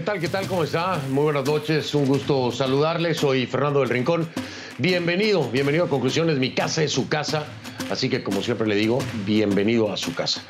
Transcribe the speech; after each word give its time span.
¿Qué 0.00 0.06
tal? 0.06 0.18
¿Qué 0.18 0.28
tal? 0.28 0.46
¿Cómo 0.46 0.64
está? 0.64 0.98
Muy 1.10 1.24
buenas 1.24 1.44
noches, 1.44 1.94
un 1.94 2.06
gusto 2.06 2.50
saludarles. 2.50 3.18
Soy 3.18 3.44
Fernando 3.44 3.80
del 3.80 3.90
Rincón. 3.90 4.26
Bienvenido, 4.78 5.50
bienvenido 5.50 5.84
a 5.84 5.88
Conclusiones. 5.90 6.38
Mi 6.38 6.54
casa 6.54 6.82
es 6.82 6.90
su 6.90 7.10
casa, 7.10 7.44
así 7.90 8.08
que 8.08 8.22
como 8.22 8.40
siempre 8.40 8.66
le 8.66 8.76
digo, 8.76 8.98
bienvenido 9.26 9.92
a 9.92 9.98
su 9.98 10.14
casa. 10.14 10.42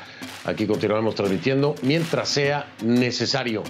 Aquí 0.45 0.65
continuaremos 0.65 1.15
transmitiendo 1.15 1.75
mientras 1.81 2.29
sea 2.29 2.65
necesario. 2.81 3.63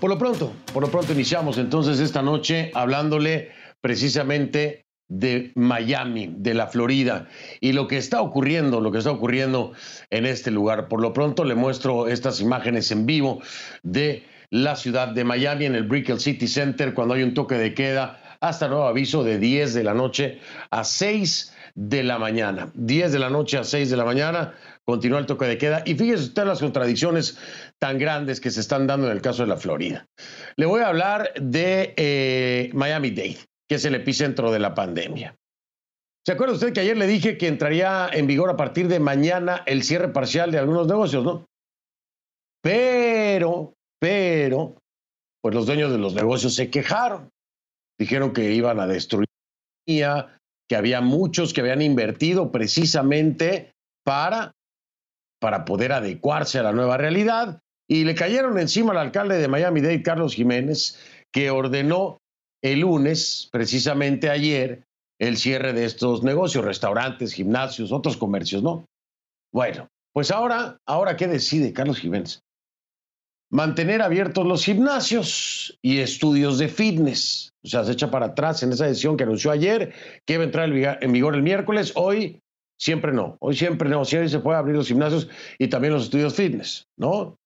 Por 0.00 0.10
lo 0.10 0.18
pronto, 0.18 0.52
por 0.74 0.82
lo 0.82 0.90
pronto 0.90 1.14
iniciamos 1.14 1.56
entonces 1.56 1.98
esta 1.98 2.20
noche 2.20 2.70
hablándole 2.74 3.52
precisamente 3.80 4.84
de 5.08 5.52
Miami, 5.54 6.30
de 6.30 6.52
la 6.52 6.66
Florida, 6.66 7.26
y 7.62 7.72
lo 7.72 7.88
que 7.88 7.96
está 7.96 8.20
ocurriendo, 8.20 8.82
lo 8.82 8.92
que 8.92 8.98
está 8.98 9.12
ocurriendo 9.12 9.72
en 10.10 10.26
este 10.26 10.50
lugar. 10.50 10.88
Por 10.88 11.00
lo 11.00 11.14
pronto 11.14 11.42
le 11.44 11.54
muestro 11.54 12.06
estas 12.06 12.42
imágenes 12.42 12.90
en 12.90 13.06
vivo 13.06 13.40
de 13.82 14.35
la 14.50 14.76
ciudad 14.76 15.08
de 15.08 15.24
Miami 15.24 15.66
en 15.66 15.74
el 15.74 15.84
Brickell 15.84 16.20
City 16.20 16.48
Center 16.48 16.94
cuando 16.94 17.14
hay 17.14 17.22
un 17.22 17.34
toque 17.34 17.56
de 17.56 17.74
queda 17.74 18.38
hasta 18.40 18.68
nuevo 18.68 18.84
aviso 18.84 19.24
de 19.24 19.38
10 19.38 19.74
de 19.74 19.84
la 19.84 19.94
noche 19.94 20.40
a 20.70 20.84
6 20.84 21.54
de 21.74 22.02
la 22.02 22.18
mañana. 22.18 22.70
10 22.74 23.12
de 23.12 23.18
la 23.18 23.30
noche 23.30 23.58
a 23.58 23.64
6 23.64 23.90
de 23.90 23.96
la 23.96 24.04
mañana 24.04 24.54
continúa 24.84 25.18
el 25.18 25.26
toque 25.26 25.46
de 25.46 25.58
queda. 25.58 25.82
Y 25.84 25.94
fíjese 25.94 26.24
usted 26.24 26.44
las 26.44 26.60
contradicciones 26.60 27.38
tan 27.78 27.98
grandes 27.98 28.40
que 28.40 28.50
se 28.50 28.60
están 28.60 28.86
dando 28.86 29.06
en 29.06 29.12
el 29.12 29.22
caso 29.22 29.42
de 29.42 29.48
la 29.48 29.56
Florida. 29.56 30.06
Le 30.56 30.66
voy 30.66 30.80
a 30.80 30.88
hablar 30.88 31.32
de 31.40 31.94
eh, 31.96 32.70
Miami-Dade, 32.72 33.38
que 33.68 33.74
es 33.74 33.84
el 33.84 33.94
epicentro 33.94 34.50
de 34.50 34.58
la 34.58 34.74
pandemia. 34.74 35.34
¿Se 36.24 36.32
acuerda 36.32 36.54
usted 36.54 36.72
que 36.72 36.80
ayer 36.80 36.96
le 36.96 37.06
dije 37.06 37.38
que 37.38 37.46
entraría 37.46 38.08
en 38.12 38.26
vigor 38.26 38.50
a 38.50 38.56
partir 38.56 38.88
de 38.88 38.98
mañana 38.98 39.62
el 39.66 39.84
cierre 39.84 40.08
parcial 40.08 40.50
de 40.50 40.58
algunos 40.58 40.88
negocios, 40.88 41.22
no? 41.24 41.46
Pero, 42.62 43.75
pero, 44.00 44.76
pues 45.42 45.54
los 45.54 45.66
dueños 45.66 45.90
de 45.90 45.98
los 45.98 46.14
negocios 46.14 46.54
se 46.54 46.70
quejaron. 46.70 47.30
Dijeron 47.98 48.32
que 48.32 48.52
iban 48.52 48.78
a 48.80 48.86
destruir, 48.86 49.28
que 49.86 50.76
había 50.76 51.00
muchos 51.00 51.52
que 51.52 51.60
habían 51.60 51.82
invertido 51.82 52.50
precisamente 52.52 53.72
para 54.04 54.52
para 55.40 55.64
poder 55.64 55.92
adecuarse 55.92 56.58
a 56.58 56.62
la 56.62 56.72
nueva 56.72 56.96
realidad 56.96 57.60
y 57.88 58.04
le 58.04 58.14
cayeron 58.14 58.58
encima 58.58 58.92
al 58.92 58.98
alcalde 58.98 59.38
de 59.38 59.48
Miami-Dade, 59.48 60.02
Carlos 60.02 60.34
Jiménez, 60.34 60.98
que 61.32 61.50
ordenó 61.50 62.18
el 62.62 62.80
lunes, 62.80 63.48
precisamente 63.52 64.30
ayer, 64.30 64.84
el 65.20 65.36
cierre 65.36 65.72
de 65.72 65.84
estos 65.84 66.22
negocios, 66.24 66.64
restaurantes, 66.64 67.32
gimnasios, 67.32 67.92
otros 67.92 68.16
comercios, 68.16 68.62
¿no? 68.62 68.86
Bueno, 69.52 69.88
pues 70.12 70.30
ahora, 70.30 70.78
ahora 70.86 71.16
¿qué 71.16 71.28
decide 71.28 71.72
Carlos 71.72 71.98
Jiménez? 71.98 72.40
Mantener 73.50 74.02
abiertos 74.02 74.46
los 74.46 74.64
gimnasios 74.64 75.78
y 75.82 75.98
estudios 75.98 76.58
de 76.58 76.68
fitness. 76.68 77.52
O 77.64 77.68
sea, 77.68 77.84
se 77.84 77.92
echa 77.92 78.10
para 78.10 78.26
atrás 78.26 78.62
en 78.62 78.72
esa 78.72 78.86
decisión 78.86 79.16
que 79.16 79.24
anunció 79.24 79.50
ayer, 79.50 79.92
que 80.24 80.34
iba 80.34 80.42
a 80.42 80.46
entrar 80.46 80.68
en 81.00 81.12
vigor 81.12 81.34
el 81.34 81.42
miércoles. 81.42 81.92
Hoy 81.94 82.42
Siempre 82.78 83.12
no. 83.12 83.36
Hoy 83.40 83.56
siempre 83.56 83.88
no. 83.88 84.04
Siempre 84.04 84.28
se 84.28 84.40
puede 84.40 84.58
abrir 84.58 84.76
los 84.76 84.88
gimnasios 84.88 85.28
y 85.58 85.68
también 85.68 85.94
los 85.94 86.04
estudios 86.04 86.34
fitness, 86.34 86.86
¿no? 86.96 87.38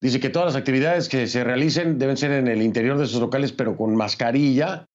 Dice 0.00 0.20
que 0.20 0.30
todas 0.30 0.46
las 0.46 0.56
actividades 0.56 1.08
que 1.08 1.26
se 1.26 1.44
realicen 1.44 1.98
deben 1.98 2.16
ser 2.16 2.32
en 2.32 2.48
el 2.48 2.62
interior 2.62 2.98
de 2.98 3.04
esos 3.04 3.20
locales, 3.20 3.52
pero 3.52 3.76
con 3.76 3.94
mascarilla 3.94 4.86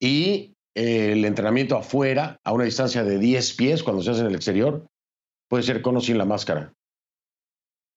y 0.00 0.54
eh, 0.74 1.12
el 1.12 1.24
entrenamiento 1.24 1.76
afuera, 1.76 2.38
a 2.44 2.52
una 2.52 2.64
distancia 2.64 3.04
de 3.04 3.18
10 3.18 3.54
pies, 3.54 3.82
cuando 3.82 4.02
se 4.02 4.10
hace 4.10 4.20
en 4.20 4.26
el 4.26 4.34
exterior, 4.34 4.86
puede 5.48 5.62
ser 5.62 5.80
con 5.80 5.96
o 5.96 6.00
sin 6.00 6.18
la 6.18 6.26
máscara. 6.26 6.74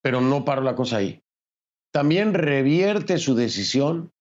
Pero 0.02 0.22
no 0.22 0.46
paro 0.46 0.62
la 0.62 0.76
cosa 0.76 0.98
ahí. 0.98 1.22
También 1.92 2.34
revierte 2.34 3.18
su 3.18 3.36
decisión 3.36 4.12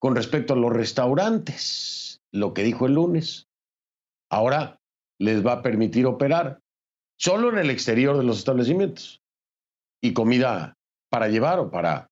con 0.00 0.14
respecto 0.14 0.52
a 0.52 0.56
los 0.56 0.72
restaurantes, 0.72 2.20
lo 2.32 2.54
que 2.54 2.62
dijo 2.62 2.86
el 2.86 2.94
lunes. 2.94 3.48
Ahora 4.30 4.78
les 5.18 5.44
va 5.44 5.52
a 5.52 5.62
permitir 5.62 6.06
operar 6.06 6.60
solo 7.18 7.50
en 7.50 7.58
el 7.58 7.70
exterior 7.70 8.16
de 8.16 8.24
los 8.24 8.38
establecimientos 8.38 9.22
y 10.02 10.12
comida 10.12 10.74
para 11.10 11.28
llevar 11.28 11.58
o 11.58 11.70
para 11.70 12.08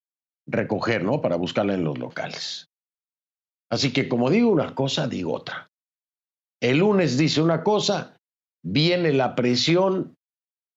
recoger, 0.46 1.04
¿no? 1.04 1.20
Para 1.20 1.36
buscarla 1.36 1.74
en 1.74 1.84
los 1.84 1.98
locales. 1.98 2.68
Así 3.70 3.92
que 3.92 4.08
como 4.08 4.30
digo 4.30 4.50
una 4.50 4.74
cosa, 4.74 5.06
digo 5.06 5.34
otra. 5.34 5.70
El 6.60 6.78
lunes 6.78 7.18
dice 7.18 7.42
una 7.42 7.62
cosa, 7.62 8.16
viene 8.64 9.12
la 9.12 9.34
presión 9.34 10.14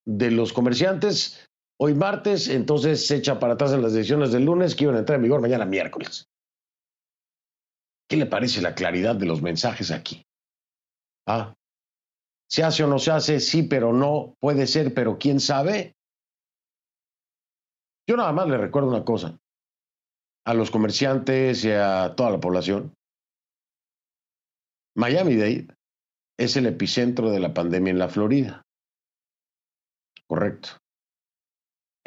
de 0.05 0.31
los 0.31 0.53
comerciantes, 0.53 1.47
hoy 1.79 1.93
martes, 1.93 2.47
entonces 2.47 3.05
se 3.05 3.17
echa 3.17 3.39
para 3.39 3.53
atrás 3.53 3.71
en 3.73 3.81
las 3.81 3.93
decisiones 3.93 4.31
del 4.31 4.45
lunes 4.45 4.75
que 4.75 4.85
iban 4.85 4.95
a 4.95 4.99
entrar 4.99 5.17
en 5.17 5.23
vigor 5.23 5.41
mañana 5.41 5.65
miércoles. 5.65 6.27
¿Qué 8.09 8.17
le 8.17 8.25
parece 8.25 8.61
la 8.61 8.73
claridad 8.73 9.15
de 9.15 9.25
los 9.25 9.41
mensajes 9.41 9.91
aquí? 9.91 10.25
Ah, 11.27 11.53
se 12.49 12.63
hace 12.63 12.83
o 12.83 12.87
no 12.87 12.99
se 12.99 13.11
hace, 13.11 13.39
sí, 13.39 13.63
pero 13.63 13.91
no, 13.91 14.35
puede 14.39 14.67
ser, 14.67 14.93
pero 14.93 15.17
quién 15.17 15.39
sabe. 15.39 15.95
Yo 18.07 18.16
nada 18.16 18.31
más 18.31 18.47
le 18.47 18.57
recuerdo 18.57 18.87
una 18.87 19.03
cosa 19.03 19.37
a 20.45 20.53
los 20.53 20.71
comerciantes 20.71 21.66
y 21.66 21.71
a 21.71 22.13
toda 22.16 22.31
la 22.31 22.39
población. 22.39 22.93
Miami-Dade 24.95 25.67
es 26.39 26.55
el 26.55 26.67
epicentro 26.67 27.29
de 27.29 27.41
la 27.41 27.53
pandemia 27.53 27.91
en 27.91 27.99
la 27.99 28.07
Florida. 28.07 28.61
Correcto. 30.25 30.69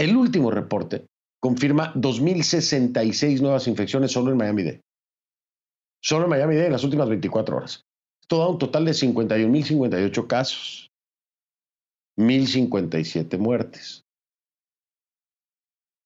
El 0.00 0.16
último 0.16 0.50
reporte 0.50 1.04
confirma 1.42 1.92
2.066 1.92 3.42
nuevas 3.42 3.68
infecciones 3.68 4.10
solo 4.10 4.30
en 4.30 4.38
Miami-Dade. 4.38 4.80
Solo 6.02 6.24
en 6.24 6.30
Miami-Dade 6.30 6.66
en 6.68 6.72
las 6.72 6.84
últimas 6.84 7.10
24 7.10 7.58
horas. 7.58 7.84
Esto 8.22 8.38
da 8.38 8.48
un 8.48 8.58
total 8.58 8.86
de 8.86 8.92
51.058 8.92 10.26
casos, 10.26 10.88
1.057 12.16 13.36
muertes. 13.36 14.06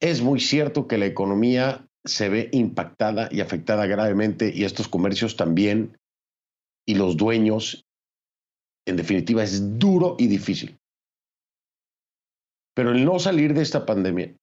Es 0.00 0.22
muy 0.22 0.40
cierto 0.40 0.88
que 0.88 0.98
la 0.98 1.06
economía 1.06 1.86
se 2.04 2.28
ve 2.28 2.48
impactada 2.50 3.28
y 3.30 3.42
afectada 3.42 3.86
gravemente 3.86 4.50
y 4.52 4.64
estos 4.64 4.88
comercios 4.88 5.36
también 5.36 5.96
y 6.84 6.96
los 6.96 7.16
dueños, 7.16 7.84
en 8.88 8.96
definitiva, 8.96 9.44
es 9.44 9.78
duro 9.78 10.16
y 10.18 10.26
difícil. 10.26 10.80
Pero 12.74 12.90
el 12.90 13.04
no 13.04 13.18
salir 13.18 13.54
de 13.54 13.62
esta 13.62 13.86
pandemia, 13.86 14.36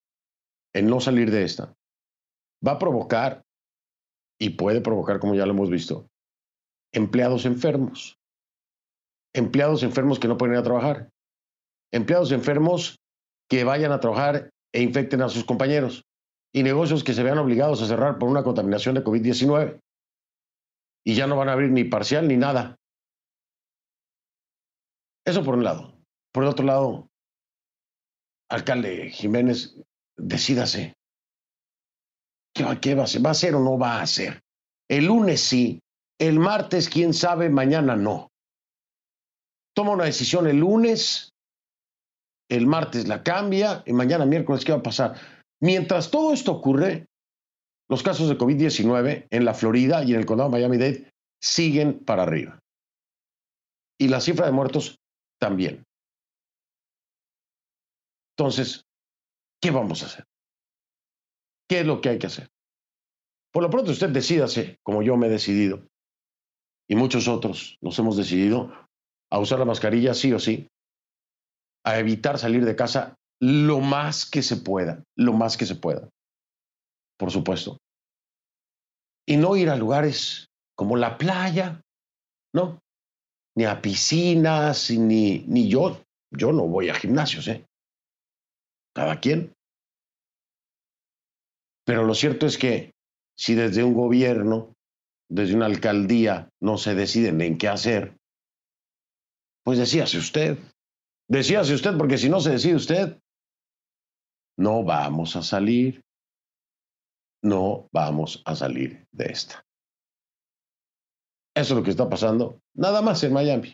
el 0.73 0.87
no 0.87 0.99
salir 0.99 1.31
de 1.31 1.43
esta, 1.43 1.73
va 2.65 2.73
a 2.73 2.79
provocar 2.79 3.43
y 4.39 4.51
puede 4.51 4.81
provocar, 4.81 5.19
como 5.19 5.35
ya 5.35 5.45
lo 5.45 5.51
hemos 5.51 5.69
visto, 5.69 6.07
empleados 6.93 7.45
enfermos, 7.45 8.17
empleados 9.33 9.83
enfermos 9.83 10.19
que 10.19 10.27
no 10.27 10.37
pueden 10.37 10.55
ir 10.55 10.59
a 10.59 10.63
trabajar, 10.63 11.09
empleados 11.91 12.31
enfermos 12.31 12.97
que 13.49 13.63
vayan 13.63 13.91
a 13.91 13.99
trabajar 13.99 14.49
e 14.73 14.81
infecten 14.81 15.21
a 15.21 15.29
sus 15.29 15.43
compañeros 15.43 16.03
y 16.53 16.63
negocios 16.63 17.03
que 17.03 17.13
se 17.13 17.23
vean 17.23 17.37
obligados 17.37 17.81
a 17.81 17.87
cerrar 17.87 18.17
por 18.17 18.29
una 18.29 18.43
contaminación 18.43 18.95
de 18.95 19.03
COVID-19 19.03 19.79
y 21.05 21.15
ya 21.15 21.27
no 21.27 21.35
van 21.35 21.49
a 21.49 21.53
abrir 21.53 21.71
ni 21.71 21.83
parcial 21.83 22.27
ni 22.27 22.37
nada. 22.37 22.77
Eso 25.25 25.43
por 25.43 25.55
un 25.55 25.63
lado. 25.63 25.93
Por 26.33 26.43
el 26.43 26.49
otro 26.49 26.65
lado, 26.65 27.10
alcalde 28.51 29.09
Jiménez, 29.09 29.75
decídase. 30.17 30.94
¿Qué 32.53 32.66
qué 32.81 32.95
va 32.95 33.03
a 33.03 33.06
hacer? 33.06 33.25
¿Va 33.25 33.29
a 33.29 33.31
hacer 33.31 33.56
o 33.56 33.59
no 33.59 33.79
va 33.79 33.95
a 33.95 34.01
hacer? 34.01 34.41
El 34.89 35.06
lunes 35.06 35.41
sí, 35.41 35.79
el 36.19 36.38
martes, 36.38 36.90
quién 36.90 37.13
sabe, 37.13 37.50
mañana 37.50 37.95
no. 37.95 38.28
Toma 39.73 39.91
una 39.91 40.03
decisión 40.03 40.47
el 40.47 40.58
lunes, 40.58 41.31
el 42.49 42.67
martes 42.67 43.08
la 43.08 43.23
cambia 43.23 43.84
y 43.85 43.93
mañana 43.93 44.25
miércoles, 44.25 44.66
¿qué 44.66 44.73
va 44.73 44.79
a 44.79 44.84
pasar? 44.84 45.16
Mientras 45.61 46.11
todo 46.11 46.34
esto 46.34 46.52
ocurre, 46.52 47.05
los 47.90 48.03
casos 48.03 48.28
de 48.28 48.37
COVID-19 48.37 49.28
en 49.29 49.46
la 49.46 49.53
Florida 49.53 50.03
y 50.03 50.14
en 50.14 50.20
el 50.20 50.25
condado 50.25 50.49
de 50.49 50.58
Miami-Dade 50.58 51.09
siguen 51.41 52.03
para 52.03 52.23
arriba. 52.23 52.59
Y 53.97 54.09
la 54.09 54.20
cifra 54.20 54.46
de 54.46 54.52
muertos 54.52 54.97
también. 55.40 55.84
Entonces, 58.41 58.88
¿qué 59.61 59.70
vamos 59.70 60.02
a 60.02 60.08
hacer? 60.08 60.26
¿Qué 61.70 61.82
es 61.82 61.85
lo 61.85 62.02
que 62.02 62.09
hay 62.09 62.17
que 62.17 62.26
hacer? 62.26 62.49
Por 63.53 63.61
lo 63.61 63.70
pronto 63.70 63.91
usted 63.91 64.09
decídase, 64.09 64.79
como 64.82 65.03
yo 65.03 65.16
me 65.16 65.28
he 65.28 65.29
decidido, 65.29 65.85
y 66.90 66.96
muchos 66.96 67.28
otros 67.28 67.78
nos 67.82 67.99
hemos 67.99 68.17
decidido 68.17 68.73
a 69.29 69.38
usar 69.38 69.59
la 69.59 69.66
mascarilla 69.66 70.16
sí 70.16 70.34
o 70.34 70.40
sí, 70.40 70.67
a 71.85 71.99
evitar 71.99 72.40
salir 72.40 72.66
de 72.66 72.76
casa 72.76 73.16
lo 73.40 73.79
más 73.79 74.28
que 74.28 74.41
se 74.41 74.58
pueda, 74.58 75.03
lo 75.16 75.34
más 75.34 75.55
que 75.55 75.67
se 75.67 75.76
pueda, 75.76 76.09
por 77.20 77.29
supuesto. 77.29 77.78
Y 79.28 79.37
no 79.37 79.55
ir 79.55 79.70
a 79.70 79.76
lugares 79.76 80.47
como 80.76 80.97
la 80.97 81.20
playa, 81.20 81.79
¿no? 82.55 82.79
Ni 83.55 83.66
a 83.66 83.84
piscinas, 83.84 84.90
ni, 84.90 85.46
ni 85.47 85.70
yo, 85.70 86.02
yo 86.32 86.52
no 86.52 86.67
voy 86.67 86.90
a 86.90 86.96
gimnasios, 86.96 87.47
¿eh? 87.47 87.67
Cada 88.93 89.20
quien. 89.20 89.53
Pero 91.85 92.03
lo 92.03 92.14
cierto 92.14 92.46
es 92.46 92.58
que 92.58 92.91
si 93.38 93.55
desde 93.55 93.84
un 93.84 93.93
gobierno, 93.93 94.73
desde 95.29 95.55
una 95.55 95.66
alcaldía, 95.66 96.49
no 96.61 96.78
se 96.78 96.96
deciden 96.96 97.41
en 97.41 97.58
qué 97.58 97.67
hacer, 97.67 98.17
pues 99.64 99.78
decíase 99.78 100.17
usted. 100.17 100.58
Decíase 101.29 101.73
usted, 101.73 101.97
porque 101.97 102.17
si 102.17 102.29
no 102.29 102.41
se 102.41 102.52
decide 102.52 102.76
usted, 102.76 103.20
no 104.58 104.84
vamos 104.84 105.35
a 105.35 105.41
salir. 105.41 106.02
No 107.44 107.87
vamos 107.91 108.44
a 108.46 108.55
salir 108.55 109.08
de 109.11 109.26
esta. 109.26 109.66
Eso 111.55 111.73
es 111.73 111.78
lo 111.78 111.84
que 111.84 111.90
está 111.90 112.08
pasando, 112.09 112.61
nada 112.73 113.02
más 113.02 113.23
en 113.23 113.34
Miami. 113.34 113.73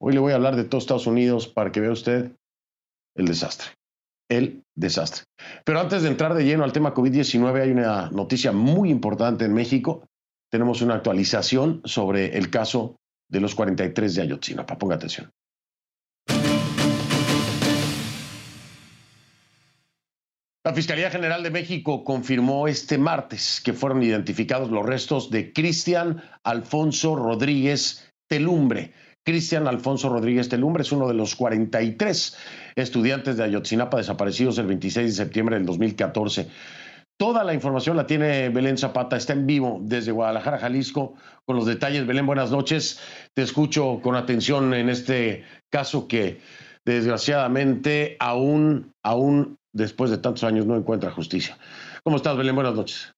Hoy 0.00 0.12
le 0.12 0.18
voy 0.18 0.32
a 0.32 0.34
hablar 0.34 0.56
de 0.56 0.64
todos 0.64 0.84
Estados 0.84 1.06
Unidos 1.06 1.46
para 1.46 1.70
que 1.70 1.80
vea 1.80 1.92
usted 1.92 2.36
el 3.14 3.26
desastre. 3.26 3.68
El 4.28 4.62
desastre. 4.74 5.24
Pero 5.64 5.80
antes 5.80 6.02
de 6.02 6.08
entrar 6.08 6.34
de 6.34 6.44
lleno 6.44 6.64
al 6.64 6.72
tema 6.72 6.94
COVID-19, 6.94 7.62
hay 7.62 7.70
una 7.70 8.10
noticia 8.10 8.52
muy 8.52 8.90
importante 8.90 9.44
en 9.44 9.52
México. 9.52 10.06
Tenemos 10.50 10.82
una 10.82 10.94
actualización 10.94 11.82
sobre 11.84 12.36
el 12.36 12.50
caso 12.50 12.96
de 13.30 13.40
los 13.40 13.54
43 13.54 14.14
de 14.14 14.22
Ayotzinapa. 14.22 14.78
Ponga 14.78 14.96
atención. 14.96 15.30
La 20.66 20.72
Fiscalía 20.72 21.10
General 21.10 21.42
de 21.42 21.50
México 21.50 22.04
confirmó 22.04 22.68
este 22.68 22.96
martes 22.96 23.60
que 23.62 23.74
fueron 23.74 24.02
identificados 24.02 24.70
los 24.70 24.86
restos 24.86 25.30
de 25.30 25.52
Cristian 25.52 26.22
Alfonso 26.42 27.16
Rodríguez 27.16 28.10
Telumbre. 28.26 28.94
Cristian 29.26 29.68
Alfonso 29.68 30.08
Rodríguez 30.08 30.48
Telumbre 30.48 30.82
es 30.82 30.92
uno 30.92 31.06
de 31.06 31.12
los 31.12 31.34
43 31.34 32.36
estudiantes 32.76 33.36
de 33.36 33.44
Ayotzinapa 33.44 33.96
desaparecidos 33.96 34.58
el 34.58 34.66
26 34.66 35.06
de 35.06 35.24
septiembre 35.24 35.56
del 35.56 35.66
2014. 35.66 36.48
Toda 37.16 37.44
la 37.44 37.54
información 37.54 37.96
la 37.96 38.06
tiene 38.06 38.48
Belén 38.48 38.76
Zapata, 38.76 39.16
está 39.16 39.34
en 39.34 39.46
vivo 39.46 39.78
desde 39.82 40.10
Guadalajara, 40.10 40.58
Jalisco, 40.58 41.14
con 41.44 41.56
los 41.56 41.64
detalles. 41.64 42.06
Belén, 42.06 42.26
buenas 42.26 42.50
noches. 42.50 42.98
Te 43.34 43.42
escucho 43.42 44.00
con 44.02 44.16
atención 44.16 44.74
en 44.74 44.88
este 44.88 45.44
caso 45.70 46.08
que 46.08 46.40
desgraciadamente 46.84 48.16
aún, 48.18 48.92
aún 49.04 49.58
después 49.72 50.10
de 50.10 50.18
tantos 50.18 50.42
años 50.42 50.66
no 50.66 50.76
encuentra 50.76 51.12
justicia. 51.12 51.56
¿Cómo 52.02 52.16
estás, 52.16 52.36
Belén? 52.36 52.56
Buenas 52.56 52.74
noches. 52.74 53.14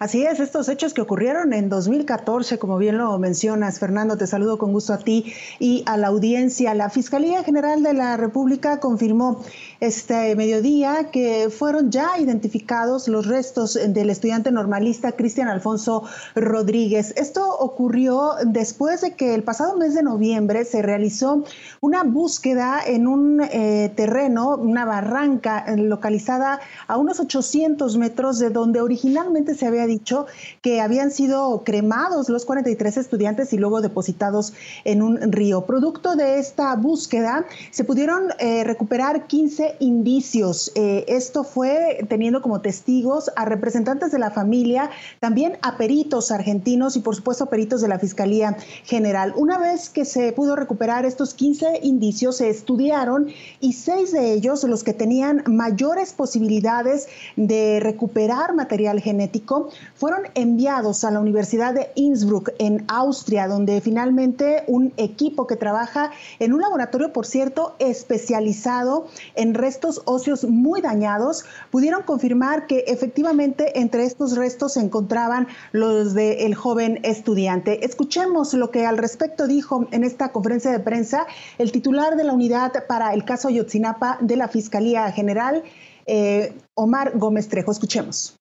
Así 0.00 0.24
es, 0.24 0.40
estos 0.40 0.70
hechos 0.70 0.94
que 0.94 1.02
ocurrieron 1.02 1.52
en 1.52 1.68
2014, 1.68 2.58
como 2.58 2.78
bien 2.78 2.96
lo 2.96 3.18
mencionas, 3.18 3.78
Fernando, 3.78 4.16
te 4.16 4.26
saludo 4.26 4.56
con 4.56 4.72
gusto 4.72 4.94
a 4.94 4.98
ti 4.98 5.34
y 5.58 5.82
a 5.84 5.98
la 5.98 6.06
audiencia. 6.06 6.72
La 6.72 6.88
Fiscalía 6.88 7.44
General 7.44 7.82
de 7.82 7.92
la 7.92 8.16
República 8.16 8.80
confirmó 8.80 9.42
este 9.78 10.34
mediodía 10.36 11.10
que 11.10 11.50
fueron 11.50 11.90
ya 11.90 12.18
identificados 12.18 13.08
los 13.08 13.26
restos 13.26 13.78
del 13.88 14.08
estudiante 14.08 14.50
normalista 14.50 15.12
Cristian 15.12 15.48
Alfonso 15.48 16.04
Rodríguez. 16.34 17.12
Esto 17.18 17.54
ocurrió 17.58 18.36
después 18.46 19.02
de 19.02 19.12
que 19.16 19.34
el 19.34 19.42
pasado 19.42 19.76
mes 19.76 19.94
de 19.94 20.02
noviembre 20.02 20.64
se 20.64 20.80
realizó 20.80 21.44
una 21.82 22.04
búsqueda 22.04 22.80
en 22.86 23.06
un 23.06 23.42
eh, 23.42 23.92
terreno, 23.94 24.56
una 24.56 24.86
barranca 24.86 25.66
localizada 25.76 26.58
a 26.86 26.96
unos 26.96 27.20
800 27.20 27.98
metros 27.98 28.38
de 28.38 28.48
donde 28.48 28.80
originalmente 28.80 29.54
se 29.54 29.66
había 29.66 29.89
dicho 29.90 30.26
que 30.62 30.80
habían 30.80 31.10
sido 31.10 31.62
cremados 31.64 32.28
los 32.28 32.44
43 32.44 32.96
estudiantes 32.96 33.52
y 33.52 33.58
luego 33.58 33.80
depositados 33.80 34.52
en 34.84 35.02
un 35.02 35.32
río. 35.32 35.66
Producto 35.66 36.16
de 36.16 36.38
esta 36.38 36.74
búsqueda, 36.76 37.44
se 37.70 37.84
pudieron 37.84 38.28
eh, 38.38 38.64
recuperar 38.64 39.26
15 39.26 39.76
indicios. 39.80 40.72
Eh, 40.74 41.04
esto 41.08 41.44
fue 41.44 42.06
teniendo 42.08 42.40
como 42.40 42.60
testigos 42.60 43.30
a 43.36 43.44
representantes 43.44 44.12
de 44.12 44.18
la 44.18 44.30
familia, 44.30 44.90
también 45.18 45.58
a 45.62 45.76
peritos 45.76 46.30
argentinos 46.30 46.96
y 46.96 47.00
por 47.00 47.16
supuesto 47.16 47.46
peritos 47.46 47.80
de 47.80 47.88
la 47.88 47.98
Fiscalía 47.98 48.56
General. 48.84 49.32
Una 49.36 49.58
vez 49.58 49.90
que 49.90 50.04
se 50.04 50.32
pudo 50.32 50.56
recuperar 50.56 51.04
estos 51.04 51.34
15 51.34 51.80
indicios, 51.82 52.36
se 52.36 52.48
estudiaron 52.48 53.28
y 53.60 53.72
seis 53.72 54.12
de 54.12 54.32
ellos, 54.32 54.64
los 54.64 54.84
que 54.84 54.94
tenían 54.94 55.42
mayores 55.46 56.12
posibilidades 56.12 57.08
de 57.36 57.80
recuperar 57.80 58.54
material 58.54 59.00
genético, 59.00 59.70
fueron 59.94 60.22
enviados 60.34 61.04
a 61.04 61.10
la 61.10 61.20
Universidad 61.20 61.74
de 61.74 61.90
Innsbruck 61.94 62.50
en 62.58 62.84
Austria, 62.88 63.48
donde 63.48 63.80
finalmente 63.80 64.64
un 64.66 64.92
equipo 64.96 65.46
que 65.46 65.56
trabaja 65.56 66.10
en 66.38 66.52
un 66.52 66.60
laboratorio, 66.60 67.12
por 67.12 67.26
cierto, 67.26 67.76
especializado 67.78 69.06
en 69.34 69.54
restos 69.54 70.02
óseos 70.04 70.44
muy 70.44 70.80
dañados, 70.80 71.44
pudieron 71.70 72.02
confirmar 72.02 72.66
que 72.66 72.84
efectivamente 72.86 73.78
entre 73.80 74.04
estos 74.04 74.36
restos 74.36 74.74
se 74.74 74.80
encontraban 74.80 75.48
los 75.72 76.14
del 76.14 76.54
joven 76.54 77.00
estudiante. 77.02 77.84
Escuchemos 77.84 78.54
lo 78.54 78.70
que 78.70 78.86
al 78.86 78.98
respecto 78.98 79.46
dijo 79.46 79.86
en 79.90 80.04
esta 80.04 80.32
conferencia 80.32 80.70
de 80.70 80.80
prensa 80.80 81.26
el 81.58 81.72
titular 81.72 82.16
de 82.16 82.24
la 82.24 82.32
unidad 82.32 82.86
para 82.86 83.12
el 83.14 83.24
caso 83.24 83.50
Yotzinapa 83.50 84.18
de 84.20 84.36
la 84.36 84.48
Fiscalía 84.48 85.10
General, 85.12 85.62
eh, 86.06 86.54
Omar 86.74 87.12
Gómez 87.16 87.48
Trejo. 87.48 87.70
Escuchemos. 87.70 88.39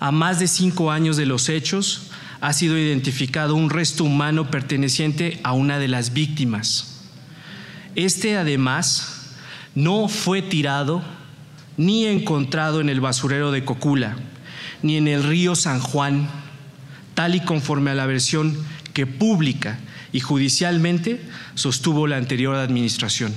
A 0.00 0.10
más 0.10 0.38
de 0.38 0.48
cinco 0.48 0.90
años 0.90 1.18
de 1.18 1.26
los 1.26 1.50
hechos, 1.50 2.10
ha 2.40 2.54
sido 2.54 2.78
identificado 2.78 3.54
un 3.54 3.68
resto 3.68 4.02
humano 4.02 4.50
perteneciente 4.50 5.38
a 5.42 5.52
una 5.52 5.78
de 5.78 5.88
las 5.88 6.14
víctimas. 6.14 7.02
Este, 7.94 8.38
además, 8.38 9.34
no 9.74 10.08
fue 10.08 10.40
tirado 10.40 11.02
ni 11.76 12.06
encontrado 12.06 12.80
en 12.80 12.88
el 12.88 13.02
basurero 13.02 13.52
de 13.52 13.64
Cocula, 13.64 14.16
ni 14.82 14.96
en 14.96 15.06
el 15.06 15.22
río 15.22 15.54
San 15.54 15.80
Juan, 15.80 16.28
tal 17.14 17.34
y 17.34 17.40
conforme 17.40 17.90
a 17.90 17.94
la 17.94 18.06
versión 18.06 18.56
que 18.94 19.06
pública 19.06 19.78
y 20.12 20.20
judicialmente 20.20 21.20
sostuvo 21.54 22.06
la 22.06 22.16
anterior 22.16 22.56
administración. 22.56 23.34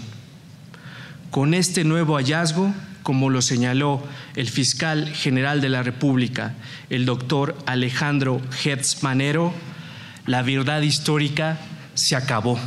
Con 1.29 1.53
este 1.53 1.83
nuevo 1.83 2.15
hallazgo, 2.15 2.73
como 3.03 3.29
lo 3.29 3.41
señaló 3.41 4.01
el 4.35 4.49
fiscal 4.49 5.07
general 5.09 5.61
de 5.61 5.69
la 5.69 5.83
República, 5.83 6.55
el 6.89 7.05
doctor 7.05 7.55
Alejandro 7.65 8.41
Hertz 8.63 9.03
Manero, 9.03 9.53
la 10.25 10.41
verdad 10.41 10.81
histórica 10.81 11.59
se 11.93 12.15
acabó. 12.15 12.57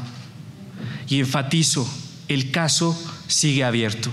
Y 1.08 1.20
enfatizo, 1.20 1.88
el 2.28 2.50
caso 2.50 2.96
sigue 3.26 3.64
abierto. 3.64 4.10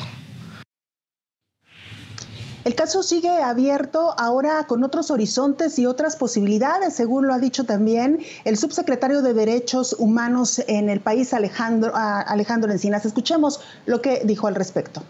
El 2.63 2.75
caso 2.75 3.03
sigue 3.03 3.29
abierto 3.29 4.15
ahora 4.17 4.65
con 4.67 4.85
otros 4.85 5.11
horizontes 5.11 5.77
y 5.77 5.85
otras 5.85 6.15
posibilidades, 6.15 6.93
según 6.93 7.27
lo 7.27 7.33
ha 7.33 7.39
dicho 7.39 7.65
también 7.65 8.23
el 8.45 8.57
subsecretario 8.57 9.21
de 9.21 9.33
Derechos 9.33 9.93
Humanos 9.99 10.61
en 10.67 10.89
el 10.89 11.01
país, 11.01 11.33
Alejandro, 11.33 11.91
Alejandro 11.93 12.71
Encinas. 12.71 13.05
Escuchemos 13.05 13.59
lo 13.85 14.01
que 14.01 14.21
dijo 14.23 14.47
al 14.47 14.55
respecto. 14.55 15.03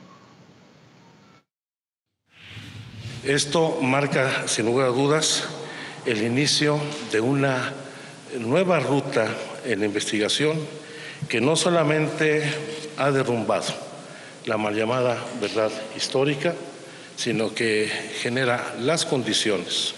Esto 3.25 3.79
marca, 3.81 4.49
sin 4.49 4.65
lugar 4.65 4.87
a 4.87 4.91
dudas, 4.91 5.45
el 6.05 6.23
inicio 6.23 6.77
de 7.09 7.21
una 7.21 7.71
nueva 8.37 8.81
ruta 8.81 9.33
en 9.63 9.79
la 9.79 9.85
investigación 9.85 10.59
que 11.29 11.39
no 11.39 11.55
solamente 11.55 12.43
ha 12.97 13.11
derrumbado 13.11 13.73
la 14.45 14.57
mal 14.57 14.75
llamada 14.75 15.23
verdad 15.39 15.71
histórica, 15.95 16.53
sino 17.15 17.55
que 17.55 17.89
genera 18.19 18.75
las 18.81 19.05
condiciones 19.05 19.93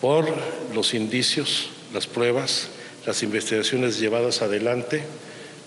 por 0.00 0.32
los 0.72 0.94
indicios, 0.94 1.70
las 1.92 2.06
pruebas, 2.06 2.68
las 3.04 3.24
investigaciones 3.24 3.98
llevadas 3.98 4.42
adelante 4.42 5.02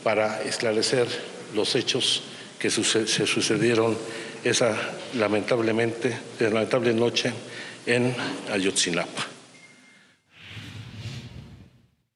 para 0.06 0.42
esclarecer 0.44 1.08
los 1.54 1.76
hechos 1.76 2.24
que 2.60 2.70
se 2.70 3.28
sucedieron 3.28 3.98
esa 4.44 4.76
lamentablemente, 5.16 6.18
lamentable 6.40 6.94
noche 6.94 7.32
en 7.86 8.16
Ayotzinapa. 8.52 9.33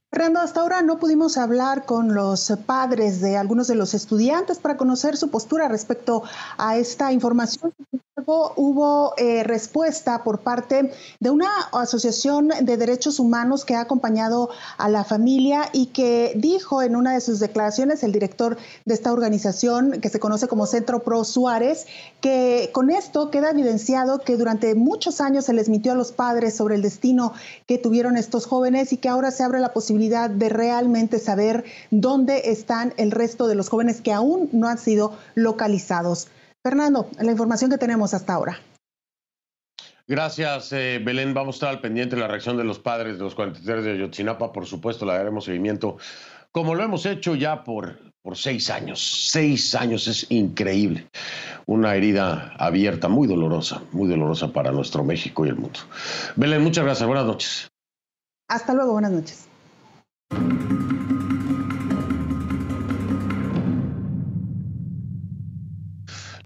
Fernando, 0.09 0.39
hasta 0.39 0.61
ahora 0.61 0.81
no 0.81 0.99
pudimos 0.99 1.37
hablar 1.37 1.85
con 1.85 2.15
los 2.15 2.53
padres 2.65 3.19
de 3.19 3.35
algunos 3.35 3.67
de 3.67 3.75
los 3.75 3.93
estudiantes 3.93 4.57
para 4.57 4.77
conocer 4.77 5.17
su 5.17 5.29
postura 5.29 5.67
respecto 5.67 6.23
a 6.57 6.77
esta 6.77 7.11
información. 7.11 7.73
Hubo 8.25 9.13
eh, 9.17 9.43
respuesta 9.43 10.23
por 10.23 10.39
parte 10.39 10.91
de 11.19 11.29
una 11.29 11.49
asociación 11.71 12.49
de 12.61 12.75
derechos 12.75 13.19
humanos 13.19 13.63
que 13.63 13.75
ha 13.75 13.81
acompañado 13.81 14.49
a 14.77 14.89
la 14.89 15.03
familia 15.03 15.69
y 15.71 15.87
que 15.87 16.33
dijo 16.35 16.81
en 16.81 16.95
una 16.95 17.13
de 17.13 17.21
sus 17.21 17.39
declaraciones 17.39 18.03
el 18.03 18.11
director 18.11 18.57
de 18.85 18.93
esta 18.93 19.13
organización 19.13 20.01
que 20.01 20.09
se 20.09 20.19
conoce 20.19 20.47
como 20.47 20.65
Centro 20.65 21.03
Pro 21.03 21.23
Suárez 21.23 21.85
que 22.19 22.71
con 22.73 22.89
esto 22.89 23.29
queda 23.29 23.51
evidenciado 23.51 24.19
que 24.19 24.35
durante 24.35 24.73
muchos 24.73 25.21
años 25.21 25.45
se 25.45 25.53
les 25.53 25.69
mintió 25.69 25.91
a 25.91 25.95
los 25.95 26.11
padres 26.11 26.55
sobre 26.55 26.75
el 26.75 26.81
destino 26.81 27.33
que 27.67 27.77
tuvieron 27.77 28.17
estos 28.17 28.45
jóvenes 28.45 28.91
y 28.93 28.97
que 28.97 29.09
ahora 29.09 29.31
se 29.31 29.43
abre 29.43 29.59
la 29.59 29.73
posibilidad 29.73 29.96
de 29.97 30.49
realmente 30.49 31.19
saber 31.19 31.65
dónde 31.91 32.51
están 32.51 32.93
el 32.97 33.11
resto 33.11 33.47
de 33.47 33.55
los 33.55 33.69
jóvenes 33.69 34.01
que 34.01 34.13
aún 34.13 34.49
no 34.53 34.67
han 34.67 34.77
sido 34.77 35.17
localizados. 35.35 36.27
Fernando, 36.63 37.09
la 37.19 37.31
información 37.31 37.71
que 37.71 37.77
tenemos 37.77 38.13
hasta 38.13 38.33
ahora. 38.33 38.59
Gracias, 40.07 40.71
eh, 40.71 41.01
Belén. 41.03 41.33
Vamos 41.33 41.55
a 41.55 41.57
estar 41.57 41.69
al 41.69 41.81
pendiente 41.81 42.15
de 42.15 42.21
la 42.21 42.27
reacción 42.29 42.55
de 42.55 42.63
los 42.63 42.79
padres 42.79 43.17
de 43.17 43.23
los 43.23 43.35
43 43.35 43.83
de 43.83 43.91
Ayotzinapa. 43.91 44.53
Por 44.53 44.65
supuesto, 44.65 45.05
le 45.05 45.11
daremos 45.13 45.45
seguimiento, 45.45 45.97
como 46.51 46.75
lo 46.75 46.83
hemos 46.83 47.05
hecho 47.05 47.35
ya 47.35 47.65
por, 47.65 47.99
por 48.21 48.37
seis 48.37 48.69
años. 48.69 49.29
Seis 49.29 49.75
años 49.75 50.07
es 50.07 50.25
increíble. 50.29 51.09
Una 51.65 51.95
herida 51.95 52.53
abierta, 52.57 53.09
muy 53.09 53.27
dolorosa, 53.27 53.81
muy 53.91 54.07
dolorosa 54.07 54.53
para 54.53 54.71
nuestro 54.71 55.03
México 55.03 55.45
y 55.45 55.49
el 55.49 55.55
mundo. 55.55 55.79
Belén, 56.37 56.63
muchas 56.63 56.85
gracias. 56.85 57.05
Buenas 57.05 57.25
noches. 57.25 57.67
Hasta 58.49 58.73
luego, 58.73 58.93
buenas 58.93 59.11
noches. 59.11 59.46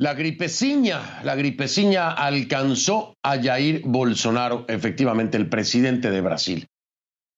La 0.02 0.16
gripeciña, 0.16 1.22
la 1.24 1.36
gripeciña 1.36 2.10
alcanzó 2.10 3.14
a 3.22 3.40
Jair 3.40 3.84
Bolsonaro, 3.86 4.66
efectivamente 4.68 5.38
el 5.38 5.48
presidente 5.48 6.10
de 6.10 6.22
Brasil. 6.22 6.68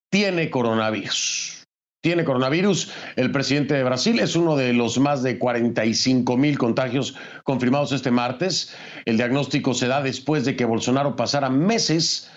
Tiene 0.10 0.50
coronavirus. 0.50 1.66
Tiene 2.02 2.24
coronavirus. 2.24 2.90
El 3.18 3.32
presidente 3.32 3.74
de 3.74 3.84
Brasil 3.84 4.18
es 4.18 4.38
uno 4.38 4.56
de 4.56 4.72
los 4.72 4.98
más 4.98 5.24
de 5.24 5.38
45 5.40 6.38
mil 6.38 6.58
contagios 6.58 7.18
confirmados 7.44 7.92
este 7.92 8.12
martes. 8.12 8.74
El 9.04 9.18
diagnóstico 9.18 9.74
se 9.74 9.88
da 9.88 10.02
después 10.02 10.46
de 10.46 10.56
que 10.56 10.64
Bolsonaro 10.64 11.18
pasara 11.18 11.50
meses 11.50 12.32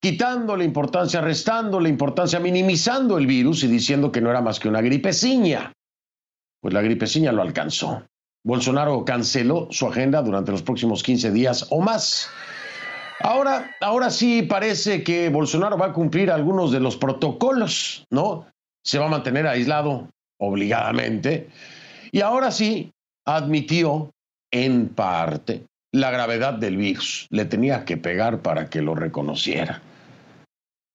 quitándole 0.00 0.64
importancia, 0.64 1.20
restándole 1.20 1.88
importancia, 1.88 2.40
minimizando 2.40 3.18
el 3.18 3.26
virus 3.26 3.62
y 3.62 3.68
diciendo 3.68 4.10
que 4.10 4.20
no 4.20 4.30
era 4.30 4.40
más 4.40 4.58
que 4.58 4.68
una 4.68 4.80
gripeciña. 4.80 5.72
Pues 6.60 6.74
la 6.74 6.82
gripeciña 6.82 7.32
lo 7.32 7.42
alcanzó. 7.42 8.02
Bolsonaro 8.44 9.04
canceló 9.04 9.68
su 9.70 9.86
agenda 9.86 10.22
durante 10.22 10.52
los 10.52 10.62
próximos 10.62 11.02
15 11.02 11.30
días 11.30 11.66
o 11.70 11.80
más. 11.80 12.30
Ahora, 13.20 13.76
ahora 13.82 14.08
sí 14.08 14.42
parece 14.42 15.04
que 15.04 15.28
Bolsonaro 15.28 15.76
va 15.76 15.86
a 15.86 15.92
cumplir 15.92 16.30
algunos 16.30 16.72
de 16.72 16.80
los 16.80 16.96
protocolos, 16.96 18.06
¿no? 18.10 18.46
Se 18.82 18.98
va 18.98 19.06
a 19.06 19.10
mantener 19.10 19.46
aislado 19.46 20.08
obligadamente. 20.38 21.48
Y 22.12 22.22
ahora 22.22 22.50
sí 22.50 22.90
admitió 23.26 24.10
en 24.50 24.88
parte 24.88 25.64
la 25.92 26.10
gravedad 26.10 26.54
del 26.54 26.78
virus. 26.78 27.26
Le 27.30 27.44
tenía 27.44 27.84
que 27.84 27.98
pegar 27.98 28.40
para 28.40 28.70
que 28.70 28.80
lo 28.80 28.94
reconociera. 28.94 29.82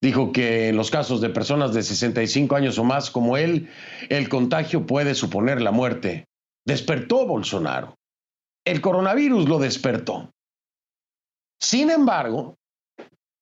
Dijo 0.02 0.32
que 0.32 0.68
en 0.68 0.76
los 0.76 0.90
casos 0.90 1.20
de 1.20 1.30
personas 1.30 1.72
de 1.72 1.82
65 1.82 2.54
años 2.54 2.78
o 2.78 2.84
más 2.84 3.10
como 3.10 3.36
él, 3.36 3.70
el 4.08 4.28
contagio 4.28 4.86
puede 4.86 5.14
suponer 5.14 5.60
la 5.60 5.72
muerte 5.72 6.26
despertó 6.66 7.26
Bolsonaro. 7.26 7.94
El 8.66 8.80
coronavirus 8.80 9.48
lo 9.48 9.58
despertó. 9.58 10.30
Sin 11.60 11.90
embargo, 11.90 12.56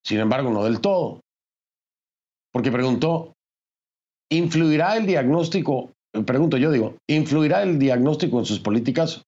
sin 0.05 0.21
embargo, 0.21 0.51
no 0.51 0.65
del 0.65 0.81
todo. 0.81 1.21
Porque 2.53 2.71
preguntó, 2.71 3.33
¿influirá 4.31 4.97
el 4.97 5.07
diagnóstico? 5.07 5.93
Pregunto 6.27 6.59
yo, 6.59 6.71
digo, 6.71 6.97
¿influirá 7.09 7.63
el 7.63 7.79
diagnóstico 7.79 8.39
en 8.39 8.45
sus 8.45 8.61
políticas? 8.61 9.25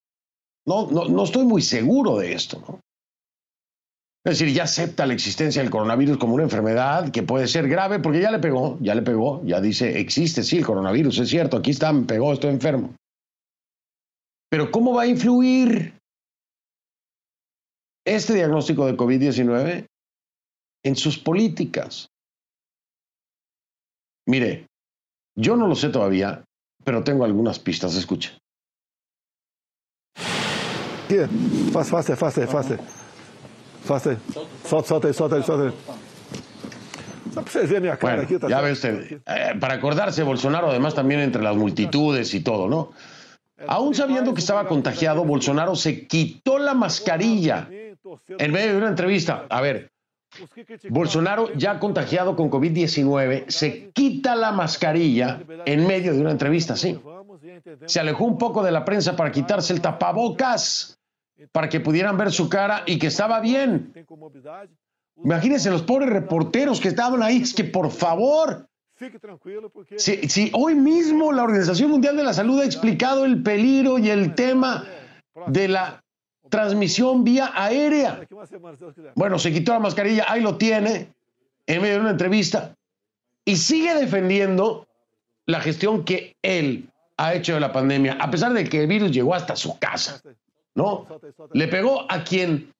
No, 0.66 0.88
no, 0.90 1.06
no 1.06 1.24
estoy 1.24 1.44
muy 1.44 1.62
seguro 1.62 2.18
de 2.18 2.34
esto. 2.34 2.62
¿no? 2.68 2.80
Es 4.26 4.40
decir, 4.40 4.52
ya 4.52 4.64
acepta 4.64 5.06
la 5.06 5.14
existencia 5.14 5.62
del 5.62 5.70
coronavirus 5.70 6.18
como 6.18 6.34
una 6.34 6.42
enfermedad 6.42 7.12
que 7.12 7.22
puede 7.22 7.46
ser 7.46 7.68
grave 7.68 8.00
porque 8.00 8.20
ya 8.20 8.32
le 8.32 8.40
pegó, 8.40 8.76
ya 8.80 8.96
le 8.96 9.02
pegó, 9.02 9.40
ya 9.44 9.60
dice, 9.60 10.00
existe, 10.00 10.42
sí, 10.42 10.58
el 10.58 10.66
coronavirus, 10.66 11.20
es 11.20 11.28
cierto, 11.28 11.56
aquí 11.56 11.70
está, 11.70 11.92
me 11.92 12.06
pegó, 12.06 12.32
estoy 12.32 12.50
enfermo. 12.50 12.96
Pero 14.50 14.72
¿cómo 14.72 14.94
va 14.94 15.02
a 15.02 15.06
influir 15.06 15.96
este 18.04 18.34
diagnóstico 18.34 18.86
de 18.86 18.96
COVID-19 18.96 19.86
en 20.84 20.96
sus 20.96 21.18
políticas? 21.18 22.08
Mire, 24.28 24.66
yo 25.38 25.56
no 25.56 25.68
lo 25.68 25.76
sé 25.76 25.90
todavía, 25.90 26.42
pero 26.84 27.04
tengo 27.04 27.24
algunas 27.24 27.60
pistas. 27.60 27.94
Escucha. 27.94 28.36
Fácil, 31.72 32.16
Fácil. 33.86 34.18
Solta, 34.64 34.88
solta, 34.88 35.12
solta, 35.12 35.42
solta. 35.42 35.74
Bueno, 38.00 38.22
ya 38.48 38.60
ve 38.62 38.72
usted, 38.72 39.20
eh, 39.26 39.54
para 39.60 39.74
acordarse, 39.74 40.22
Bolsonaro 40.22 40.70
además 40.70 40.94
también 40.94 41.20
entre 41.20 41.42
las 41.42 41.54
multitudes 41.54 42.32
y 42.34 42.40
todo, 42.40 42.68
¿no? 42.68 42.92
Aún 43.66 43.94
sabiendo 43.94 44.34
que 44.34 44.40
estaba 44.40 44.66
contagiado, 44.66 45.24
Bolsonaro 45.24 45.76
se 45.76 46.06
quitó 46.06 46.58
la 46.58 46.74
mascarilla 46.74 47.68
en 47.70 48.52
medio 48.52 48.72
de 48.72 48.78
una 48.78 48.88
entrevista. 48.88 49.46
A 49.48 49.60
ver, 49.60 49.90
Bolsonaro 50.90 51.52
ya 51.54 51.78
contagiado 51.78 52.36
con 52.36 52.50
COVID-19 52.50 53.48
se 53.48 53.90
quita 53.90 54.34
la 54.34 54.52
mascarilla 54.52 55.40
en 55.64 55.86
medio 55.86 56.12
de 56.12 56.20
una 56.20 56.30
entrevista, 56.30 56.76
sí. 56.76 56.98
Se 57.86 58.00
alejó 58.00 58.24
un 58.24 58.38
poco 58.38 58.62
de 58.62 58.72
la 58.72 58.84
prensa 58.84 59.16
para 59.16 59.30
quitarse 59.30 59.72
el 59.72 59.80
tapabocas, 59.80 60.95
para 61.52 61.68
que 61.68 61.80
pudieran 61.80 62.16
ver 62.16 62.32
su 62.32 62.48
cara 62.48 62.82
y 62.86 62.98
que 62.98 63.08
estaba 63.08 63.40
bien. 63.40 63.92
Imagínense 65.24 65.70
los 65.70 65.82
pobres 65.82 66.10
reporteros 66.10 66.80
que 66.80 66.88
estaban 66.88 67.22
ahí, 67.22 67.38
es 67.38 67.54
que 67.54 67.64
por 67.64 67.90
favor, 67.90 68.68
si, 69.96 70.50
hoy 70.54 70.74
mismo 70.74 71.32
la 71.32 71.42
Organización 71.42 71.90
Mundial 71.90 72.16
de 72.16 72.22
la 72.22 72.34
Salud 72.34 72.60
ha 72.60 72.64
explicado 72.64 73.24
el 73.24 73.42
peligro 73.42 73.98
y 73.98 74.10
el 74.10 74.34
tema 74.34 74.84
de 75.48 75.68
la 75.68 76.02
transmisión 76.48 77.24
vía 77.24 77.50
aérea. 77.54 78.20
Bueno, 79.14 79.38
se 79.38 79.52
quitó 79.52 79.72
la 79.72 79.80
mascarilla, 79.80 80.24
ahí 80.28 80.40
lo 80.40 80.56
tiene, 80.56 81.12
en 81.66 81.82
medio 81.82 81.94
de 81.94 82.00
una 82.00 82.10
entrevista, 82.10 82.74
y 83.44 83.56
sigue 83.56 83.94
defendiendo 83.94 84.86
la 85.46 85.60
gestión 85.60 86.04
que 86.04 86.36
él 86.42 86.90
ha 87.16 87.34
hecho 87.34 87.54
de 87.54 87.60
la 87.60 87.72
pandemia, 87.72 88.14
a 88.20 88.30
pesar 88.30 88.52
de 88.52 88.64
que 88.64 88.82
el 88.82 88.86
virus 88.86 89.10
llegó 89.10 89.34
hasta 89.34 89.56
su 89.56 89.78
casa, 89.78 90.20
¿no? 90.76 91.06
Le 91.52 91.66
pegó 91.66 92.10
a 92.10 92.22
quien 92.22 92.72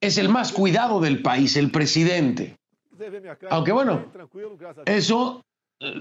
es 0.00 0.18
el 0.18 0.28
más 0.28 0.52
cuidado 0.52 1.00
del 1.00 1.22
país, 1.22 1.56
el 1.56 1.70
presidente. 1.70 2.58
Aunque 3.48 3.72
bueno, 3.72 4.04
eso 4.84 5.42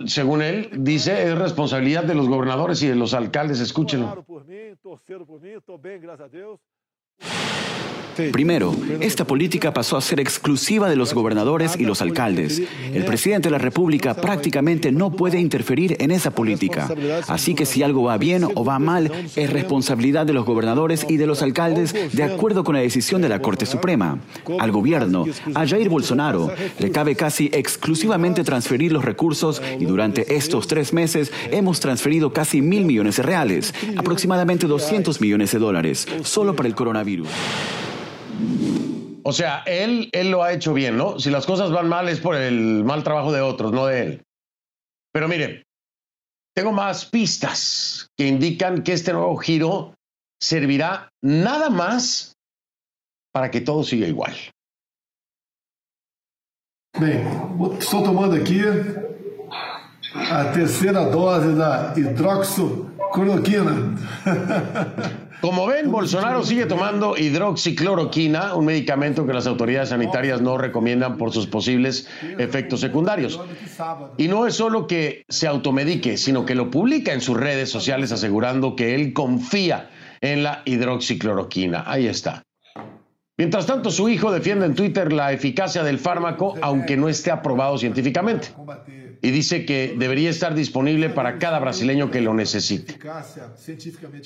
según 0.07 0.41
él, 0.41 0.69
dice, 0.79 1.29
es 1.29 1.37
responsabilidad 1.37 2.03
de 2.03 2.15
los 2.15 2.27
gobernadores 2.27 2.81
y 2.81 2.87
de 2.87 2.95
los 2.95 3.13
alcaldes. 3.13 3.59
Escúchenlo. 3.59 4.25
Primero, 8.31 8.75
esta 8.99 9.25
política 9.25 9.73
pasó 9.73 9.97
a 9.97 10.01
ser 10.01 10.19
exclusiva 10.19 10.89
de 10.89 10.95
los 10.95 11.13
gobernadores 11.13 11.75
y 11.77 11.83
los 11.83 12.01
alcaldes. 12.01 12.61
El 12.93 13.05
presidente 13.05 13.47
de 13.47 13.51
la 13.51 13.57
República 13.57 14.15
prácticamente 14.15 14.91
no 14.91 15.11
puede 15.11 15.39
interferir 15.39 15.97
en 15.99 16.11
esa 16.11 16.31
política. 16.31 16.89
Así 17.27 17.53
que 17.53 17.65
si 17.65 17.83
algo 17.83 18.03
va 18.03 18.17
bien 18.17 18.43
o 18.43 18.65
va 18.65 18.79
mal, 18.79 19.11
es 19.35 19.49
responsabilidad 19.49 20.25
de 20.25 20.33
los 20.33 20.45
gobernadores 20.45 21.05
y 21.07 21.17
de 21.17 21.27
los 21.27 21.41
alcaldes 21.41 21.93
de 22.11 22.23
acuerdo 22.23 22.63
con 22.63 22.75
la 22.75 22.81
decisión 22.81 23.21
de 23.21 23.29
la 23.29 23.39
Corte 23.39 23.65
Suprema. 23.65 24.19
Al 24.59 24.71
gobierno, 24.71 25.25
a 25.53 25.67
Jair 25.67 25.89
Bolsonaro, 25.89 26.51
le 26.79 26.91
cabe 26.91 27.15
casi 27.15 27.49
exclusivamente 27.53 28.43
transferir 28.43 28.91
los 28.91 29.05
recursos 29.05 29.61
y 29.79 29.85
durante 29.85 30.35
estos 30.35 30.67
tres 30.67 30.91
meses 30.91 31.31
hemos 31.51 31.79
transferido 31.79 32.33
casi 32.33 32.61
mil 32.61 32.85
millones 32.85 33.17
de 33.17 33.23
reales, 33.23 33.73
aproximadamente 33.95 34.65
200 34.65 35.21
millones 35.21 35.51
de 35.51 35.59
dólares, 35.59 36.07
solo 36.23 36.55
para 36.55 36.67
el 36.67 36.75
coronavirus. 36.75 37.06
O 39.23 39.33
sea, 39.33 39.63
él, 39.65 40.09
él 40.13 40.31
lo 40.31 40.43
ha 40.43 40.53
hecho 40.53 40.73
bien, 40.73 40.97
¿no? 40.97 41.19
Si 41.19 41.29
las 41.29 41.45
cosas 41.45 41.71
van 41.71 41.89
mal 41.89 42.07
es 42.07 42.19
por 42.19 42.35
el 42.35 42.83
mal 42.83 43.03
trabajo 43.03 43.31
de 43.31 43.41
otros, 43.41 43.73
no 43.73 43.85
de 43.85 44.03
él. 44.03 44.23
Pero 45.11 45.27
mire, 45.27 45.63
tengo 46.55 46.71
más 46.71 47.05
pistas 47.05 48.09
que 48.17 48.27
indican 48.27 48.83
que 48.83 48.93
este 48.93 49.13
nuevo 49.13 49.35
giro 49.37 49.95
servirá 50.41 51.09
nada 51.21 51.69
más 51.69 52.35
para 53.33 53.51
que 53.51 53.61
todo 53.61 53.83
siga 53.83 54.07
igual. 54.07 54.33
Bem, 56.97 57.19
estou 57.79 58.03
tomando 58.03 58.35
aqui 58.35 58.59
a 60.15 60.51
terceira 60.51 61.07
dose 61.11 61.53
da 61.53 61.93
hidroxicloroquina. 61.95 63.95
Como 65.41 65.67
ven, 65.67 65.91
Bolsonaro 65.91 66.43
sigue 66.43 66.65
tomando 66.65 67.15
hidroxicloroquina, 67.15 68.55
un 68.55 68.65
medicamento 68.65 69.27
que 69.27 69.33
las 69.33 69.45
autoridades 69.45 69.89
sanitarias 69.89 70.41
no 70.41 70.57
recomiendan 70.57 71.17
por 71.17 71.31
sus 71.31 71.45
posibles 71.45 72.07
efectos 72.39 72.79
secundarios. 72.79 73.39
Y 74.17 74.27
no 74.27 74.47
es 74.47 74.55
solo 74.55 74.87
que 74.87 75.25
se 75.29 75.45
automedique, 75.45 76.17
sino 76.17 76.45
que 76.45 76.55
lo 76.55 76.71
publica 76.71 77.13
en 77.13 77.21
sus 77.21 77.37
redes 77.37 77.69
sociales 77.69 78.11
asegurando 78.11 78.75
que 78.75 78.95
él 78.95 79.13
confía 79.13 79.89
en 80.21 80.41
la 80.41 80.63
hidroxicloroquina. 80.65 81.83
Ahí 81.85 82.07
está. 82.07 82.43
Mientras 83.37 83.67
tanto, 83.67 83.91
su 83.91 84.09
hijo 84.09 84.31
defiende 84.31 84.65
en 84.65 84.73
Twitter 84.73 85.13
la 85.13 85.31
eficacia 85.31 85.83
del 85.83 85.99
fármaco, 85.99 86.55
aunque 86.61 86.97
no 86.97 87.09
esté 87.09 87.29
aprobado 87.29 87.77
científicamente 87.77 88.49
y 89.21 89.31
dice 89.31 89.65
que 89.65 89.95
debería 89.97 90.29
estar 90.29 90.53
disponible 90.53 91.09
para 91.09 91.39
cada 91.39 91.59
brasileño 91.59 92.11
que 92.11 92.21
lo 92.21 92.33
necesite. 92.33 92.97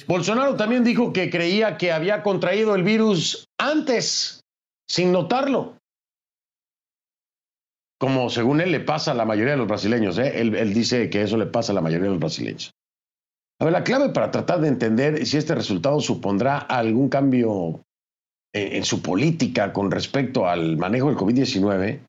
Bolsonaro 0.07 0.55
también 0.55 0.83
dijo 0.83 1.13
que 1.13 1.29
creía 1.29 1.77
que 1.77 1.91
había 1.91 2.23
contraído 2.23 2.75
el 2.75 2.83
virus 2.83 3.47
antes, 3.57 4.41
sin 4.87 5.11
notarlo. 5.11 5.77
como 7.99 8.31
según 8.31 8.61
él 8.61 8.71
le 8.71 8.79
pasa 8.79 9.11
a 9.11 9.13
la 9.13 9.25
mayoría 9.25 9.51
de 9.51 9.59
los 9.59 9.67
brasileños. 9.67 10.17
¿eh? 10.17 10.41
Él, 10.41 10.73
dice 10.73 11.09
que 11.11 11.21
eso 11.21 11.37
le 11.37 11.45
pasa 11.45 11.71
a 11.71 11.75
la 11.75 11.81
mayoría 11.81 12.05
de 12.05 12.11
los 12.11 12.19
brasileños. 12.19 12.71
A 13.59 13.65
ver, 13.65 13.73
la 13.73 13.83
clave 13.83 14.09
para 14.09 14.31
tratar 14.31 14.59
de 14.59 14.69
entender 14.69 15.23
si 15.27 15.37
este 15.37 15.53
resultado 15.53 15.99
supondrá 15.99 16.57
algún 16.57 17.09
cambio 17.09 17.83
en 18.53 18.83
su 18.83 19.03
política 19.03 19.71
con 19.71 19.91
respecto 19.91 20.47
al 20.47 20.77
manejo 20.77 21.07
del 21.09 21.17
COVID-19, 21.17 22.01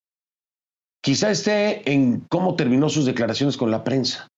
quizá 1.03 1.31
esté 1.31 1.91
en 1.91 2.21
cómo 2.31 2.57
terminó 2.57 2.89
sus 2.89 3.05
declaraciones 3.05 3.57
con 3.57 3.71
la 3.71 3.85
prensa. 3.85 4.29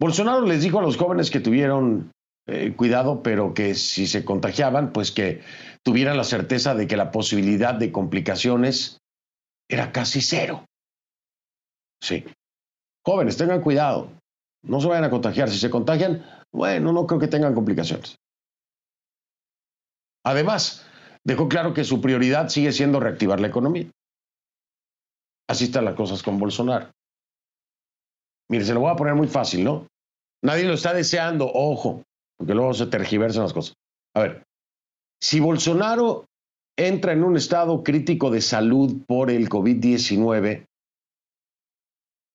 Bolsonaro 0.00 0.44
les 0.44 0.62
dijo 0.62 0.78
a 0.78 0.82
los 0.82 0.96
jóvenes 0.96 1.30
que 1.30 1.40
tuvieron 1.40 2.10
eh, 2.46 2.74
cuidado, 2.76 3.22
pero 3.22 3.54
que 3.54 3.74
si 3.74 4.06
se 4.06 4.24
contagiaban, 4.24 4.92
pues 4.92 5.12
que 5.12 5.42
tuvieran 5.82 6.16
la 6.16 6.24
certeza 6.24 6.74
de 6.74 6.86
que 6.86 6.96
la 6.96 7.10
posibilidad 7.10 7.74
de 7.74 7.92
complicaciones 7.92 8.98
era 9.68 9.92
casi 9.92 10.20
cero. 10.20 10.64
Sí. 12.02 12.24
Jóvenes, 13.06 13.36
tengan 13.36 13.62
cuidado. 13.62 14.10
No 14.62 14.80
se 14.80 14.88
vayan 14.88 15.04
a 15.04 15.10
contagiar. 15.10 15.48
Si 15.48 15.58
se 15.58 15.70
contagian, 15.70 16.24
bueno, 16.52 16.92
no 16.92 17.06
creo 17.06 17.20
que 17.20 17.28
tengan 17.28 17.54
complicaciones. 17.54 18.16
Además, 20.24 20.86
dejó 21.22 21.48
claro 21.48 21.74
que 21.74 21.84
su 21.84 22.00
prioridad 22.00 22.48
sigue 22.48 22.72
siendo 22.72 23.00
reactivar 23.00 23.40
la 23.40 23.48
economía. 23.48 23.90
Así 25.48 25.64
están 25.64 25.84
las 25.84 25.94
cosas 25.94 26.22
con 26.22 26.38
Bolsonaro. 26.38 26.90
Mire, 28.50 28.64
se 28.64 28.74
lo 28.74 28.80
voy 28.80 28.90
a 28.90 28.96
poner 28.96 29.14
muy 29.14 29.28
fácil, 29.28 29.64
¿no? 29.64 29.86
Nadie 30.42 30.64
lo 30.64 30.74
está 30.74 30.92
deseando, 30.92 31.50
ojo, 31.52 32.02
porque 32.38 32.54
luego 32.54 32.74
se 32.74 32.86
tergiversan 32.86 33.44
las 33.44 33.52
cosas. 33.52 33.74
A 34.14 34.20
ver, 34.20 34.44
si 35.22 35.40
Bolsonaro 35.40 36.26
entra 36.76 37.12
en 37.12 37.24
un 37.24 37.36
estado 37.36 37.82
crítico 37.82 38.30
de 38.30 38.40
salud 38.40 39.02
por 39.06 39.30
el 39.30 39.48
COVID-19, 39.48 40.66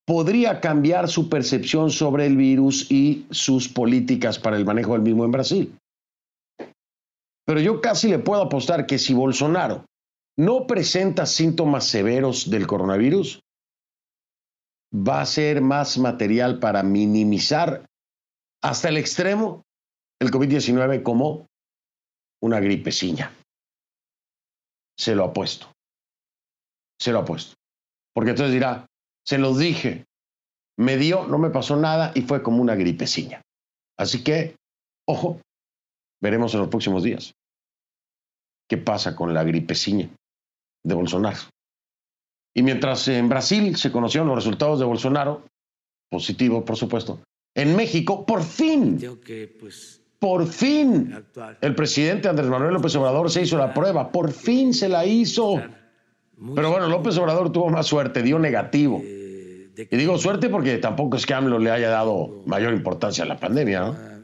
podría 0.07 0.59
cambiar 0.59 1.07
su 1.07 1.29
percepción 1.29 1.91
sobre 1.91 2.25
el 2.25 2.35
virus 2.35 2.89
y 2.89 3.27
sus 3.29 3.69
políticas 3.69 4.39
para 4.39 4.57
el 4.57 4.65
manejo 4.65 4.93
del 4.93 5.03
mismo 5.03 5.25
en 5.25 5.31
Brasil. 5.31 5.77
Pero 7.45 7.59
yo 7.59 7.81
casi 7.81 8.07
le 8.07 8.19
puedo 8.19 8.41
apostar 8.41 8.87
que 8.87 8.97
si 8.97 9.13
Bolsonaro 9.13 9.85
no 10.39 10.67
presenta 10.67 11.25
síntomas 11.25 11.83
severos 11.83 12.49
del 12.49 12.65
coronavirus, 12.65 13.43
va 14.95 15.19
a 15.19 15.25
ser 15.25 15.59
más 15.59 15.97
material 15.97 16.59
para 16.59 16.81
minimizar 16.81 17.85
hasta 18.63 18.87
el 18.87 18.95
extremo 18.95 19.63
el 20.21 20.31
COVID-19 20.31 21.03
como 21.03 21.45
una 22.41 22.61
gripecilla. 22.61 23.33
Se 24.97 25.13
lo 25.13 25.25
apuesto. 25.25 25.73
Se 27.01 27.11
lo 27.11 27.19
apuesto. 27.19 27.55
Porque 28.13 28.29
entonces 28.29 28.53
dirá, 28.53 28.85
se 29.25 29.39
los 29.39 29.59
dije, 29.59 30.05
me 30.77 30.95
dio, 30.95 31.27
no 31.27 31.37
me 31.37 31.49
pasó 31.49 31.75
nada 31.75 32.13
y 32.15 32.21
fue 32.21 32.41
como 32.41 32.61
una 32.61 32.75
gripecilla. 32.75 33.41
Así 33.97 34.23
que, 34.23 34.55
ojo, 35.05 35.41
veremos 36.21 36.53
en 36.53 36.61
los 36.61 36.69
próximos 36.69 37.03
días 37.03 37.33
qué 38.69 38.77
pasa 38.77 39.17
con 39.17 39.33
la 39.33 39.43
gripecilla 39.43 40.09
de 40.83 40.95
Bolsonaro. 40.95 41.37
Y 42.55 42.63
mientras 42.63 43.07
en 43.07 43.29
Brasil 43.29 43.75
se 43.75 43.91
conocieron 43.91 44.27
los 44.27 44.37
resultados 44.37 44.79
de 44.79 44.85
Bolsonaro, 44.85 45.43
positivo 46.09 46.65
por 46.65 46.75
supuesto, 46.75 47.19
en 47.55 47.75
México, 47.75 48.25
por 48.25 48.43
fin, 48.43 48.99
pues, 49.59 50.01
por 50.19 50.47
fin, 50.47 51.15
el 51.61 51.75
presidente 51.75 52.27
Andrés 52.27 52.49
Manuel 52.49 52.73
López 52.73 52.95
Obrador 52.95 53.31
se 53.31 53.41
hizo 53.41 53.57
la 53.57 53.73
prueba, 53.73 54.11
por 54.11 54.31
fin 54.31 54.73
se 54.73 54.89
la 54.89 55.05
hizo. 55.05 55.61
Pero 56.55 56.71
bueno, 56.71 56.87
López 56.87 57.17
Obrador 57.17 57.51
tuvo 57.51 57.69
más 57.69 57.85
suerte, 57.87 58.21
dio 58.23 58.39
negativo. 58.39 59.01
Eh, 59.03 59.69
Y 59.91 59.95
digo 59.97 60.17
suerte 60.17 60.49
porque 60.49 60.77
tampoco 60.77 61.17
es 61.17 61.25
que 61.25 61.33
AMLO 61.33 61.59
le 61.59 61.71
haya 61.71 61.89
dado 61.89 62.41
mayor 62.45 62.73
importancia 62.73 63.23
a 63.23 63.27
la 63.27 63.37
pandemia, 63.37 63.79
¿no? 63.81 63.95
Ah. 63.97 64.19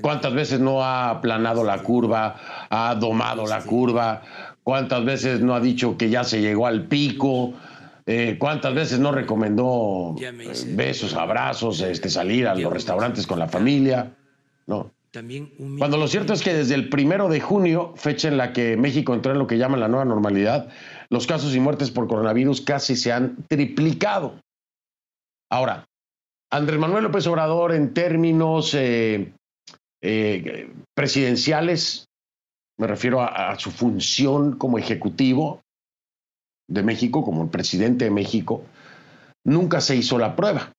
¿Cuántas 0.00 0.32
veces 0.34 0.60
no 0.60 0.82
ha 0.82 1.10
aplanado 1.10 1.64
la 1.64 1.82
curva, 1.82 2.36
ha 2.70 2.94
domado 2.94 3.46
la 3.46 3.62
curva? 3.62 4.22
¿Cuántas 4.68 5.02
veces 5.02 5.40
no 5.40 5.54
ha 5.54 5.60
dicho 5.60 5.96
que 5.96 6.10
ya 6.10 6.24
se 6.24 6.42
llegó 6.42 6.66
al 6.66 6.88
pico? 6.88 7.54
Eh, 8.04 8.36
¿Cuántas 8.38 8.74
veces 8.74 8.98
no 9.00 9.12
recomendó 9.12 10.14
eh, 10.20 10.30
hice- 10.52 10.76
besos, 10.76 11.14
abrazos, 11.14 11.80
este, 11.80 12.10
salir 12.10 12.46
a 12.46 12.54
los 12.54 12.70
restaurantes 12.70 13.26
con 13.26 13.38
la 13.38 13.48
familia? 13.48 14.14
No. 14.66 14.92
También 15.10 15.54
un 15.58 15.78
Cuando 15.78 15.96
lo 15.96 16.06
cierto 16.06 16.34
es 16.34 16.42
que 16.42 16.52
desde 16.52 16.74
el 16.74 16.90
primero 16.90 17.30
de 17.30 17.40
junio, 17.40 17.94
fecha 17.96 18.28
en 18.28 18.36
la 18.36 18.52
que 18.52 18.76
México 18.76 19.14
entró 19.14 19.32
en 19.32 19.38
lo 19.38 19.46
que 19.46 19.56
llaman 19.56 19.80
la 19.80 19.88
nueva 19.88 20.04
normalidad, 20.04 20.68
los 21.08 21.26
casos 21.26 21.54
y 21.54 21.60
muertes 21.60 21.90
por 21.90 22.06
coronavirus 22.06 22.60
casi 22.60 22.94
se 22.94 23.10
han 23.10 23.38
triplicado. 23.48 24.34
Ahora, 25.50 25.86
Andrés 26.52 26.78
Manuel 26.78 27.04
López 27.04 27.26
Obrador, 27.26 27.72
en 27.72 27.94
términos 27.94 28.74
eh, 28.74 29.32
eh, 30.02 30.70
presidenciales, 30.94 32.07
me 32.78 32.86
refiero 32.86 33.20
a, 33.20 33.58
su 33.58 33.70
función 33.70 34.56
como 34.56 34.78
ejecutivo 34.78 35.62
de 36.68 36.82
México, 36.82 37.24
como 37.24 37.42
el 37.42 37.50
presidente 37.50 38.04
de 38.04 38.10
México, 38.10 38.62
nunca 39.44 39.80
se 39.80 39.96
hizo 39.96 40.18
la 40.18 40.36
prueba. 40.36 40.72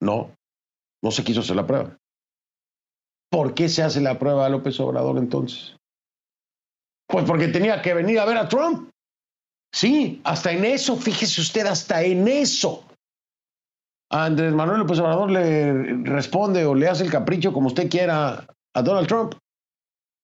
No, 0.00 0.34
no 1.02 1.10
se 1.10 1.24
quiso 1.24 1.40
hacer 1.40 1.56
la 1.56 1.66
prueba. 1.66 1.96
¿Por 3.30 3.54
qué 3.54 3.68
se 3.68 3.82
hace 3.82 4.00
la 4.00 4.18
prueba 4.18 4.44
a 4.44 4.50
López 4.50 4.78
Obrador 4.80 5.16
entonces? 5.16 5.76
Pues 7.08 7.24
porque 7.24 7.48
tenía 7.48 7.80
que 7.80 7.94
venir 7.94 8.18
a 8.18 8.26
ver 8.26 8.36
a 8.36 8.48
Trump. 8.48 8.90
Sí, 9.74 10.20
hasta 10.24 10.52
en 10.52 10.66
eso, 10.66 10.96
fíjese 10.96 11.40
usted, 11.40 11.66
hasta 11.66 12.02
en 12.02 12.28
eso. 12.28 12.84
Andrés 14.10 14.52
Manuel 14.52 14.80
López 14.80 14.98
Obrador 14.98 15.30
le 15.30 16.04
responde 16.04 16.66
o 16.66 16.74
le 16.74 16.88
hace 16.88 17.04
el 17.04 17.10
capricho 17.10 17.54
como 17.54 17.68
usted 17.68 17.88
quiera 17.88 18.46
a 18.74 18.82
Donald 18.82 19.08
Trump. 19.08 19.34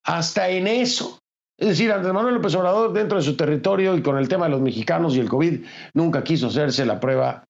Hasta 0.08 0.48
en 0.48 0.66
eso. 0.66 1.18
Es 1.58 1.68
decir, 1.68 1.92
Andrés 1.92 2.14
Manuel 2.14 2.36
López 2.36 2.54
Obrador 2.54 2.94
dentro 2.94 3.18
de 3.18 3.22
su 3.22 3.36
territorio 3.36 3.94
y 3.94 4.02
con 4.02 4.16
el 4.16 4.26
tema 4.26 4.46
de 4.46 4.52
los 4.52 4.62
mexicanos 4.62 5.14
y 5.14 5.20
el 5.20 5.28
COVID 5.28 5.66
nunca 5.92 6.24
quiso 6.24 6.46
hacerse 6.46 6.86
la 6.86 6.98
prueba 6.98 7.44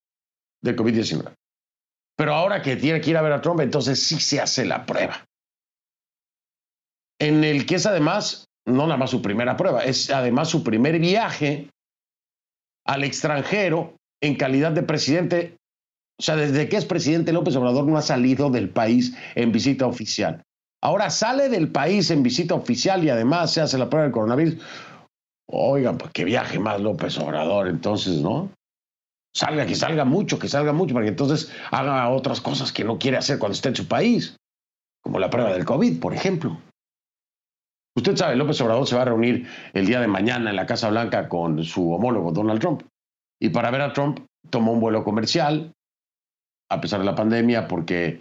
del 0.61 0.75
COVID-19. 0.75 1.33
Pero 2.17 2.35
ahora 2.35 2.61
que 2.61 2.75
tiene 2.75 3.01
que 3.01 3.11
ir 3.11 3.17
a 3.17 3.23
ver 3.23 3.31
a 3.31 3.41
Trump, 3.41 3.61
entonces 3.61 4.03
sí 4.03 4.19
se 4.19 4.41
hace 4.41 4.65
la 4.65 4.87
prueba. 4.87 5.25
En 7.21 7.45
el 7.45 7.65
que 7.65 7.77
es 7.77 7.87
además, 7.87 8.49
no 8.67 8.87
nada 8.87 8.97
más 8.97 9.11
su 9.11 9.23
primera 9.23 9.57
prueba, 9.57 9.85
es 9.85 10.11
además 10.11 10.49
su 10.49 10.65
primer 10.65 10.99
viaje 10.99 11.71
al 12.85 13.05
extranjero 13.05 13.95
en 14.21 14.35
calidad 14.35 14.73
de 14.73 14.83
presidente. 14.83 15.57
O 16.19 16.25
sea, 16.25 16.35
desde 16.35 16.69
que 16.69 16.77
es 16.77 16.87
presidente 16.87 17.33
López 17.33 17.55
Obrador 17.55 17.87
no 17.87 17.99
ha 17.99 18.03
salido 18.03 18.51
del 18.51 18.69
país 18.69 19.17
en 19.37 19.53
visita 19.53 19.87
oficial. 19.87 20.43
Ahora 20.81 21.11
sale 21.11 21.49
del 21.49 21.73
país 21.73 22.11
en 22.11 22.23
visita 22.23 22.55
oficial 22.55 23.03
y 23.05 23.11
además 23.11 23.53
se 23.53 23.61
hace 23.61 23.79
la 23.79 23.91
prueba 23.91 24.05
del 24.05 24.13
coronavirus. 24.13 24.63
Oigan, 25.51 25.99
pues 25.99 26.13
que 26.13 26.25
viaje 26.25 26.59
más 26.59 26.81
López 26.81 27.19
Obrador 27.19 27.69
entonces, 27.69 28.21
¿no? 28.21 28.51
Salga, 29.35 29.67
que 29.67 29.75
salga 29.75 30.05
mucho, 30.05 30.39
que 30.39 30.49
salga 30.49 30.73
mucho, 30.73 30.95
para 30.95 31.05
que 31.05 31.11
entonces 31.11 31.53
haga 31.71 32.09
otras 32.11 32.41
cosas 32.41 32.73
que 32.73 32.85
no 32.85 32.99
quiere 32.99 33.17
hacer 33.17 33.39
cuando 33.39 33.55
esté 33.55 33.69
en 33.69 33.77
su 33.77 33.89
país, 33.89 34.37
como 35.03 35.19
la 35.19 35.31
prueba 35.31 35.53
del 35.53 35.65
COVID, 35.65 36.01
por 36.01 36.15
ejemplo. 36.15 36.59
Usted 37.97 38.17
sabe, 38.17 38.37
López 38.37 38.61
Obrador 38.61 38.87
se 38.87 38.95
va 38.95 39.03
a 39.03 39.07
reunir 39.07 39.49
el 39.73 39.87
día 39.87 40.01
de 40.01 40.07
mañana 40.07 40.51
en 40.51 40.57
la 40.57 40.67
Casa 40.67 40.89
Blanca 40.91 41.29
con 41.29 41.65
su 41.65 41.93
homólogo 41.93 42.31
Donald 42.31 42.61
Trump. 42.61 42.83
Y 43.41 43.49
para 43.49 43.71
ver 43.71 43.81
a 43.81 43.93
Trump 43.93 44.21
tomó 44.51 44.73
un 44.73 44.81
vuelo 44.81 45.03
comercial, 45.03 45.73
a 46.71 46.81
pesar 46.81 47.01
de 47.01 47.07
la 47.07 47.15
pandemia, 47.15 47.67
porque 47.67 48.21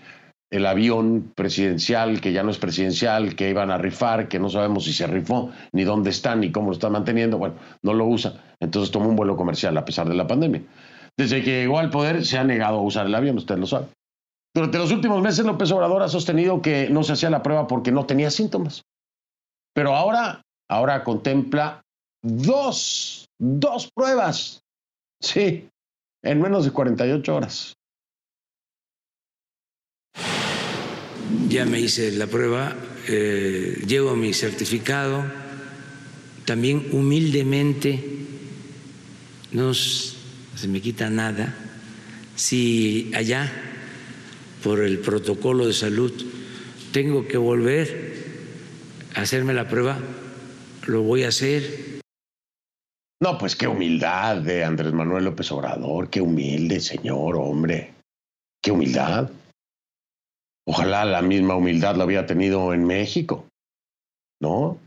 el 0.50 0.66
avión 0.66 1.32
presidencial, 1.36 2.22
que 2.22 2.32
ya 2.32 2.44
no 2.44 2.52
es 2.52 2.58
presidencial, 2.58 3.36
que 3.36 3.50
iban 3.50 3.70
a 3.70 3.78
rifar, 3.78 4.28
que 4.30 4.40
no 4.40 4.50
sabemos 4.50 4.86
si 4.86 4.94
se 4.94 5.08
rifó, 5.08 5.52
ni 5.74 5.84
dónde 5.84 6.10
está, 6.10 6.36
ni 6.36 6.52
cómo 6.52 6.68
lo 6.68 6.74
está 6.74 6.90
manteniendo, 6.90 7.38
bueno, 7.38 7.56
no 7.82 7.94
lo 7.94 8.06
usa. 8.06 8.56
Entonces 8.60 8.92
tomó 8.92 9.10
un 9.10 9.16
vuelo 9.16 9.36
comercial 9.36 9.78
a 9.78 9.86
pesar 9.86 10.08
de 10.08 10.16
la 10.16 10.28
pandemia. 10.28 10.64
Desde 11.18 11.44
que 11.44 11.62
llegó 11.62 11.80
al 11.80 11.90
poder 11.90 12.26
se 12.26 12.38
ha 12.38 12.44
negado 12.44 12.78
a 12.78 12.82
usar 12.82 13.08
el 13.08 13.16
avión, 13.16 13.38
usted 13.38 13.58
lo 13.58 13.68
sabe. 13.68 13.88
Durante 14.56 14.78
los 14.78 14.92
últimos 14.92 15.22
meses 15.22 15.46
López 15.46 15.72
Obrador 15.72 16.02
ha 16.02 16.08
sostenido 16.08 16.62
que 16.62 16.90
no 16.90 17.04
se 17.04 17.14
hacía 17.14 17.30
la 17.30 17.44
prueba 17.44 17.68
porque 17.68 17.92
no 17.92 18.06
tenía 18.06 18.32
síntomas. 18.32 18.84
Pero 19.74 19.96
ahora, 19.96 20.42
ahora 20.70 21.04
contempla 21.04 21.82
dos, 22.24 23.28
dos 23.38 23.92
pruebas. 23.94 24.62
Sí, 25.22 25.70
en 26.24 26.42
menos 26.42 26.66
de 26.66 26.72
48 26.72 27.36
horas. 27.36 27.76
Ya 31.50 31.66
me 31.66 31.80
hice 31.80 32.12
la 32.12 32.28
prueba, 32.28 32.76
eh, 33.08 33.82
llevo 33.88 34.16
mi 34.16 34.34
certificado. 34.34 35.24
También 36.46 36.88
humildemente 36.92 38.04
no 39.52 39.74
se 39.74 40.68
me 40.68 40.82
quita 40.82 41.10
nada 41.10 41.56
si 42.38 43.12
allá, 43.16 43.52
por 44.64 44.82
el 44.82 45.00
protocolo 45.00 45.66
de 45.66 45.74
salud, 45.74 46.14
tengo 46.92 47.28
que 47.28 47.38
volver 47.38 48.14
a 49.16 49.22
hacerme 49.22 49.54
la 49.54 49.68
prueba, 49.68 50.00
lo 50.86 51.02
voy 51.02 51.24
a 51.24 51.30
hacer 51.30 52.00
No, 53.20 53.38
pues 53.38 53.56
qué 53.56 53.68
humildad 53.68 54.38
de 54.38 54.64
Andrés 54.64 54.94
Manuel 54.94 55.26
López 55.26 55.52
Obrador, 55.52 56.10
qué 56.10 56.22
humilde 56.22 56.80
señor, 56.80 57.36
hombre, 57.36 57.94
qué 58.62 58.72
humildad. 58.72 59.32
Ojalá 60.68 61.06
la 61.06 61.22
misma 61.22 61.56
humildad 61.56 61.96
la 61.96 62.04
había 62.04 62.26
tenido 62.26 62.74
en 62.74 62.86
México, 62.86 63.46
¿no? 64.42 64.78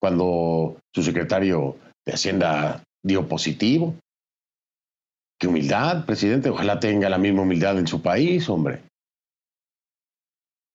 Cuando 0.00 0.78
su 0.92 1.02
secretario 1.04 1.76
de 2.04 2.12
Hacienda 2.12 2.82
dio 3.04 3.28
positivo. 3.28 3.94
Qué 5.40 5.46
humildad, 5.46 6.04
presidente. 6.06 6.50
Ojalá 6.50 6.80
tenga 6.80 7.08
la 7.08 7.18
misma 7.18 7.42
humildad 7.42 7.78
en 7.78 7.86
su 7.86 8.02
país, 8.02 8.48
hombre. 8.48 8.82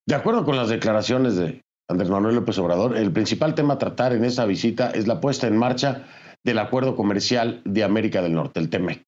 De 0.08 0.16
acuerdo 0.16 0.46
con 0.46 0.56
las 0.56 0.70
declaraciones 0.70 1.36
de 1.36 1.62
Andrés 1.90 2.10
Manuel 2.10 2.36
López 2.36 2.58
Obrador, 2.58 2.96
el 2.96 3.12
principal 3.12 3.56
tema 3.56 3.74
a 3.74 3.78
tratar 3.78 4.14
en 4.14 4.24
esa 4.24 4.46
visita 4.46 4.92
es 4.92 5.08
la 5.08 5.20
puesta 5.20 5.48
en 5.48 5.58
marcha 5.58 6.08
del 6.42 6.60
Acuerdo 6.60 6.96
Comercial 6.96 7.62
de 7.66 7.84
América 7.84 8.22
del 8.22 8.34
Norte, 8.34 8.62
el 8.62 8.70
TEMEC. 8.70 9.04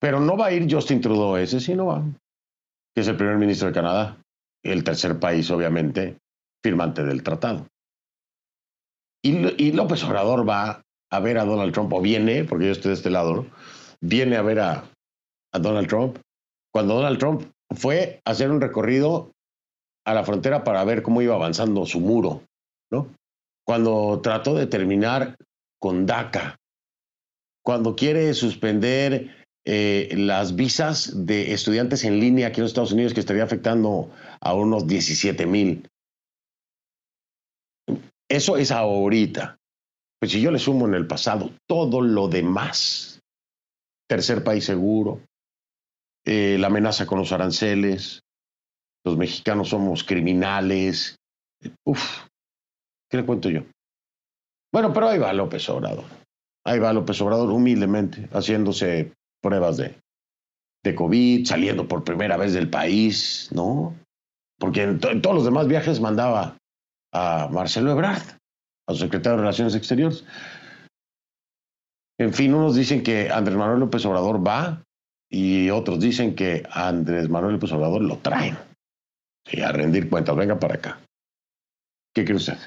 Pero 0.00 0.20
no 0.20 0.36
va 0.38 0.46
a 0.46 0.52
ir 0.52 0.72
Justin 0.72 1.02
Trudeau 1.02 1.36
ese, 1.36 1.60
sí 1.60 1.74
no 1.74 1.86
va, 1.86 2.04
que 2.98 3.02
es 3.02 3.08
el 3.08 3.16
primer 3.16 3.36
ministro 3.36 3.68
de 3.68 3.74
Canadá, 3.74 4.16
el 4.64 4.82
tercer 4.82 5.20
país, 5.20 5.48
obviamente, 5.52 6.18
firmante 6.64 7.04
del 7.04 7.22
tratado. 7.22 7.68
Y, 9.22 9.70
López 9.70 10.02
Obrador 10.02 10.48
va 10.48 10.82
a 11.08 11.20
ver 11.20 11.38
a 11.38 11.44
Donald 11.44 11.72
Trump, 11.72 11.92
o 11.92 12.00
viene, 12.00 12.42
porque 12.42 12.66
yo 12.66 12.72
estoy 12.72 12.88
de 12.88 12.94
este 12.96 13.10
lado, 13.10 13.46
viene 14.00 14.34
a 14.34 14.42
ver 14.42 14.58
a, 14.58 14.84
a 15.52 15.58
Donald 15.60 15.86
Trump, 15.86 16.18
cuando 16.74 16.96
Donald 16.96 17.20
Trump 17.20 17.44
fue 17.70 18.20
a 18.24 18.32
hacer 18.32 18.50
un 18.50 18.60
recorrido 18.60 19.30
a 20.04 20.12
la 20.12 20.24
frontera 20.24 20.64
para 20.64 20.82
ver 20.82 21.04
cómo 21.04 21.22
iba 21.22 21.36
avanzando 21.36 21.86
su 21.86 22.00
muro, 22.00 22.42
¿no? 22.90 23.14
Cuando 23.64 24.18
trató 24.24 24.56
de 24.56 24.66
terminar 24.66 25.36
con 25.78 26.04
DACA, 26.04 26.56
cuando 27.62 27.94
quiere 27.94 28.34
suspender 28.34 29.37
eh, 29.70 30.08
las 30.16 30.56
visas 30.56 31.26
de 31.26 31.52
estudiantes 31.52 32.02
en 32.04 32.20
línea 32.20 32.48
aquí 32.48 32.60
en 32.60 32.62
los 32.62 32.70
Estados 32.70 32.92
Unidos, 32.92 33.12
que 33.12 33.20
estaría 33.20 33.44
afectando 33.44 34.10
a 34.40 34.54
unos 34.54 34.86
17 34.86 35.44
mil. 35.44 35.86
Eso 38.30 38.56
es 38.56 38.70
ahorita. 38.70 39.58
Pues 40.18 40.32
si 40.32 40.40
yo 40.40 40.50
le 40.52 40.58
sumo 40.58 40.88
en 40.88 40.94
el 40.94 41.06
pasado 41.06 41.50
todo 41.66 42.00
lo 42.00 42.28
demás, 42.28 43.20
tercer 44.08 44.42
país 44.42 44.64
seguro, 44.64 45.20
eh, 46.24 46.56
la 46.58 46.68
amenaza 46.68 47.04
con 47.04 47.18
los 47.18 47.32
aranceles, 47.32 48.22
los 49.04 49.18
mexicanos 49.18 49.68
somos 49.68 50.02
criminales. 50.02 51.16
Uf, 51.84 52.26
¿qué 53.10 53.18
le 53.18 53.26
cuento 53.26 53.50
yo? 53.50 53.64
Bueno, 54.72 54.94
pero 54.94 55.10
ahí 55.10 55.18
va 55.18 55.30
López 55.34 55.68
Obrador. 55.68 56.06
Ahí 56.64 56.78
va 56.78 56.94
López 56.94 57.20
Obrador 57.20 57.50
humildemente 57.50 58.30
haciéndose 58.32 59.12
pruebas 59.40 59.76
de, 59.76 59.94
COVID, 60.94 61.44
saliendo 61.44 61.86
por 61.86 62.02
primera 62.02 62.38
vez 62.38 62.54
del 62.54 62.70
país, 62.70 63.50
¿no? 63.52 63.94
Porque 64.58 64.84
en, 64.84 64.98
todos 64.98 65.34
los 65.34 65.44
demás 65.44 65.68
viajes 65.68 66.00
mandaba 66.00 66.56
a 67.12 67.48
Marcelo 67.52 67.92
Ebrard, 67.92 68.22
a 68.88 68.94
su 68.94 69.00
secretario 69.00 69.36
de 69.36 69.42
Relaciones 69.42 69.74
Exteriores. 69.74 70.24
En 72.18 72.32
fin, 72.32 72.54
unos 72.54 72.74
dicen 72.74 73.02
que 73.02 73.30
Andrés 73.30 73.56
Manuel 73.56 73.80
López 73.80 74.04
Obrador 74.06 74.46
va 74.46 74.82
y 75.30 75.68
otros 75.68 76.00
dicen 76.00 76.34
que 76.34 76.62
Andrés 76.70 77.28
Manuel 77.28 77.54
López 77.54 77.70
Obrador 77.72 78.00
lo 78.00 78.16
traen. 78.16 78.56
Y 79.50 79.60
a 79.60 79.72
rendir 79.72 80.08
cuentas, 80.08 80.36
venga 80.36 80.58
para 80.58 80.76
acá. 80.76 81.00
¿Qué 82.14 82.24
cree 82.24 82.36
usted? 82.36 82.58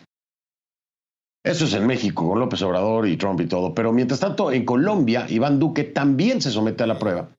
Eso 1.44 1.66
es 1.66 1.74
en 1.74 1.88
México, 1.88 2.30
con 2.30 2.40
López 2.40 2.62
Obrador 2.62 3.08
y 3.08 3.18
Trump 3.18 3.42
y 3.42 3.48
todo. 3.48 3.74
Pero 3.74 3.92
mientras 3.92 4.20
tanto, 4.20 4.52
en 4.52 4.64
Colombia, 4.64 5.26
Iván 5.28 5.60
Duque 5.60 5.84
también 5.84 6.40
se 6.40 6.52
somete 6.52 6.84
a 6.84 6.88
la 6.88 7.00
prueba. 7.00 7.30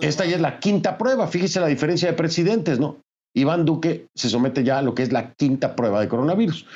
Esta 0.00 0.24
ya 0.26 0.36
es 0.36 0.40
la 0.40 0.60
quinta 0.60 0.96
prueba. 0.96 1.26
Fíjese 1.26 1.58
la 1.58 1.66
diferencia 1.66 2.08
de 2.08 2.16
presidentes, 2.16 2.78
¿no? 2.78 2.98
Iván 3.34 3.64
Duque 3.64 4.06
se 4.14 4.28
somete 4.28 4.62
ya 4.62 4.78
a 4.78 4.82
lo 4.82 4.94
que 4.94 5.02
es 5.02 5.12
la 5.12 5.32
quinta 5.32 5.74
prueba 5.74 6.00
de 6.00 6.08
coronavirus. 6.08 6.66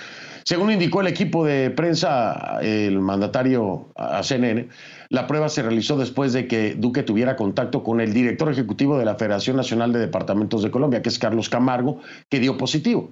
Según 0.44 0.72
indicó 0.72 1.00
el 1.00 1.06
equipo 1.06 1.44
de 1.44 1.70
prensa, 1.70 2.58
el 2.60 3.00
mandatario 3.00 3.88
a 3.96 4.22
CNN, 4.22 4.68
la 5.08 5.26
prueba 5.26 5.48
se 5.48 5.62
realizó 5.62 5.96
después 5.96 6.32
de 6.32 6.46
que 6.46 6.74
Duque 6.74 7.02
tuviera 7.02 7.36
contacto 7.36 7.82
con 7.82 8.00
el 8.00 8.12
director 8.12 8.50
ejecutivo 8.50 8.98
de 8.98 9.04
la 9.04 9.14
Federación 9.14 9.56
Nacional 9.56 9.92
de 9.92 10.00
Departamentos 10.00 10.62
de 10.62 10.70
Colombia, 10.70 11.00
que 11.00 11.08
es 11.08 11.18
Carlos 11.18 11.48
Camargo, 11.48 12.00
que 12.28 12.40
dio 12.40 12.58
positivo. 12.58 13.10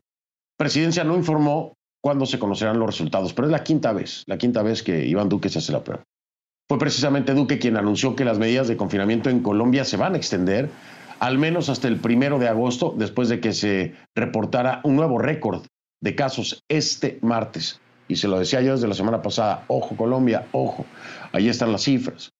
Presidencia 0.58 1.04
no 1.04 1.16
informó 1.16 1.72
cuándo 2.02 2.26
se 2.26 2.38
conocerán 2.38 2.78
los 2.78 2.86
resultados, 2.86 3.32
pero 3.32 3.46
es 3.46 3.52
la 3.52 3.64
quinta 3.64 3.92
vez, 3.92 4.24
la 4.26 4.36
quinta 4.36 4.62
vez 4.62 4.82
que 4.82 5.06
Iván 5.06 5.28
Duque 5.28 5.48
se 5.48 5.58
hace 5.58 5.72
la 5.72 5.84
prueba. 5.84 6.02
Fue 6.68 6.78
precisamente 6.78 7.34
Duque 7.34 7.58
quien 7.58 7.76
anunció 7.76 8.16
que 8.16 8.24
las 8.24 8.38
medidas 8.38 8.68
de 8.68 8.76
confinamiento 8.76 9.30
en 9.30 9.40
Colombia 9.40 9.84
se 9.84 9.96
van 9.96 10.14
a 10.14 10.16
extender 10.16 10.70
al 11.22 11.38
menos 11.38 11.68
hasta 11.68 11.86
el 11.86 12.00
primero 12.00 12.40
de 12.40 12.48
agosto, 12.48 12.94
después 12.98 13.28
de 13.28 13.38
que 13.38 13.52
se 13.52 13.94
reportara 14.16 14.80
un 14.82 14.96
nuevo 14.96 15.18
récord 15.18 15.64
de 16.02 16.16
casos 16.16 16.64
este 16.68 17.20
martes. 17.22 17.80
Y 18.08 18.16
se 18.16 18.26
lo 18.26 18.40
decía 18.40 18.60
yo 18.60 18.72
desde 18.72 18.88
la 18.88 18.94
semana 18.94 19.22
pasada, 19.22 19.64
ojo 19.68 19.96
Colombia, 19.96 20.48
ojo, 20.50 20.84
ahí 21.32 21.48
están 21.48 21.70
las 21.70 21.82
cifras. 21.82 22.30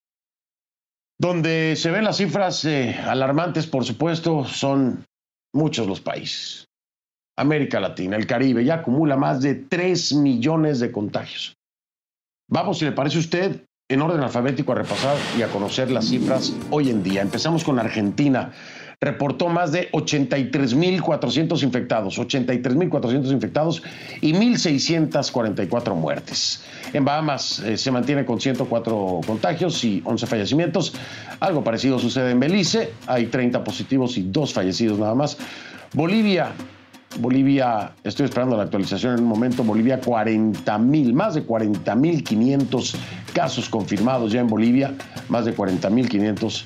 Donde 1.17 1.77
se 1.77 1.93
ven 1.93 2.03
las 2.03 2.17
cifras 2.17 2.65
eh, 2.65 2.97
alarmantes, 3.07 3.69
por 3.69 3.85
supuesto, 3.85 4.45
son 4.45 5.05
muchos 5.55 5.87
los 5.87 6.01
países. 6.01 6.67
América 7.43 7.81
Latina, 7.81 8.17
el 8.17 8.27
Caribe, 8.27 8.65
ya 8.65 8.77
acumula 8.77 9.17
más 9.17 9.43
de 9.43 9.55
3 9.55 10.15
millones 10.15 10.81
de 10.81 10.91
contagios. 10.91 11.57
Vamos, 12.49 12.79
si 12.79 12.85
le 12.85 12.93
parece 12.93 13.17
a 13.17 13.21
usted, 13.21 13.65
en 13.89 14.01
orden 14.01 14.21
alfabético 14.21 14.73
a 14.73 14.77
repasar 14.77 15.17
y 15.39 15.43
a 15.43 15.49
conocer 15.49 15.91
las 15.91 16.07
cifras 16.07 16.55
hoy 16.71 16.89
en 16.89 17.03
día. 17.03 17.21
Empezamos 17.21 17.65
con 17.65 17.79
Argentina. 17.79 18.53
Reportó 19.01 19.49
más 19.49 19.73
de 19.73 19.91
83.400 19.91 21.63
infectados, 21.65 22.19
83.400 22.19 23.33
infectados 23.33 23.83
y 24.21 24.33
1.644 24.33 25.95
muertes. 25.97 26.63
En 26.93 27.05
Bahamas 27.05 27.59
eh, 27.59 27.77
se 27.77 27.91
mantiene 27.91 28.25
con 28.25 28.41
104 28.41 29.21
contagios 29.27 29.83
y 29.83 30.01
11 30.05 30.27
fallecimientos. 30.27 30.95
Algo 31.41 31.65
parecido 31.65 31.99
sucede 31.99 32.31
en 32.31 32.39
Belice. 32.39 32.93
Hay 33.09 33.27
30 33.27 33.65
positivos 33.65 34.17
y 34.17 34.23
2 34.23 34.53
fallecidos 34.55 35.01
nada 35.01 35.17
más. 35.17 35.37
Bolivia 35.93 36.53
Bolivia, 37.19 37.93
estoy 38.05 38.27
esperando 38.27 38.57
la 38.57 38.63
actualización 38.65 39.15
en 39.15 39.21
un 39.21 39.29
momento, 39.29 39.63
Bolivia 39.63 40.01
40 40.01 40.79
mil, 40.79 41.15
más 41.15 41.35
de 41.35 41.43
40 41.43 41.95
mil 41.97 42.25
500 42.25 42.97
casos 43.35 43.69
confirmados 43.69 44.33
ya 44.33 44.41
en 44.41 44.47
Bolivia, 44.47 44.95
más 45.29 45.45
de 45.45 45.53
40 45.53 45.91
mil 45.91 46.09
500 46.09 46.65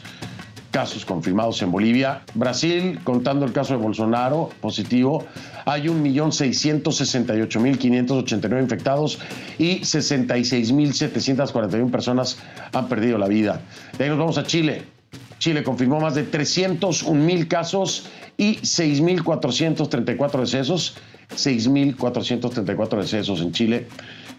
casos 0.70 1.04
confirmados 1.04 1.60
en 1.62 1.72
Bolivia. 1.72 2.22
Brasil, 2.34 3.00
contando 3.02 3.44
el 3.46 3.52
caso 3.52 3.74
de 3.74 3.80
Bolsonaro, 3.82 4.50
positivo, 4.60 5.24
hay 5.64 5.84
1.668.589 5.84 8.60
infectados 8.60 9.18
y 9.58 9.80
66.741 9.80 11.90
personas 11.90 12.38
han 12.72 12.88
perdido 12.88 13.18
la 13.18 13.26
vida. 13.26 13.62
De 13.96 14.04
ahí 14.04 14.10
nos 14.10 14.18
vamos 14.18 14.38
a 14.38 14.44
Chile. 14.44 14.95
Chile 15.38 15.62
confirmó 15.62 16.00
más 16.00 16.14
de 16.14 16.24
301 16.24 17.22
mil 17.22 17.48
casos 17.48 18.08
y 18.36 18.56
6.434 18.56 20.40
decesos. 20.40 20.96
6.434 21.30 23.00
decesos 23.00 23.40
en 23.40 23.52
Chile. 23.52 23.86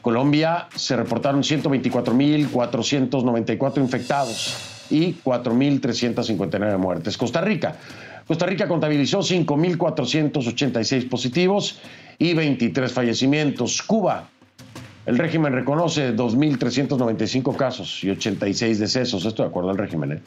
Colombia 0.01 0.67
se 0.75 0.95
reportaron 0.95 1.43
124.494 1.43 3.79
infectados 3.79 4.55
y 4.89 5.13
4.359 5.15 6.77
muertes. 6.77 7.17
Costa 7.17 7.41
Rica. 7.41 7.75
Costa 8.25 8.45
Rica 8.45 8.67
contabilizó 8.67 9.19
5.486 9.19 11.09
positivos 11.09 11.79
y 12.17 12.33
23 12.33 12.91
fallecimientos. 12.91 13.81
Cuba. 13.81 14.29
El 15.05 15.17
régimen 15.17 15.53
reconoce 15.53 16.15
2.395 16.15 17.55
casos 17.55 18.03
y 18.03 18.09
86 18.09 18.79
decesos. 18.79 19.25
Esto 19.25 19.43
de 19.43 19.49
acuerdo 19.49 19.69
al 19.69 19.77
régimen. 19.77 20.13
¿eh? 20.13 20.21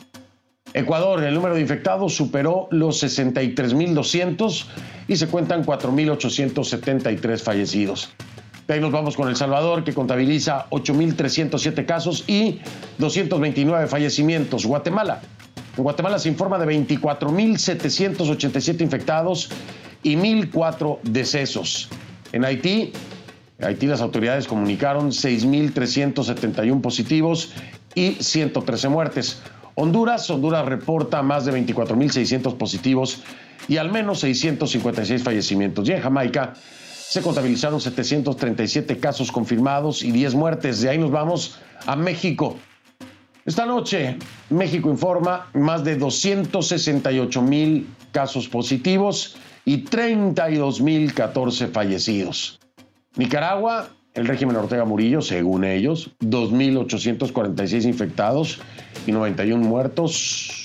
Ecuador, 0.72 1.24
el 1.24 1.34
número 1.34 1.56
de 1.56 1.60
infectados 1.60 2.14
superó 2.14 2.68
los 2.70 3.02
63.200 3.02 4.66
y 5.08 5.16
se 5.16 5.26
cuentan 5.26 5.64
4.873 5.64 7.40
fallecidos. 7.40 8.10
De 8.68 8.74
ahí 8.74 8.80
nos 8.80 8.92
vamos 8.92 9.16
con 9.16 9.28
El 9.28 9.34
Salvador, 9.34 9.82
que 9.82 9.92
contabiliza 9.92 10.66
8.307 10.70 11.84
casos 11.86 12.22
y 12.28 12.60
229 12.98 13.88
fallecimientos. 13.88 14.64
Guatemala. 14.64 15.20
En 15.76 15.82
Guatemala 15.82 16.20
se 16.20 16.28
informa 16.28 16.56
de 16.58 16.66
24.787 16.66 18.80
infectados 18.80 19.50
y 20.04 20.14
1.004 20.14 20.98
decesos. 21.02 21.88
En 22.32 22.44
Haití, 22.44 22.92
Haití 23.60 23.86
las 23.86 24.00
autoridades 24.00 24.46
comunicaron 24.46 25.10
6.371 25.10 26.80
positivos 26.80 27.50
y 27.96 28.12
113 28.20 28.88
muertes. 28.88 29.42
Honduras, 29.74 30.28
Honduras 30.30 30.66
reporta 30.66 31.22
más 31.22 31.44
de 31.44 31.52
24.600 31.52 32.56
positivos 32.56 33.22
y 33.68 33.76
al 33.76 33.90
menos 33.90 34.20
656 34.20 35.22
fallecimientos. 35.22 35.88
Y 35.88 35.92
en 35.92 36.00
Jamaica 36.00 36.54
se 37.10 37.22
contabilizaron 37.22 37.80
737 37.80 38.98
casos 38.98 39.32
confirmados 39.32 40.02
y 40.02 40.12
10 40.12 40.34
muertes. 40.34 40.80
De 40.80 40.90
ahí 40.90 40.98
nos 40.98 41.10
vamos 41.10 41.58
a 41.86 41.96
México. 41.96 42.56
Esta 43.44 43.66
noche, 43.66 44.16
México 44.50 44.90
informa 44.90 45.48
más 45.54 45.82
de 45.82 45.96
268 45.96 47.42
mil 47.42 47.88
casos 48.12 48.48
positivos 48.48 49.36
y 49.64 49.78
32 49.78 50.80
mil 50.80 51.14
14 51.14 51.68
fallecidos. 51.68 52.60
Nicaragua, 53.16 53.88
el 54.14 54.26
régimen 54.26 54.56
Ortega 54.56 54.84
Murillo, 54.84 55.22
según 55.22 55.64
ellos, 55.64 56.10
2.846 56.20 57.84
infectados 57.84 58.58
y 59.06 59.12
91 59.12 59.64
muertos, 59.64 60.64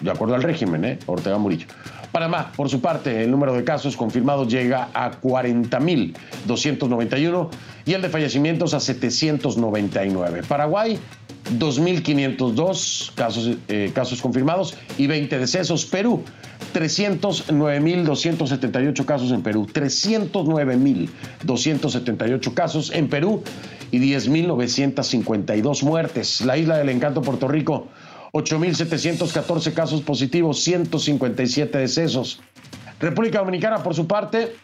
de 0.00 0.10
acuerdo 0.10 0.34
al 0.34 0.42
régimen, 0.42 0.84
¿eh? 0.84 0.98
Ortega 1.06 1.38
Murillo. 1.38 1.68
Panamá, 2.12 2.52
por 2.56 2.68
su 2.68 2.80
parte, 2.80 3.22
el 3.22 3.30
número 3.30 3.54
de 3.54 3.62
casos 3.62 3.96
confirmados 3.96 4.48
llega 4.48 4.88
a 4.94 5.12
40.291 5.20 7.48
y 7.86 7.92
el 7.92 8.02
de 8.02 8.08
fallecimientos 8.08 8.74
a 8.74 8.80
799. 8.80 10.42
Paraguay, 10.48 10.98
2.502 11.58 13.14
casos, 13.14 13.56
eh, 13.68 13.92
casos 13.94 14.20
confirmados 14.20 14.76
y 14.98 15.06
20 15.06 15.38
decesos. 15.38 15.86
Perú, 15.86 16.24
309.278 16.72 19.04
casos 19.04 19.32
en 19.32 19.42
Perú. 19.42 19.66
309.278 19.72 22.54
casos 22.54 22.92
en 22.92 23.08
Perú 23.08 23.42
y 23.90 23.98
10.952 23.98 25.82
muertes. 25.82 26.42
La 26.42 26.56
isla 26.56 26.78
del 26.78 26.90
encanto, 26.90 27.22
Puerto 27.22 27.48
Rico, 27.48 27.88
8.714 28.32 29.74
casos 29.74 30.02
positivos, 30.02 30.62
157 30.62 31.76
decesos. 31.78 32.40
República 33.00 33.40
Dominicana, 33.40 33.82
por 33.82 33.94
su 33.94 34.06
parte, 34.06 34.54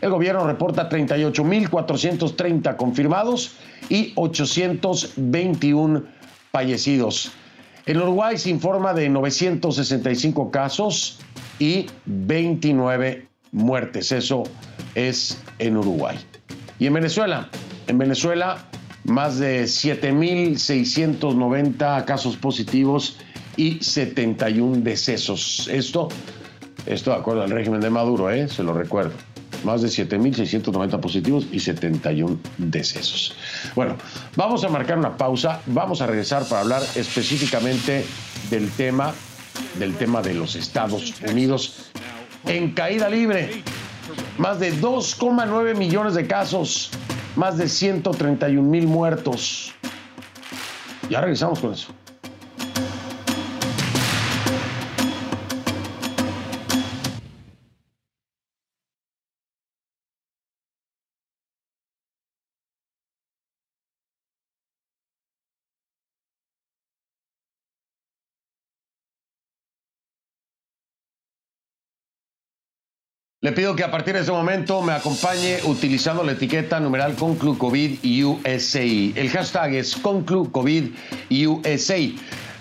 el 0.00 0.10
gobierno 0.10 0.44
reporta 0.46 0.88
38.430 0.88 2.76
confirmados 2.76 3.52
y 3.88 4.12
821 4.16 6.02
fallecidos. 6.50 7.30
En 7.86 7.96
Uruguay 7.96 8.38
se 8.38 8.50
informa 8.50 8.94
de 8.94 9.08
965 9.08 10.50
casos 10.50 11.20
y 11.62 11.86
29 12.06 13.28
muertes. 13.52 14.10
Eso 14.10 14.42
es 14.96 15.40
en 15.60 15.76
Uruguay. 15.76 16.18
Y 16.80 16.88
en 16.88 16.94
Venezuela, 16.94 17.48
en 17.86 17.98
Venezuela 17.98 18.66
más 19.04 19.38
de 19.38 19.62
7.690 19.62 22.04
casos 22.04 22.36
positivos 22.36 23.16
y 23.56 23.80
71 23.80 24.80
decesos. 24.82 25.68
Esto, 25.70 26.08
esto 26.86 27.12
de 27.12 27.16
acuerdo 27.16 27.42
al 27.42 27.50
régimen 27.50 27.80
de 27.80 27.90
Maduro, 27.90 28.28
¿eh? 28.28 28.48
se 28.48 28.64
lo 28.64 28.72
recuerdo. 28.72 29.12
Más 29.62 29.82
de 29.82 29.88
7.690 29.88 30.98
positivos 30.98 31.46
y 31.52 31.60
71 31.60 32.40
decesos. 32.58 33.36
Bueno, 33.76 33.94
vamos 34.34 34.64
a 34.64 34.68
marcar 34.68 34.98
una 34.98 35.16
pausa. 35.16 35.60
Vamos 35.66 36.02
a 36.02 36.08
regresar 36.08 36.42
para 36.48 36.62
hablar 36.62 36.82
específicamente 36.96 38.04
del 38.50 38.68
tema, 38.70 39.14
del 39.78 39.94
tema 39.96 40.22
de 40.22 40.34
los 40.34 40.54
Estados 40.56 41.14
Unidos 41.28 41.90
en 42.46 42.72
caída 42.72 43.08
libre. 43.08 43.62
Más 44.38 44.58
de 44.60 44.74
2,9 44.74 45.76
millones 45.76 46.14
de 46.14 46.26
casos 46.26 46.90
más 47.36 47.56
de 47.56 47.68
131 47.68 48.68
mil 48.68 48.86
muertos. 48.86 49.72
Ya 51.08 51.20
regresamos 51.20 51.60
con 51.60 51.72
eso. 51.72 51.88
Le 73.44 73.50
pido 73.50 73.74
que 73.74 73.82
a 73.82 73.90
partir 73.90 74.14
de 74.14 74.20
este 74.20 74.30
momento 74.30 74.82
me 74.82 74.92
acompañe 74.92 75.58
utilizando 75.64 76.22
la 76.22 76.30
etiqueta 76.30 76.78
numeral 76.78 77.16
USA. 77.20 78.84
El 78.84 79.30
hashtag 79.30 79.74
es 79.74 80.00
USA. 81.28 81.96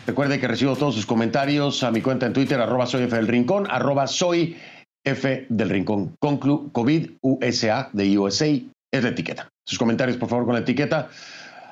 Recuerde 0.07 0.39
que 0.39 0.47
recibo 0.47 0.75
todos 0.75 0.95
sus 0.95 1.05
comentarios 1.05 1.83
a 1.83 1.91
mi 1.91 2.01
cuenta 2.01 2.25
en 2.25 2.33
Twitter, 2.33 2.59
arroba 2.59 2.87
soy 2.87 3.03
F 3.03 3.15
del 3.15 3.27
Rincón, 3.27 3.67
arroba 3.69 4.07
soy 4.07 4.57
F 5.03 5.45
del 5.49 5.69
Rincón. 5.69 6.15
Conclu 6.19 6.71
COVID 6.71 7.11
USA 7.21 7.91
de 7.93 8.17
USA 8.17 8.47
es 8.47 9.03
la 9.03 9.09
etiqueta. 9.09 9.49
Sus 9.63 9.77
comentarios, 9.77 10.17
por 10.17 10.29
favor, 10.29 10.45
con 10.45 10.55
la 10.55 10.61
etiqueta. 10.61 11.09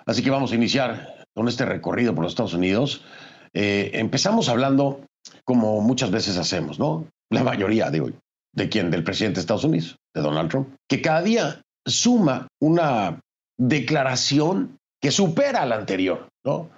Así 0.05 0.21
que 0.21 0.29
vamos 0.29 0.51
a 0.51 0.55
iniciar 0.55 1.25
con 1.33 1.47
este 1.47 1.65
recorrido 1.65 2.13
por 2.13 2.25
los 2.25 2.33
Estados 2.33 2.53
Unidos. 2.53 3.03
Eh, 3.55 3.89
empezamos 3.95 4.49
hablando 4.49 5.01
como 5.45 5.81
muchas 5.81 6.11
veces 6.11 6.37
hacemos, 6.37 6.77
¿no? 6.77 7.07
La 7.31 7.43
mayoría, 7.43 7.89
de 7.89 8.01
hoy. 8.01 8.15
¿De 8.53 8.69
quién? 8.69 8.91
Del 8.91 9.03
presidente 9.03 9.35
de 9.35 9.41
Estados 9.41 9.63
Unidos, 9.63 9.97
de 10.13 10.21
Donald 10.21 10.49
Trump, 10.49 10.75
que 10.88 11.01
cada 11.01 11.21
día 11.21 11.62
suma 11.85 12.47
una 12.62 13.19
declaración 13.57 14.77
que 15.01 15.12
supera 15.12 15.65
la 15.65 15.75
anterior, 15.75 16.27
¿no? 16.43 16.69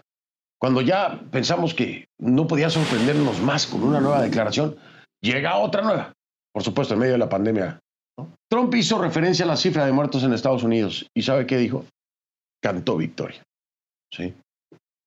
Cuando 0.59 0.81
ya 0.81 1.19
pensamos 1.31 1.73
que 1.73 2.05
no 2.19 2.45
podía 2.45 2.69
sorprendernos 2.69 3.41
más 3.41 3.65
con 3.65 3.83
una 3.83 3.99
nueva 3.99 4.21
declaración, 4.21 4.77
llega 5.21 5.57
otra 5.57 5.81
nueva, 5.81 6.13
por 6.53 6.63
supuesto, 6.63 6.93
en 6.93 6.99
medio 6.99 7.13
de 7.13 7.19
la 7.19 7.29
pandemia. 7.29 7.79
Trump 8.49 8.75
hizo 8.75 9.01
referencia 9.01 9.45
a 9.45 9.47
la 9.47 9.57
cifra 9.57 9.85
de 9.85 9.91
muertos 9.91 10.23
en 10.23 10.33
Estados 10.33 10.61
Unidos 10.61 11.07
y 11.15 11.23
¿sabe 11.23 11.47
qué 11.47 11.57
dijo? 11.57 11.85
Cantó 12.61 12.97
victoria. 12.97 13.41
¿sí? 14.13 14.35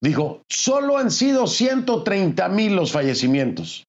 Dijo, 0.03 0.43
solo 0.51 0.99
han 0.99 1.11
sido 1.11 1.47
130 1.47 2.49
mil 2.49 2.75
los 2.75 2.91
fallecimientos, 2.91 3.85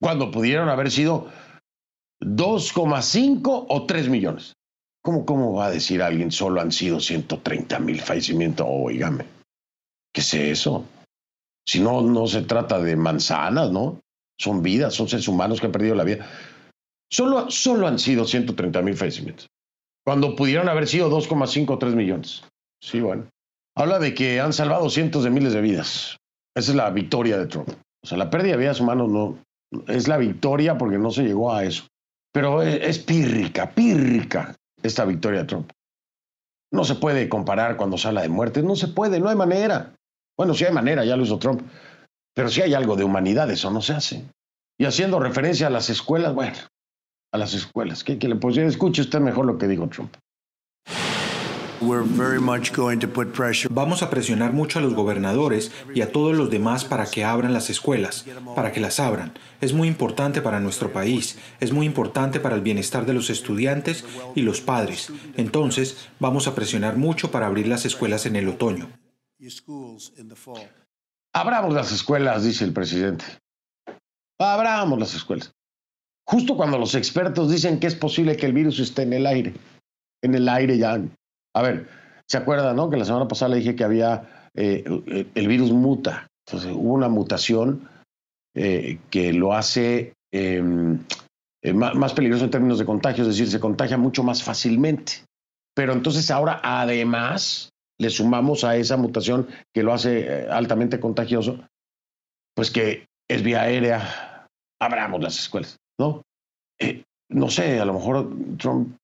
cuando 0.00 0.30
pudieron 0.30 0.68
haber 0.68 0.90
sido 0.90 1.30
2,5 2.20 3.66
o 3.68 3.86
3 3.86 4.08
millones. 4.08 4.54
¿Cómo, 5.02 5.24
¿Cómo 5.24 5.54
va 5.54 5.66
a 5.66 5.70
decir 5.70 6.02
alguien 6.02 6.30
solo 6.30 6.60
han 6.60 6.72
sido 6.72 7.00
130 7.00 7.78
mil 7.78 8.00
fallecimientos? 8.00 8.66
Oígame, 8.68 9.24
¿qué 10.12 10.20
es 10.20 10.34
eso? 10.34 10.84
Si 11.66 11.80
no, 11.80 12.02
no 12.02 12.26
se 12.26 12.42
trata 12.42 12.78
de 12.78 12.96
manzanas, 12.96 13.70
¿no? 13.70 14.00
Son 14.38 14.62
vidas, 14.62 14.94
son 14.94 15.08
seres 15.08 15.28
humanos 15.28 15.60
que 15.60 15.66
han 15.66 15.72
perdido 15.72 15.94
la 15.94 16.04
vida. 16.04 16.26
Solo, 17.10 17.50
solo 17.50 17.86
han 17.86 17.98
sido 17.98 18.24
130 18.24 18.82
mil 18.82 18.96
fallecimientos, 18.96 19.46
cuando 20.04 20.36
pudieron 20.36 20.68
haber 20.68 20.86
sido 20.86 21.10
2,5 21.10 21.70
o 21.70 21.78
3 21.78 21.94
millones. 21.94 22.44
Sí, 22.82 23.00
bueno. 23.00 23.26
Habla 23.76 23.98
de 23.98 24.14
que 24.14 24.40
han 24.40 24.52
salvado 24.52 24.90
cientos 24.90 25.24
de 25.24 25.30
miles 25.30 25.52
de 25.52 25.60
vidas. 25.60 26.16
Esa 26.54 26.70
es 26.72 26.76
la 26.76 26.90
victoria 26.90 27.38
de 27.38 27.46
Trump. 27.46 27.70
O 28.02 28.06
sea, 28.06 28.18
la 28.18 28.30
pérdida 28.30 28.52
de 28.52 28.58
vidas 28.58 28.80
humanas 28.80 29.08
no 29.08 29.38
es 29.86 30.08
la 30.08 30.18
victoria 30.18 30.76
porque 30.76 30.98
no 30.98 31.10
se 31.10 31.22
llegó 31.22 31.52
a 31.52 31.64
eso. 31.64 31.84
Pero 32.32 32.62
es 32.62 32.98
pírrica, 32.98 33.70
pírrica 33.70 34.54
esta 34.82 35.04
victoria 35.04 35.40
de 35.40 35.46
Trump. 35.46 35.70
No 36.72 36.84
se 36.84 36.94
puede 36.94 37.28
comparar 37.28 37.76
cuando 37.76 37.98
se 37.98 38.08
habla 38.08 38.22
de 38.22 38.28
muerte, 38.28 38.62
no 38.62 38.76
se 38.76 38.88
puede, 38.88 39.18
no 39.18 39.28
hay 39.28 39.36
manera. 39.36 39.94
Bueno, 40.36 40.54
sí 40.54 40.64
hay 40.64 40.72
manera, 40.72 41.04
ya 41.04 41.16
lo 41.16 41.24
hizo 41.24 41.38
Trump, 41.38 41.62
pero 42.34 42.48
si 42.48 42.62
hay 42.62 42.74
algo 42.74 42.96
de 42.96 43.04
humanidad, 43.04 43.50
eso 43.50 43.70
no 43.70 43.82
se 43.82 43.92
hace. 43.92 44.24
Y 44.78 44.84
haciendo 44.84 45.18
referencia 45.18 45.66
a 45.66 45.70
las 45.70 45.90
escuelas, 45.90 46.34
bueno, 46.34 46.56
a 47.32 47.38
las 47.38 47.54
escuelas, 47.54 48.04
que, 48.04 48.18
que 48.18 48.28
le 48.28 48.36
pues, 48.36 48.56
escuche 48.56 49.02
usted 49.02 49.20
mejor 49.20 49.46
lo 49.46 49.58
que 49.58 49.68
dijo 49.68 49.88
Trump. 49.88 50.14
Vamos 53.70 54.02
a 54.02 54.10
presionar 54.10 54.52
mucho 54.52 54.78
a 54.78 54.82
los 54.82 54.94
gobernadores 54.94 55.72
y 55.94 56.02
a 56.02 56.12
todos 56.12 56.36
los 56.36 56.50
demás 56.50 56.84
para 56.84 57.06
que 57.06 57.24
abran 57.24 57.54
las 57.54 57.70
escuelas, 57.70 58.26
para 58.54 58.70
que 58.70 58.80
las 58.80 59.00
abran. 59.00 59.32
Es 59.60 59.72
muy 59.72 59.88
importante 59.88 60.42
para 60.42 60.60
nuestro 60.60 60.92
país, 60.92 61.38
es 61.58 61.72
muy 61.72 61.86
importante 61.86 62.38
para 62.38 62.54
el 62.54 62.60
bienestar 62.60 63.06
de 63.06 63.14
los 63.14 63.30
estudiantes 63.30 64.04
y 64.34 64.42
los 64.42 64.60
padres. 64.60 65.10
Entonces, 65.36 66.08
vamos 66.18 66.46
a 66.46 66.54
presionar 66.54 66.96
mucho 66.96 67.30
para 67.30 67.46
abrir 67.46 67.66
las 67.66 67.86
escuelas 67.86 68.26
en 68.26 68.36
el 68.36 68.48
otoño. 68.48 68.90
Abramos 71.32 71.72
las 71.72 71.92
escuelas, 71.92 72.44
dice 72.44 72.64
el 72.64 72.72
presidente. 72.72 73.24
Abramos 74.38 74.98
las 74.98 75.14
escuelas. 75.14 75.54
Justo 76.24 76.56
cuando 76.56 76.78
los 76.78 76.94
expertos 76.94 77.50
dicen 77.50 77.80
que 77.80 77.86
es 77.86 77.94
posible 77.94 78.36
que 78.36 78.46
el 78.46 78.52
virus 78.52 78.78
esté 78.80 79.02
en 79.02 79.14
el 79.14 79.26
aire. 79.26 79.54
En 80.22 80.34
el 80.34 80.48
aire 80.48 80.76
ya 80.76 81.00
a 81.54 81.62
ver, 81.62 81.88
¿se 82.28 82.38
acuerda, 82.38 82.74
no? 82.74 82.90
Que 82.90 82.96
la 82.96 83.04
semana 83.04 83.28
pasada 83.28 83.50
le 83.50 83.58
dije 83.58 83.74
que 83.74 83.84
había, 83.84 84.50
eh, 84.54 84.84
el 85.34 85.48
virus 85.48 85.72
muta. 85.72 86.28
Entonces 86.46 86.72
hubo 86.72 86.94
una 86.94 87.08
mutación 87.08 87.88
eh, 88.54 88.98
que 89.10 89.32
lo 89.32 89.52
hace 89.52 90.14
em, 90.32 91.00
eh, 91.62 91.72
más, 91.72 92.12
peligroso 92.12 92.44
en 92.44 92.50
términos 92.50 92.78
de 92.78 92.84
contagio, 92.84 93.22
es 93.22 93.28
decir, 93.28 93.48
se 93.48 93.60
contagia 93.60 93.96
mucho 93.96 94.22
más 94.22 94.42
fácilmente. 94.42 95.24
Pero 95.74 95.92
entonces 95.92 96.30
ahora 96.30 96.60
además 96.62 97.70
le 97.98 98.10
sumamos 98.10 98.64
a 98.64 98.76
esa 98.76 98.96
mutación 98.96 99.48
que 99.74 99.82
lo 99.82 99.92
hace 99.92 100.48
altamente 100.48 100.98
contagioso, 100.98 101.60
pues 102.54 102.70
que 102.70 103.06
es 103.28 103.42
vía 103.42 103.62
aérea, 103.62 104.46
abramos 104.80 105.22
las 105.22 105.38
escuelas, 105.38 105.76
¿no? 105.98 106.22
no 107.28 107.48
sé, 107.50 107.78
a 107.78 107.84
lo 107.84 107.92
mejor 107.92 108.32
Trump 108.58 108.96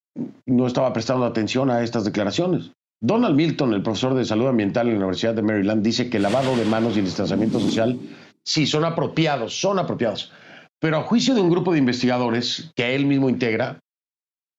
no 0.47 0.67
estaba 0.67 0.93
prestando 0.93 1.25
atención 1.25 1.71
a 1.71 1.83
estas 1.83 2.05
declaraciones. 2.05 2.73
Donald 3.01 3.37
Milton, 3.37 3.75
el 3.75 3.83
profesor 3.83 4.15
de 4.15 4.25
salud 4.25 4.47
ambiental 4.47 4.87
en 4.89 4.95
la 4.95 5.01
Universidad 5.01 5.35
de 5.35 5.43
Maryland, 5.43 5.83
dice 5.83 6.09
que 6.09 6.17
el 6.17 6.23
lavado 6.23 6.57
de 6.57 6.65
manos 6.65 6.97
y 6.97 7.01
el 7.01 7.05
distanciamiento 7.05 7.61
social 7.61 7.99
sí 8.43 8.67
son 8.67 8.85
apropiados, 8.85 9.61
son 9.61 9.79
apropiados. 9.79 10.33
Pero 10.81 10.99
a 10.99 11.03
juicio 11.03 11.35
de 11.35 11.41
un 11.41 11.51
grupo 11.51 11.73
de 11.73 11.79
investigadores 11.79 12.71
que 12.75 12.95
él 12.95 13.07
mismo 13.07 13.29
integra, 13.29 13.79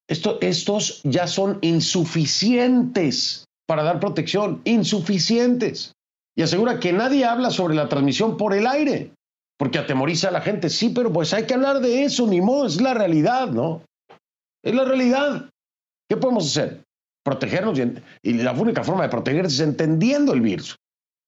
estos 0.08 1.02
ya 1.04 1.28
son 1.28 1.58
insuficientes 1.62 3.46
para 3.67 3.84
dar 3.84 4.00
protección, 4.00 4.62
insuficientes. 4.63 5.93
Y 6.36 6.43
asegura 6.43 6.80
que 6.80 6.93
nadie 6.93 7.26
habla 7.26 7.50
sobre 7.50 7.76
la 7.76 7.89
transmisión 7.89 8.38
por 8.38 8.54
el 8.54 8.67
aire, 8.67 9.12
porque 9.58 9.80
atemoriza 9.80 10.30
a 10.30 10.32
la 10.32 10.41
gente. 10.41 10.70
Sí, 10.70 10.89
pero 10.89 11.12
pues 11.12 11.34
hay 11.34 11.46
que 11.46 11.56
hablar 11.56 11.80
de 11.82 12.04
eso, 12.04 12.28
ni 12.28 12.41
modo, 12.41 12.67
es 12.67 12.80
la 12.80 12.93
realidad, 12.93 13.50
¿no? 13.50 13.82
Es 14.67 14.75
la 14.75 14.84
realidad. 14.84 15.49
¿Qué 16.10 16.17
podemos 16.17 16.47
hacer? 16.47 16.84
Protegernos 17.23 17.80
y, 18.21 18.34
la 18.34 18.51
única 18.51 18.84
forma 18.84 19.03
de 19.03 19.10
protegerse 19.10 19.56
es 19.56 19.60
entendiendo 19.62 20.34
el 20.34 20.41
virus. 20.41 20.75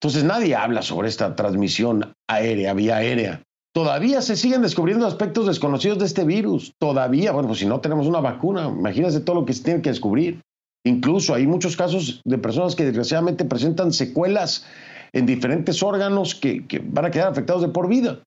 Entonces 0.01 0.25
nadie 0.25 0.55
habla 0.55 0.81
sobre 0.81 1.07
esta 1.07 1.37
transmisión 1.37 2.13
aérea, 2.27 2.73
vía 2.73 2.97
aérea. 2.97 3.41
Todavía 3.73 4.21
se 4.21 4.35
siguen 4.35 4.61
descubriendo 4.61 5.07
aspectos 5.07 5.47
desconocidos 5.47 5.99
de 5.99 6.05
este 6.05 6.25
virus. 6.25 6.73
Todavía, 6.79 7.31
bueno, 7.31 7.47
pues 7.47 7.59
si 7.59 7.65
no 7.65 7.79
tenemos 7.79 8.07
una 8.07 8.19
vacuna, 8.19 8.67
imagínense 8.67 9.21
todo 9.21 9.37
lo 9.37 9.45
que 9.45 9.53
se 9.53 9.63
tiene 9.63 9.81
que 9.81 9.89
descubrir. 9.89 10.41
Incluso 10.85 11.33
hay 11.33 11.47
muchos 11.47 11.77
casos 11.77 12.21
de 12.25 12.37
personas 12.39 12.75
que 12.75 12.83
desgraciadamente 12.83 13.45
presentan 13.45 13.93
secuelas 13.93 14.65
en 15.13 15.25
diferentes 15.25 15.81
órganos 15.81 16.35
que, 16.35 16.65
van 16.83 17.05
a 17.05 17.11
quedar 17.11 17.29
afectados 17.29 17.61
de 17.61 17.69
por 17.69 17.87
vida. 17.87 18.21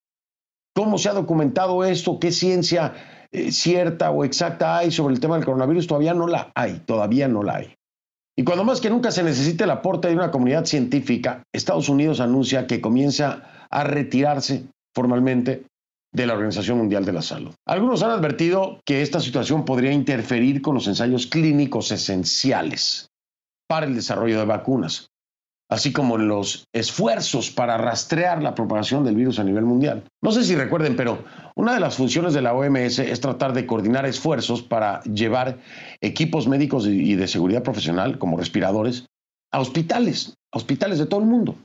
¿Cómo 0.74 0.96
se 0.96 1.10
ha 1.10 1.12
documentado 1.12 1.84
esto? 1.84 2.18
¿Qué 2.18 2.32
ciencia 2.32 2.94
cierta 3.50 4.10
o 4.10 4.24
exacta 4.24 4.76
hay 4.76 4.90
sobre 4.90 5.14
el 5.14 5.20
tema 5.20 5.36
del 5.36 5.44
coronavirus? 5.44 5.86
Todavía 5.86 6.14
no 6.14 6.26
la 6.26 6.52
hay, 6.54 6.80
todavía 6.80 7.28
no 7.28 7.42
la 7.42 7.56
hay. 7.56 7.74
Y 8.36 8.44
cuando 8.44 8.64
más 8.64 8.80
que 8.80 8.90
nunca 8.90 9.10
se 9.10 9.22
necesite 9.22 9.64
el 9.64 9.70
aporte 9.70 10.08
de 10.08 10.14
una 10.14 10.30
comunidad 10.30 10.64
científica, 10.64 11.42
Estados 11.52 11.88
Unidos 11.88 12.20
anuncia 12.20 12.66
que 12.66 12.80
comienza 12.80 13.66
a 13.70 13.84
retirarse 13.84 14.64
formalmente 14.94 15.64
de 16.12 16.26
la 16.26 16.34
Organización 16.34 16.78
Mundial 16.78 17.04
de 17.04 17.12
la 17.12 17.22
Salud. 17.22 17.54
Algunos 17.66 18.02
han 18.02 18.10
advertido 18.10 18.80
que 18.84 19.02
esta 19.02 19.20
situación 19.20 19.64
podría 19.64 19.92
interferir 19.92 20.60
con 20.62 20.74
los 20.74 20.86
ensayos 20.86 21.26
clínicos 21.26 21.90
esenciales 21.90 23.08
para 23.66 23.86
el 23.86 23.94
desarrollo 23.94 24.38
de 24.38 24.44
vacunas, 24.44 25.08
así 25.72 25.92
como 25.92 26.18
los 26.18 26.64
esfuerzos 26.72 27.50
para 27.50 27.78
rastrear 27.78 28.42
la 28.42 28.54
propagación 28.54 29.04
del 29.04 29.16
virus 29.16 29.38
a 29.38 29.44
nivel 29.44 29.64
mundial. 29.64 30.04
No 30.22 30.30
sé 30.30 30.44
si 30.44 30.54
recuerden, 30.54 30.96
pero 30.96 31.24
una 31.56 31.74
de 31.74 31.80
las 31.80 31.96
funciones 31.96 32.34
de 32.34 32.42
la 32.42 32.54
OMS 32.54 32.98
es 32.98 33.20
tratar 33.20 33.52
de 33.52 33.66
coordinar 33.66 34.06
esfuerzos 34.06 34.62
para 34.62 35.02
llevar 35.04 35.58
equipos 36.00 36.46
médicos 36.46 36.86
y 36.86 37.14
de 37.14 37.26
seguridad 37.26 37.62
profesional, 37.62 38.18
como 38.18 38.36
respiradores, 38.36 39.06
a 39.50 39.60
hospitales, 39.60 40.34
a 40.52 40.58
hospitales 40.58 40.98
de 40.98 41.06
todo 41.06 41.20
el 41.20 41.26
mundo. 41.26 41.56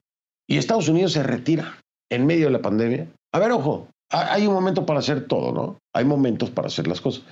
Y 0.47 0.57
Estados 0.57 0.87
Unidos 0.87 1.13
se 1.13 1.23
retira 1.23 1.77
en 2.09 2.25
medio 2.25 2.45
de 2.45 2.51
la 2.51 2.61
pandemia 2.61 3.07
a 3.33 3.39
ver, 3.39 3.51
ojo, 3.51 3.89
hay 4.09 4.47
un 4.47 4.53
momento 4.53 4.85
para 4.85 4.99
hacer 4.99 5.27
todo, 5.27 5.51
¿no? 5.51 5.77
Hay 5.93 6.05
momentos 6.05 6.49
para 6.49 6.67
hacer 6.67 6.87
las 6.87 7.01
cosas. 7.01 7.23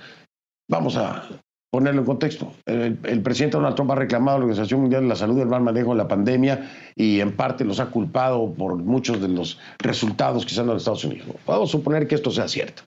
Vamos 0.68 0.96
a 0.96 1.26
ponerlo 1.70 2.00
en 2.00 2.06
contexto. 2.06 2.52
El, 2.64 3.22
presidente 3.22 3.56
Donald 3.56 3.76
Trump 3.76 3.90
ha 3.90 3.96
reclamado 3.96 4.36
a 4.36 4.40
la 4.40 4.44
Organización 4.46 4.80
Mundial 4.80 5.02
de 5.02 5.08
la 5.08 5.16
Salud 5.16 5.38
el 5.40 5.48
mal 5.48 5.62
manejo 5.62 5.90
de 5.90 5.98
la 5.98 6.08
pandemia 6.08 6.70
y 6.94 7.20
en 7.20 7.36
parte 7.36 7.64
los 7.64 7.80
ha 7.80 7.90
culpado 7.90 8.52
por 8.54 8.76
muchos 8.76 9.20
de 9.20 9.28
los 9.28 9.58
resultados 9.78 10.44
que 10.44 10.52
se 10.52 10.60
han 10.60 10.66
dado 10.66 10.74
en 10.74 10.78
Estados 10.78 11.04
Unidos. 11.04 11.28
Vamos 11.46 11.70
a 11.70 11.72
suponer 11.72 12.06
que 12.06 12.14
esto 12.14 12.30
sea 12.30 12.48
cierto. 12.48 12.82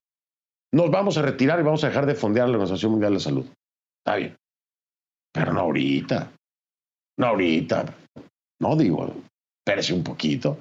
Nos 0.72 0.92
vamos 0.92 1.18
a 1.18 1.22
retirar 1.22 1.60
y 1.60 1.64
vamos 1.64 1.84
a 1.84 1.88
dejar 1.88 2.06
de 2.06 2.16
fondear 2.16 2.46
a 2.46 2.48
la 2.50 2.58
Organización 2.58 2.92
Mundial 2.92 3.12
de 3.12 3.16
la 3.16 3.24
Salud. 3.24 3.46
Está 4.04 4.16
bien. 4.18 4.38
Pero 5.34 5.54
no 5.54 5.62
ahorita. 5.62 6.32
No 7.18 7.28
ahorita. 7.28 7.86
No 8.62 8.76
digo, 8.76 9.14
espérese 9.60 9.94
un 9.94 10.04
poquito. 10.04 10.58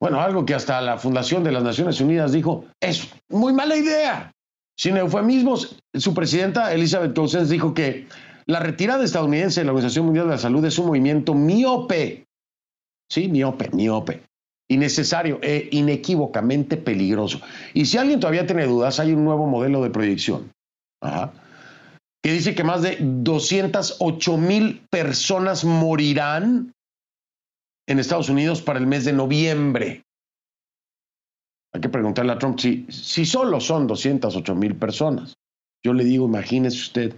Bueno, 0.00 0.20
algo 0.20 0.46
que 0.46 0.54
hasta 0.54 0.80
la 0.80 0.96
Fundación 0.96 1.44
de 1.44 1.52
las 1.52 1.62
Naciones 1.62 2.00
Unidas 2.00 2.32
dijo, 2.32 2.64
es 2.80 3.12
muy 3.28 3.52
mala 3.52 3.76
idea. 3.76 4.32
Sin 4.80 4.96
eufemismos, 4.96 5.76
su 5.92 6.14
presidenta 6.14 6.72
Elizabeth 6.72 7.14
Cousins 7.14 7.50
dijo 7.50 7.74
que 7.74 8.06
la 8.46 8.60
retirada 8.60 9.04
estadounidense 9.04 9.60
de 9.60 9.66
la 9.66 9.72
Organización 9.72 10.06
Mundial 10.06 10.24
de 10.24 10.30
la 10.30 10.38
Salud 10.38 10.64
es 10.64 10.78
un 10.78 10.86
movimiento 10.86 11.34
miope. 11.34 12.24
Sí, 13.10 13.28
miope, 13.28 13.68
miope. 13.74 14.22
Innecesario 14.70 15.38
e 15.42 15.68
inequívocamente 15.72 16.78
peligroso. 16.78 17.42
Y 17.74 17.84
si 17.84 17.98
alguien 17.98 18.20
todavía 18.20 18.46
tiene 18.46 18.64
dudas, 18.64 18.98
hay 19.00 19.12
un 19.12 19.22
nuevo 19.22 19.46
modelo 19.46 19.82
de 19.82 19.90
proyección. 19.90 20.50
que 22.22 22.32
dice 22.32 22.54
que 22.54 22.64
más 22.64 22.80
de 22.80 22.96
208 23.00 24.36
mil 24.38 24.80
personas 24.88 25.62
morirán 25.62 26.72
en 27.86 27.98
Estados 27.98 28.30
Unidos 28.30 28.62
para 28.62 28.78
el 28.78 28.86
mes 28.86 29.04
de 29.04 29.12
noviembre. 29.12 30.04
Hay 31.72 31.80
que 31.80 31.88
preguntarle 31.88 32.32
a 32.32 32.38
Trump 32.38 32.58
si, 32.58 32.86
si 32.88 33.24
solo 33.24 33.60
son 33.60 33.86
208 33.86 34.54
mil 34.54 34.76
personas. 34.76 35.34
Yo 35.84 35.92
le 35.92 36.04
digo, 36.04 36.26
imagínese 36.26 36.78
usted, 36.78 37.14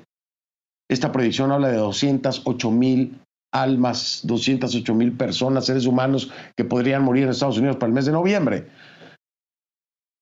esta 0.91 1.11
predicción 1.11 1.53
habla 1.53 1.69
de 1.69 1.79
208 1.79 2.71
mil 2.71 3.19
almas, 3.53 4.21
208 4.25 4.95
mil 4.95 5.13
personas, 5.13 5.67
seres 5.67 5.87
humanos 5.87 6.31
que 6.57 6.65
podrían 6.65 7.03
morir 7.03 7.25
en 7.25 7.31
Estados 7.31 7.59
Unidos 7.59 7.77
para 7.77 7.89
el 7.89 7.95
mes 7.95 8.07
de 8.07 8.13
noviembre. 8.13 8.69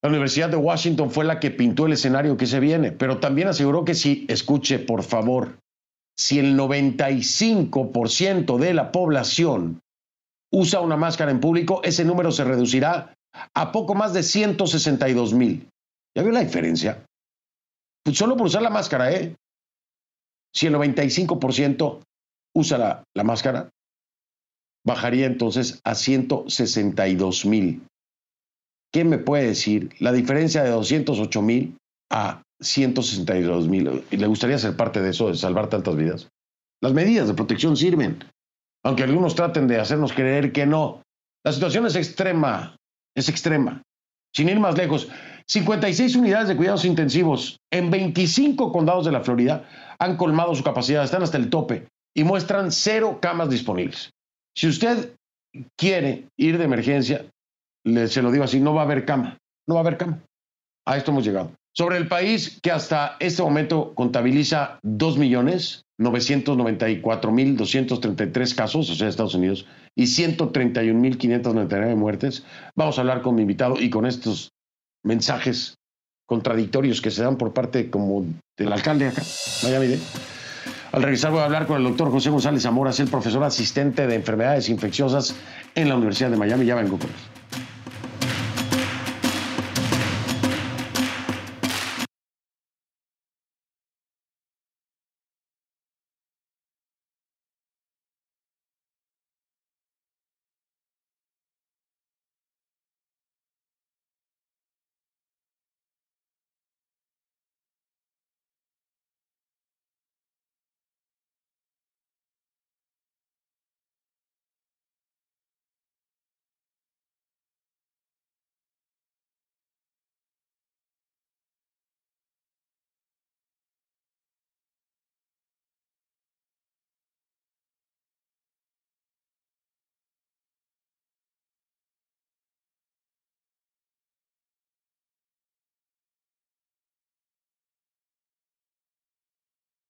La 0.02 0.08
Universidad 0.08 0.48
de 0.48 0.56
Washington 0.56 1.10
fue 1.10 1.24
la 1.24 1.40
que 1.40 1.50
pintó 1.50 1.86
el 1.86 1.92
escenario 1.92 2.36
que 2.36 2.46
se 2.46 2.60
viene, 2.60 2.92
pero 2.92 3.18
también 3.18 3.48
aseguró 3.48 3.84
que 3.84 3.94
si, 3.94 4.26
escuche 4.28 4.78
por 4.78 5.02
favor, 5.02 5.58
si 6.16 6.38
el 6.38 6.56
95% 6.56 8.58
de 8.58 8.74
la 8.74 8.92
población 8.92 9.80
usa 10.52 10.80
una 10.80 10.96
máscara 10.96 11.30
en 11.30 11.40
público, 11.40 11.80
ese 11.84 12.04
número 12.04 12.32
se 12.32 12.44
reducirá 12.44 13.14
a 13.54 13.72
poco 13.72 13.94
más 13.94 14.12
de 14.12 14.22
162 14.22 15.34
mil. 15.34 15.68
¿Ya 16.16 16.22
vio 16.22 16.32
la 16.32 16.40
diferencia? 16.40 17.04
Pues 18.04 18.16
solo 18.16 18.36
por 18.36 18.46
usar 18.46 18.62
la 18.62 18.70
máscara, 18.70 19.12
¿eh? 19.12 19.36
Si 20.54 20.66
el 20.66 20.74
95% 20.74 22.02
usa 22.56 22.78
la, 22.78 23.04
la 23.14 23.24
máscara, 23.24 23.70
bajaría 24.84 25.26
entonces 25.26 25.80
a 25.84 25.94
162 25.94 27.46
mil. 27.46 27.86
¿Qué 28.92 29.04
me 29.04 29.18
puede 29.18 29.46
decir? 29.46 29.94
La 30.00 30.12
diferencia 30.12 30.64
de 30.64 30.70
208 30.70 31.42
mil 31.42 31.76
a 32.10 32.42
162 32.60 33.68
mil. 33.68 34.04
¿Le 34.10 34.26
gustaría 34.26 34.58
ser 34.58 34.76
parte 34.76 35.00
de 35.00 35.10
eso, 35.10 35.28
de 35.28 35.36
salvar 35.36 35.68
tantas 35.68 35.94
vidas? 35.94 36.28
Las 36.82 36.92
medidas 36.92 37.28
de 37.28 37.34
protección 37.34 37.76
sirven 37.76 38.24
aunque 38.84 39.02
algunos 39.02 39.34
traten 39.34 39.66
de 39.68 39.78
hacernos 39.78 40.12
creer 40.12 40.52
que 40.52 40.66
no. 40.66 41.02
La 41.44 41.52
situación 41.52 41.86
es 41.86 41.96
extrema, 41.96 42.76
es 43.14 43.28
extrema. 43.28 43.82
Sin 44.34 44.48
ir 44.48 44.60
más 44.60 44.76
lejos, 44.76 45.08
56 45.46 46.16
unidades 46.16 46.48
de 46.48 46.56
cuidados 46.56 46.84
intensivos 46.84 47.58
en 47.72 47.90
25 47.90 48.72
condados 48.72 49.04
de 49.04 49.12
la 49.12 49.22
Florida 49.22 49.68
han 49.98 50.16
colmado 50.16 50.54
su 50.54 50.62
capacidad, 50.62 51.02
están 51.02 51.22
hasta 51.22 51.36
el 51.36 51.50
tope 51.50 51.88
y 52.14 52.24
muestran 52.24 52.70
cero 52.70 53.18
camas 53.20 53.50
disponibles. 53.50 54.10
Si 54.54 54.68
usted 54.68 55.14
quiere 55.76 56.28
ir 56.36 56.58
de 56.58 56.64
emergencia, 56.64 57.26
se 57.84 58.22
lo 58.22 58.30
digo 58.30 58.44
así, 58.44 58.60
no 58.60 58.74
va 58.74 58.82
a 58.82 58.84
haber 58.84 59.04
cama, 59.04 59.38
no 59.66 59.74
va 59.74 59.80
a 59.80 59.84
haber 59.84 59.96
cama. 59.96 60.22
A 60.86 60.96
esto 60.96 61.10
hemos 61.10 61.24
llegado. 61.24 61.52
Sobre 61.72 61.98
el 61.98 62.08
país 62.08 62.58
que 62.62 62.70
hasta 62.70 63.16
este 63.20 63.42
momento 63.42 63.94
contabiliza 63.94 64.78
2 64.82 65.18
millones 65.18 65.84
994.233 66.00 68.54
casos, 68.54 68.88
o 68.90 68.94
sea, 68.94 69.08
Estados 69.08 69.34
Unidos, 69.34 69.66
y 69.94 70.04
131.599 70.04 71.94
muertes. 71.94 72.44
Vamos 72.74 72.96
a 72.98 73.02
hablar 73.02 73.20
con 73.22 73.34
mi 73.34 73.42
invitado 73.42 73.78
y 73.78 73.90
con 73.90 74.06
estos 74.06 74.52
mensajes 75.04 75.74
contradictorios 76.26 77.02
que 77.02 77.10
se 77.10 77.22
dan 77.22 77.36
por 77.36 77.52
parte 77.52 77.90
como 77.90 78.24
del 78.56 78.72
alcalde 78.72 79.08
acá, 79.08 79.22
Miami 79.62 79.98
Al 80.92 81.02
regresar 81.02 81.32
voy 81.32 81.40
a 81.40 81.44
hablar 81.44 81.66
con 81.66 81.76
el 81.78 81.84
doctor 81.84 82.10
José 82.10 82.30
González 82.30 82.62
Zamora, 82.62 82.90
es 82.90 83.00
el 83.00 83.08
profesor 83.08 83.44
asistente 83.44 84.06
de 84.06 84.14
enfermedades 84.14 84.68
infecciosas 84.68 85.34
en 85.74 85.88
la 85.88 85.96
Universidad 85.96 86.30
de 86.30 86.36
Miami. 86.36 86.66
Ya 86.66 86.76
vengo 86.76 86.98
con 86.98 87.10
él. 87.10 87.39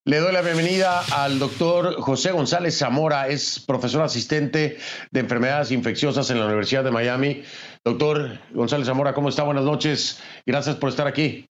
Le 0.07 0.17
doy 0.19 0.33
la 0.33 0.41
bienvenida 0.41 1.03
al 1.15 1.39
doctor 1.39 2.01
José 2.01 2.33
González 2.33 2.79
Zamora, 2.79 3.29
es 3.29 3.61
profesor 3.61 4.01
asistente 4.01 4.79
de 5.11 5.21
enfermedades 5.21 5.73
infecciosas 5.73 6.31
en 6.31 6.39
la 6.39 6.47
Universidad 6.47 6.83
de 6.83 6.91
Miami. 6.91 7.43
Doctor 7.85 8.39
González 8.55 8.87
Zamora, 8.87 9.13
¿cómo 9.13 9.29
está? 9.29 9.43
Buenas 9.43 9.65
noches. 9.65 10.23
Gracias 10.47 10.77
por 10.77 10.89
estar 10.89 11.07
aquí. 11.07 11.45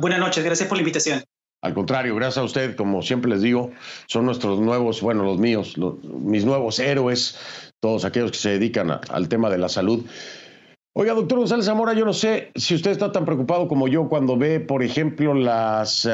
Buenas 0.00 0.18
noches, 0.18 0.42
gracias 0.42 0.68
por 0.68 0.78
la 0.78 0.82
invitación. 0.82 1.22
Al 1.62 1.74
contrario, 1.74 2.16
gracias 2.16 2.38
a 2.38 2.42
usted, 2.42 2.74
como 2.74 3.02
siempre 3.02 3.30
les 3.30 3.40
digo, 3.40 3.70
son 4.08 4.26
nuestros 4.26 4.58
nuevos, 4.58 5.00
bueno, 5.00 5.22
los 5.22 5.38
míos, 5.38 5.76
mis 6.02 6.44
nuevos 6.44 6.80
héroes, 6.80 7.38
todos 7.78 8.04
aquellos 8.04 8.32
que 8.32 8.38
se 8.38 8.48
dedican 8.48 8.90
al 8.90 9.28
tema 9.28 9.48
de 9.48 9.58
la 9.58 9.68
salud. 9.68 10.04
Oiga, 10.94 11.14
doctor 11.14 11.38
González 11.38 11.66
Zamora, 11.66 11.92
yo 11.92 12.04
no 12.04 12.12
sé 12.12 12.50
si 12.56 12.74
usted 12.74 12.90
está 12.90 13.12
tan 13.12 13.24
preocupado 13.24 13.68
como 13.68 13.86
yo 13.86 14.08
cuando 14.08 14.36
ve, 14.36 14.58
por 14.58 14.82
ejemplo, 14.82 15.34
las, 15.34 16.04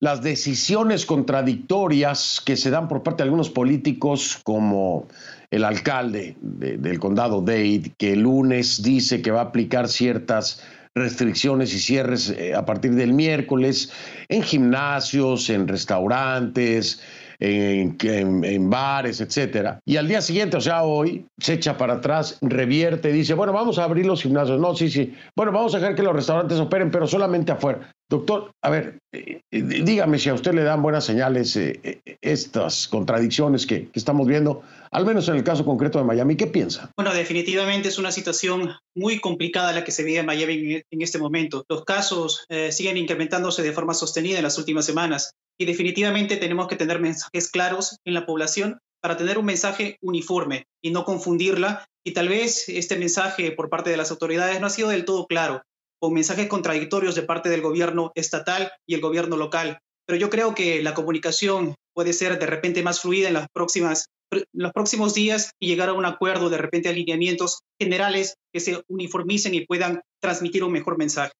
las 0.00 0.22
decisiones 0.22 1.06
contradictorias 1.06 2.42
que 2.44 2.56
se 2.56 2.70
dan 2.70 2.88
por 2.88 3.02
parte 3.02 3.22
de 3.22 3.24
algunos 3.24 3.50
políticos 3.50 4.38
como 4.44 5.08
el 5.50 5.64
alcalde 5.64 6.36
del 6.40 6.98
condado 6.98 7.40
Dade, 7.40 7.92
que 7.96 8.12
el 8.12 8.20
lunes 8.20 8.82
dice 8.82 9.22
que 9.22 9.30
va 9.30 9.40
a 9.40 9.44
aplicar 9.44 9.88
ciertas 9.88 10.62
restricciones 10.94 11.74
y 11.74 11.78
cierres 11.78 12.30
eh, 12.30 12.54
a 12.54 12.64
partir 12.64 12.94
del 12.94 13.12
miércoles 13.12 13.92
en 14.28 14.42
gimnasios, 14.42 15.50
en 15.50 15.68
restaurantes, 15.68 17.00
en, 17.38 18.70
bares, 18.70 19.20
etcétera. 19.20 19.78
Y 19.84 19.96
al 19.96 20.08
día 20.08 20.22
siguiente, 20.22 20.56
o 20.56 20.60
sea, 20.60 20.82
hoy, 20.84 21.26
se 21.38 21.54
echa 21.54 21.76
para 21.76 21.94
atrás, 21.94 22.38
revierte, 22.40 23.12
dice, 23.12 23.34
bueno, 23.34 23.52
vamos 23.52 23.78
a 23.78 23.84
abrir 23.84 24.06
los 24.06 24.22
gimnasios. 24.22 24.58
No, 24.58 24.74
sí, 24.74 24.90
sí. 24.90 25.14
Bueno, 25.36 25.52
vamos 25.52 25.74
a 25.74 25.78
dejar 25.78 25.94
que 25.94 26.02
los 26.02 26.14
restaurantes 26.14 26.58
operen, 26.58 26.90
pero 26.90 27.06
solamente 27.06 27.52
afuera. 27.52 27.94
Doctor, 28.08 28.52
a 28.62 28.70
ver, 28.70 29.00
eh, 29.12 29.40
eh, 29.50 29.62
dígame 29.62 30.20
si 30.20 30.28
a 30.28 30.34
usted 30.34 30.54
le 30.54 30.62
dan 30.62 30.80
buenas 30.80 31.04
señales 31.04 31.56
eh, 31.56 32.00
estas 32.20 32.86
contradicciones 32.86 33.66
que, 33.66 33.88
estamos 33.94 34.28
viendo, 34.28 34.62
al 34.92 35.04
menos 35.04 35.28
en 35.28 35.34
el 35.34 35.42
caso 35.42 35.64
concreto 35.64 35.98
de 35.98 36.04
Miami. 36.04 36.36
¿Qué 36.36 36.46
piensa? 36.46 36.92
Bueno, 36.96 37.12
definitivamente 37.12 37.88
es 37.88 37.98
una 37.98 38.12
situación 38.12 38.76
muy 38.94 39.18
complicada 39.18 39.72
la 39.72 39.82
que 39.82 39.90
se 39.90 40.04
vive 40.04 40.20
en 40.20 40.26
Miami 40.26 40.82
en, 40.88 41.02
este 41.02 41.18
momento. 41.18 41.64
Los 41.68 41.84
casos 41.84 42.46
siguen 42.70 42.96
incrementándose 42.96 43.62
de 43.62 43.72
forma 43.72 43.92
sostenida 43.92 44.38
en 44.38 44.44
las 44.44 44.58
últimas 44.58 44.86
semanas 44.86 45.32
y 45.58 45.64
definitivamente 45.64 46.36
tenemos 46.36 46.68
que 46.68 46.76
tener 46.76 47.00
mensajes 47.00 47.50
claros 47.50 47.98
en 48.04 48.14
la 48.14 48.24
población 48.24 48.78
para 49.00 49.16
tener 49.16 49.36
un 49.38 49.46
mensaje 49.46 49.98
uniforme 50.00 50.66
y 50.80 50.90
no 50.90 51.04
confundirla. 51.04 51.86
Y 52.04 52.12
tal 52.12 52.28
vez 52.28 52.68
este 52.68 52.96
mensaje 52.96 53.50
por 53.50 53.68
parte 53.68 53.90
de 53.90 53.96
las 53.96 54.12
autoridades 54.12 54.60
no 54.60 54.68
ha 54.68 54.70
sido 54.70 54.90
del 54.90 55.04
todo 55.04 55.26
claro, 55.26 55.62
con 56.00 56.14
mensajes 56.14 56.48
contradictorios 56.48 57.14
de 57.14 57.22
parte 57.22 57.48
del 57.48 57.62
gobierno 57.62 58.12
estatal 58.14 58.70
y 58.86 58.94
el 58.94 59.00
gobierno 59.00 59.36
local. 59.36 59.78
Pero 60.06 60.18
yo 60.18 60.30
creo 60.30 60.54
que 60.54 60.82
la 60.82 60.94
comunicación 60.94 61.74
puede 61.94 62.12
ser 62.12 62.38
de 62.38 62.46
repente 62.46 62.82
más 62.82 63.00
fluida 63.00 63.28
en 63.28 63.34
las 63.34 63.48
próximas 63.52 64.06
los 64.52 64.72
próximos 64.72 65.14
días 65.14 65.52
y 65.60 65.68
llegar 65.68 65.88
a 65.88 65.92
un 65.92 66.04
acuerdo, 66.04 66.50
de 66.50 66.58
repente 66.58 66.88
alineamientos 66.88 67.60
generales 67.80 68.36
que 68.52 68.60
se 68.60 68.82
uniformicen 68.88 69.54
y 69.54 69.64
puedan 69.64 70.00
transmitir 70.20 70.64
un 70.64 70.72
mejor 70.72 70.98
mensaje. 70.98 71.32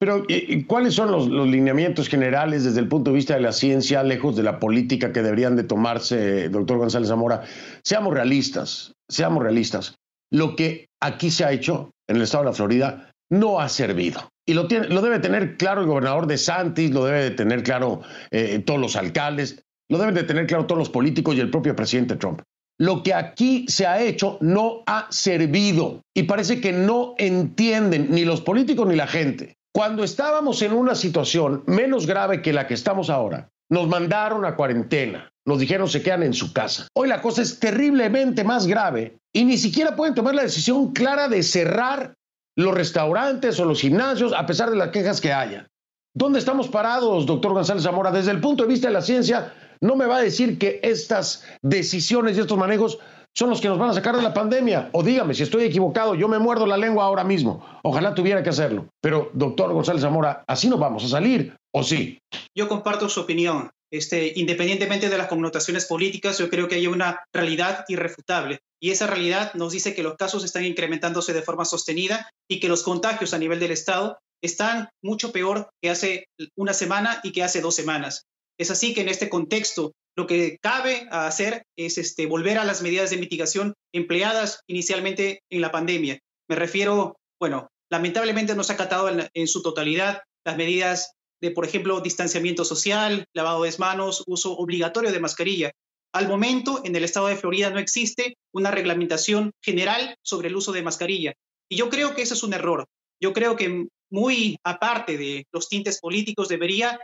Pero, 0.00 0.24
¿cuáles 0.68 0.94
son 0.94 1.10
los, 1.10 1.28
lineamientos 1.28 2.08
generales 2.08 2.62
desde 2.62 2.78
el 2.78 2.86
punto 2.86 3.10
de 3.10 3.16
vista 3.16 3.34
de 3.34 3.40
la 3.40 3.50
ciencia, 3.50 4.04
lejos 4.04 4.36
de 4.36 4.44
la 4.44 4.60
política 4.60 5.12
que 5.12 5.22
deberían 5.22 5.56
de 5.56 5.64
tomarse, 5.64 6.48
doctor 6.48 6.78
González 6.78 7.08
Zamora? 7.08 7.42
Seamos 7.82 8.14
realistas, 8.14 8.92
seamos 9.08 9.42
realistas. 9.42 9.96
Lo 10.30 10.54
que 10.54 10.86
aquí 11.00 11.30
se 11.30 11.44
ha 11.44 11.52
hecho 11.52 11.90
en 12.06 12.16
el 12.16 12.22
estado 12.22 12.44
de 12.44 12.50
la 12.50 12.54
Florida 12.54 13.10
no 13.30 13.60
ha 13.60 13.68
servido. 13.68 14.30
Y 14.46 14.54
lo, 14.54 14.66
tiene, 14.66 14.88
lo 14.88 15.02
debe 15.02 15.18
tener 15.18 15.56
claro 15.56 15.82
el 15.82 15.86
gobernador 15.86 16.26
de 16.26 16.38
Santis, 16.38 16.90
lo 16.90 17.04
debe 17.04 17.22
de 17.22 17.30
tener 17.32 17.62
claro 17.62 18.00
eh, 18.30 18.62
todos 18.64 18.80
los 18.80 18.96
alcaldes, 18.96 19.62
lo 19.90 19.98
deben 19.98 20.14
de 20.14 20.22
tener 20.22 20.46
claro 20.46 20.66
todos 20.66 20.78
los 20.78 20.90
políticos 20.90 21.36
y 21.36 21.40
el 21.40 21.50
propio 21.50 21.76
presidente 21.76 22.16
Trump. 22.16 22.42
Lo 22.80 23.02
que 23.02 23.12
aquí 23.12 23.66
se 23.68 23.86
ha 23.86 24.00
hecho 24.00 24.38
no 24.40 24.82
ha 24.86 25.08
servido 25.10 26.02
y 26.14 26.22
parece 26.24 26.60
que 26.60 26.72
no 26.72 27.14
entienden 27.18 28.10
ni 28.10 28.24
los 28.24 28.40
políticos 28.40 28.86
ni 28.86 28.94
la 28.94 29.06
gente 29.06 29.58
cuando 29.78 30.02
estábamos 30.02 30.60
en 30.62 30.72
una 30.72 30.96
situación 30.96 31.62
menos 31.66 32.04
grave 32.04 32.42
que 32.42 32.52
la 32.52 32.66
que 32.66 32.74
estamos 32.74 33.10
ahora, 33.10 33.48
nos 33.70 33.86
mandaron 33.86 34.44
a 34.44 34.56
cuarentena, 34.56 35.30
nos 35.46 35.60
dijeron 35.60 35.88
se 35.88 36.02
quedan 36.02 36.24
en 36.24 36.34
su 36.34 36.52
casa. 36.52 36.88
Hoy 36.94 37.08
la 37.08 37.22
cosa 37.22 37.42
es 37.42 37.60
terriblemente 37.60 38.42
más 38.42 38.66
grave 38.66 39.18
y 39.32 39.44
ni 39.44 39.56
siquiera 39.56 39.94
pueden 39.94 40.16
tomar 40.16 40.34
la 40.34 40.42
decisión 40.42 40.92
clara 40.92 41.28
de 41.28 41.44
cerrar 41.44 42.14
los 42.58 42.74
restaurantes 42.74 43.58
o 43.60 43.64
los 43.64 43.80
gimnasios 43.80 44.32
a 44.32 44.44
pesar 44.44 44.68
de 44.70 44.76
las 44.76 44.88
quejas 44.88 45.20
que 45.20 45.32
haya. 45.32 45.68
¿Dónde 46.14 46.40
estamos 46.40 46.66
parados, 46.68 47.24
doctor 47.24 47.52
González 47.52 47.84
Zamora? 47.84 48.10
Desde 48.10 48.32
el 48.32 48.40
punto 48.40 48.64
de 48.64 48.68
vista 48.68 48.88
de 48.88 48.94
la 48.94 49.02
ciencia, 49.02 49.54
no 49.80 49.94
me 49.94 50.06
va 50.06 50.16
a 50.16 50.22
decir 50.22 50.58
que 50.58 50.80
estas 50.82 51.44
decisiones 51.62 52.36
y 52.36 52.40
estos 52.40 52.58
manejos 52.58 52.98
son 53.36 53.50
los 53.50 53.60
que 53.60 53.68
nos 53.68 53.78
van 53.78 53.90
a 53.90 53.94
sacar 53.94 54.16
de 54.16 54.22
la 54.22 54.34
pandemia. 54.34 54.90
O 54.92 55.04
dígame, 55.04 55.34
si 55.34 55.44
estoy 55.44 55.62
equivocado, 55.62 56.16
yo 56.16 56.26
me 56.26 56.40
muerdo 56.40 56.66
la 56.66 56.76
lengua 56.76 57.04
ahora 57.04 57.22
mismo. 57.22 57.64
Ojalá 57.84 58.12
tuviera 58.12 58.42
que 58.42 58.50
hacerlo. 58.50 58.88
Pero, 59.00 59.30
doctor 59.34 59.72
González 59.72 60.02
Zamora, 60.02 60.42
así 60.48 60.68
no 60.68 60.78
vamos 60.78 61.04
a 61.04 61.08
salir, 61.08 61.54
¿o 61.72 61.84
sí? 61.84 62.18
Yo 62.56 62.66
comparto 62.66 63.08
su 63.08 63.20
opinión. 63.20 63.70
Este, 63.90 64.32
independientemente 64.36 65.08
de 65.08 65.18
las 65.18 65.28
connotaciones 65.28 65.86
políticas, 65.86 66.38
yo 66.38 66.50
creo 66.50 66.68
que 66.68 66.74
hay 66.74 66.86
una 66.86 67.20
realidad 67.32 67.84
irrefutable. 67.88 68.60
Y 68.80 68.90
esa 68.90 69.06
realidad 69.06 69.54
nos 69.54 69.72
dice 69.72 69.94
que 69.94 70.02
los 70.02 70.16
casos 70.16 70.44
están 70.44 70.64
incrementándose 70.64 71.32
de 71.32 71.42
forma 71.42 71.64
sostenida 71.64 72.30
y 72.48 72.60
que 72.60 72.68
los 72.68 72.82
contagios 72.82 73.34
a 73.34 73.38
nivel 73.38 73.60
del 73.60 73.72
Estado 73.72 74.18
están 74.42 74.88
mucho 75.02 75.32
peor 75.32 75.70
que 75.82 75.90
hace 75.90 76.26
una 76.56 76.74
semana 76.74 77.20
y 77.22 77.32
que 77.32 77.42
hace 77.42 77.60
dos 77.60 77.74
semanas. 77.74 78.26
Es 78.58 78.70
así 78.70 78.92
que 78.92 79.00
en 79.00 79.08
este 79.08 79.28
contexto 79.28 79.92
lo 80.16 80.26
que 80.26 80.58
cabe 80.60 81.06
hacer 81.10 81.62
es 81.76 81.96
este, 81.96 82.26
volver 82.26 82.58
a 82.58 82.64
las 82.64 82.82
medidas 82.82 83.10
de 83.10 83.18
mitigación 83.18 83.74
empleadas 83.92 84.62
inicialmente 84.66 85.42
en 85.48 85.60
la 85.60 85.70
pandemia. 85.70 86.18
Me 86.48 86.56
refiero, 86.56 87.16
bueno, 87.40 87.68
lamentablemente 87.90 88.56
no 88.56 88.64
se 88.64 88.72
ha 88.72 88.74
acatado 88.74 89.08
en, 89.32 89.48
su 89.48 89.62
totalidad 89.62 90.22
las 90.44 90.56
medidas 90.56 91.12
de, 91.40 91.50
por 91.50 91.64
ejemplo, 91.64 92.00
distanciamiento 92.00 92.64
social, 92.64 93.24
lavado 93.32 93.62
de 93.62 93.74
manos, 93.78 94.24
uso 94.26 94.56
obligatorio 94.56 95.12
de 95.12 95.20
mascarilla. 95.20 95.72
Al 96.12 96.28
momento, 96.28 96.80
en 96.84 96.96
el 96.96 97.04
estado 97.04 97.28
de 97.28 97.36
Florida 97.36 97.70
no 97.70 97.78
existe 97.78 98.36
una 98.52 98.70
reglamentación 98.70 99.52
general 99.62 100.16
sobre 100.22 100.48
el 100.48 100.56
uso 100.56 100.72
de 100.72 100.82
mascarilla. 100.82 101.34
Y 101.70 101.76
yo 101.76 101.90
creo 101.90 102.14
que 102.14 102.22
eso 102.22 102.34
es 102.34 102.42
un 102.42 102.54
error. 102.54 102.86
Yo 103.20 103.32
creo 103.32 103.56
que 103.56 103.86
muy 104.10 104.56
aparte 104.64 105.18
de 105.18 105.46
los 105.52 105.68
tintes 105.68 106.00
políticos 106.00 106.48
debería 106.48 106.98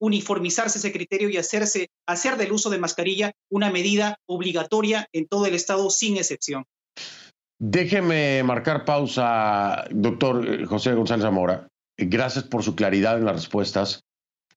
uniformizarse 0.00 0.78
ese 0.78 0.92
criterio 0.92 1.28
y 1.30 1.36
hacerse, 1.36 1.88
hacer 2.06 2.36
del 2.36 2.52
uso 2.52 2.70
de 2.70 2.78
mascarilla 2.78 3.32
una 3.50 3.70
medida 3.70 4.16
obligatoria 4.26 5.08
en 5.12 5.26
todo 5.26 5.46
el 5.46 5.54
Estado 5.54 5.88
sin 5.90 6.16
excepción. 6.16 6.64
Déjeme 7.58 8.42
marcar 8.42 8.84
pausa, 8.84 9.84
doctor 9.90 10.66
José 10.66 10.92
González 10.94 11.24
Zamora. 11.24 11.68
Gracias 11.96 12.44
por 12.44 12.62
su 12.62 12.74
claridad 12.74 13.18
en 13.18 13.24
las 13.24 13.36
respuestas. 13.36 14.04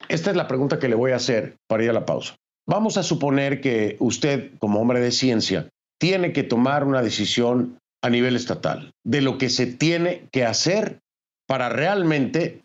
Esta 0.10 0.32
es 0.32 0.38
la 0.38 0.48
pregunta 0.48 0.80
que 0.80 0.88
le 0.88 0.96
voy 0.96 1.12
a 1.12 1.18
hacer 1.18 1.58
para 1.68 1.84
ir 1.84 1.90
a 1.90 1.94
la 1.94 2.06
pausa. 2.06 2.36
Vamos 2.66 2.98
a 2.98 3.04
suponer 3.04 3.62
que 3.62 3.96
usted, 4.00 4.52
como 4.60 4.82
hombre 4.82 5.00
de 5.00 5.12
ciencia, 5.12 5.70
tiene 6.00 6.34
que 6.34 6.44
tomar 6.44 6.84
una 6.84 7.02
decisión 7.02 7.80
a 8.02 8.10
nivel 8.10 8.36
estatal 8.36 8.92
de 9.04 9.22
lo 9.22 9.38
que 9.38 9.50
se 9.50 9.66
tiene 9.66 10.28
que 10.32 10.46
hacer 10.46 11.00
para 11.48 11.70
realmente 11.70 12.62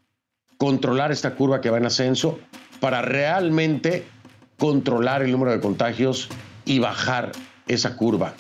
controlar 0.59 1.13
esta 1.13 1.35
curva 1.35 1.61
que 1.61 1.71
va 1.71 1.79
en 1.79 1.87
ascenso 1.87 2.39
para 2.81 3.01
realmente 3.01 4.05
controlar 4.59 5.23
el 5.23 5.33
número 5.33 5.53
de 5.53 5.61
contagios 5.61 6.29
y 6.65 6.79
bajar 6.79 7.33
esa 7.69 7.97
curva. 7.97 8.35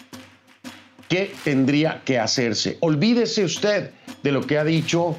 ¿Qué 1.08 1.32
tendría 1.44 2.02
que 2.04 2.18
hacerse? 2.18 2.76
Olvídese 2.80 3.44
usted 3.44 3.90
de 4.22 4.32
lo 4.32 4.46
que 4.46 4.58
ha 4.58 4.64
dicho 4.64 5.16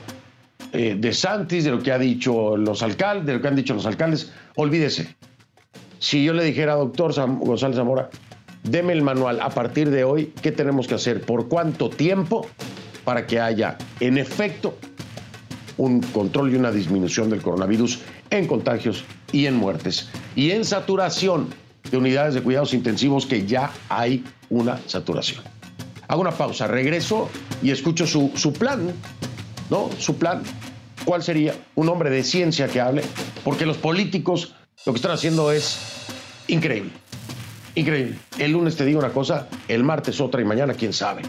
eh, 0.74 0.96
De 1.00 1.14
Santis, 1.14 1.64
de 1.64 1.72
lo 1.72 1.82
que 1.82 1.92
ha 1.92 2.00
dicho 2.00 2.58
los 2.58 2.84
alcaldes, 2.84 3.26
de 3.28 3.34
lo 3.34 3.42
que 3.42 3.48
han 3.48 3.56
dicho 3.56 3.74
los 3.74 3.86
alcaldes. 3.86 4.32
Olvídese. 4.56 5.16
Si 6.00 6.24
yo 6.24 6.34
le 6.34 6.44
dijera, 6.44 6.76
doctor 6.76 7.14
González 7.40 7.78
Zamora, 7.78 8.10
deme 8.64 8.94
el 8.94 9.02
manual 9.02 9.40
a 9.42 9.50
partir 9.50 9.90
de 9.90 10.04
hoy, 10.04 10.34
¿qué 10.42 10.52
tenemos 10.52 10.88
que 10.88 10.96
hacer? 10.96 11.22
¿Por 11.22 11.48
cuánto 11.48 11.90
tiempo? 11.90 12.46
Para 13.06 13.26
que 13.26 13.40
haya, 13.40 13.78
en 14.00 14.18
efecto, 14.18 14.78
un 15.78 16.02
control 16.02 16.54
y 16.54 16.56
una 16.56 16.72
disminución 16.72 17.30
del 17.30 17.42
coronavirus 17.42 18.00
en 18.30 18.48
contagios 18.48 19.06
y 19.32 19.46
en 19.46 19.56
muertes. 19.56 20.10
Y 20.36 20.52
en 20.52 20.66
saturación 20.66 21.50
de 21.90 21.98
unidades 21.98 22.34
de 22.34 22.42
cuidados 22.42 22.74
intensivos 22.74 23.26
que 23.26 23.46
ya 23.46 23.72
hay 23.90 24.24
una 24.50 24.80
saturación. 24.88 25.44
Hago 26.08 26.22
una 26.22 26.32
pausa, 26.32 26.68
regreso 26.68 27.30
y 27.62 27.72
escucho 27.72 28.06
su, 28.06 28.32
su 28.36 28.54
plan, 28.54 28.92
¿no? 29.70 29.90
Su 29.98 30.16
plan. 30.16 30.44
¿Cuál 31.06 31.22
sería? 31.24 31.56
Un 31.76 31.89
hombre 31.89 32.10
de 32.10 32.24
ciencia 32.24 32.68
que 32.68 32.80
hable, 32.80 33.04
porque 33.43 33.66
los 33.66 33.78
políticos 33.78 34.56
lo 34.86 34.93
que 34.93 34.97
están 34.97 35.12
haciendo 35.12 35.51
es 35.51 35.80
increíble. 36.47 36.91
Increíble. 37.76 38.18
El 38.38 38.51
lunes 38.51 38.76
te 38.76 38.86
digo 38.86 38.99
una 38.99 39.10
cosa, 39.10 39.47
el 39.68 39.84
martes 39.84 40.22
otra 40.22 40.41
y 40.41 40.45
mañana 40.45 40.74
quién 40.74 40.93
sabe. 40.93 41.24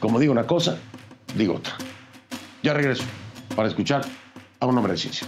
Como 0.00 0.18
digo 0.18 0.32
una 0.32 0.46
cosa, 0.46 0.78
digo 1.34 1.54
otra. 1.54 1.74
Ya 2.62 2.72
regreso 2.72 3.04
para 3.54 3.68
escuchar 3.68 4.02
a 4.60 4.66
un 4.66 4.76
hombre 4.76 4.92
de 4.92 4.98
ciencia. 4.98 5.26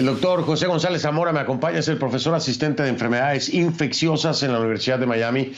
El 0.00 0.06
doctor 0.06 0.42
José 0.44 0.66
González 0.66 1.02
Zamora 1.02 1.30
me 1.30 1.40
acompaña, 1.40 1.78
es 1.78 1.88
el 1.88 1.98
profesor 1.98 2.34
asistente 2.34 2.82
de 2.82 2.88
enfermedades 2.88 3.52
infecciosas 3.52 4.42
en 4.42 4.50
la 4.50 4.58
Universidad 4.58 4.98
de 4.98 5.04
Miami. 5.04 5.52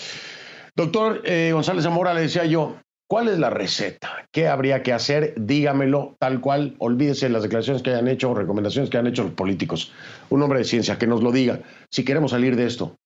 Doctor 0.75 1.23
eh, 1.25 1.53
González 1.53 1.85
Zamora, 1.85 2.13
le 2.13 2.23
decía 2.23 2.45
yo, 2.45 2.75
¿cuál 3.07 3.29
es 3.29 3.39
la 3.39 3.51
receta? 3.51 4.27
¿Qué 4.33 4.49
habría 4.49 4.83
que 4.83 4.93
hacer? 4.93 5.35
Dígamelo 5.37 6.17
tal 6.19 6.41
cual. 6.41 6.75
Olvídese 6.79 7.29
las 7.29 7.45
declaraciones 7.45 7.85
que 7.85 7.91
hayan 7.91 8.09
hecho 8.09 8.33
o 8.33 8.35
recomendaciones 8.35 8.91
que 8.91 8.97
hayan 8.97 9.13
hecho 9.13 9.23
los 9.23 9.35
políticos. 9.35 9.93
Un 10.29 10.43
hombre 10.43 10.59
de 10.59 10.65
ciencia 10.65 10.99
que 10.99 11.07
nos 11.07 11.23
lo 11.23 11.31
diga. 11.31 11.61
Si 11.89 12.05
queremos 12.05 12.33
salir 12.33 12.57
de 12.57 12.67
esto, 12.67 12.97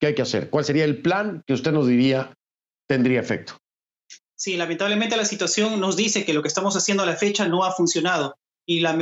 ¿qué 0.00 0.06
hay 0.06 0.14
que 0.14 0.22
hacer? 0.22 0.48
¿Cuál 0.48 0.64
sería 0.64 0.86
el 0.86 1.02
plan 1.02 1.42
que 1.46 1.52
usted 1.52 1.72
nos 1.72 1.88
diría 1.88 2.32
tendría 2.88 3.20
efecto? 3.20 3.58
Sí, 4.34 4.56
lamentablemente 4.56 5.18
la 5.18 5.26
situación 5.26 5.78
nos 5.78 5.98
dice 5.98 6.24
que 6.24 6.32
lo 6.32 6.40
que 6.40 6.48
estamos 6.48 6.74
haciendo 6.74 7.02
a 7.02 7.06
la 7.06 7.16
fecha 7.16 7.46
no 7.46 7.64
ha 7.64 7.72
funcionado 7.72 8.38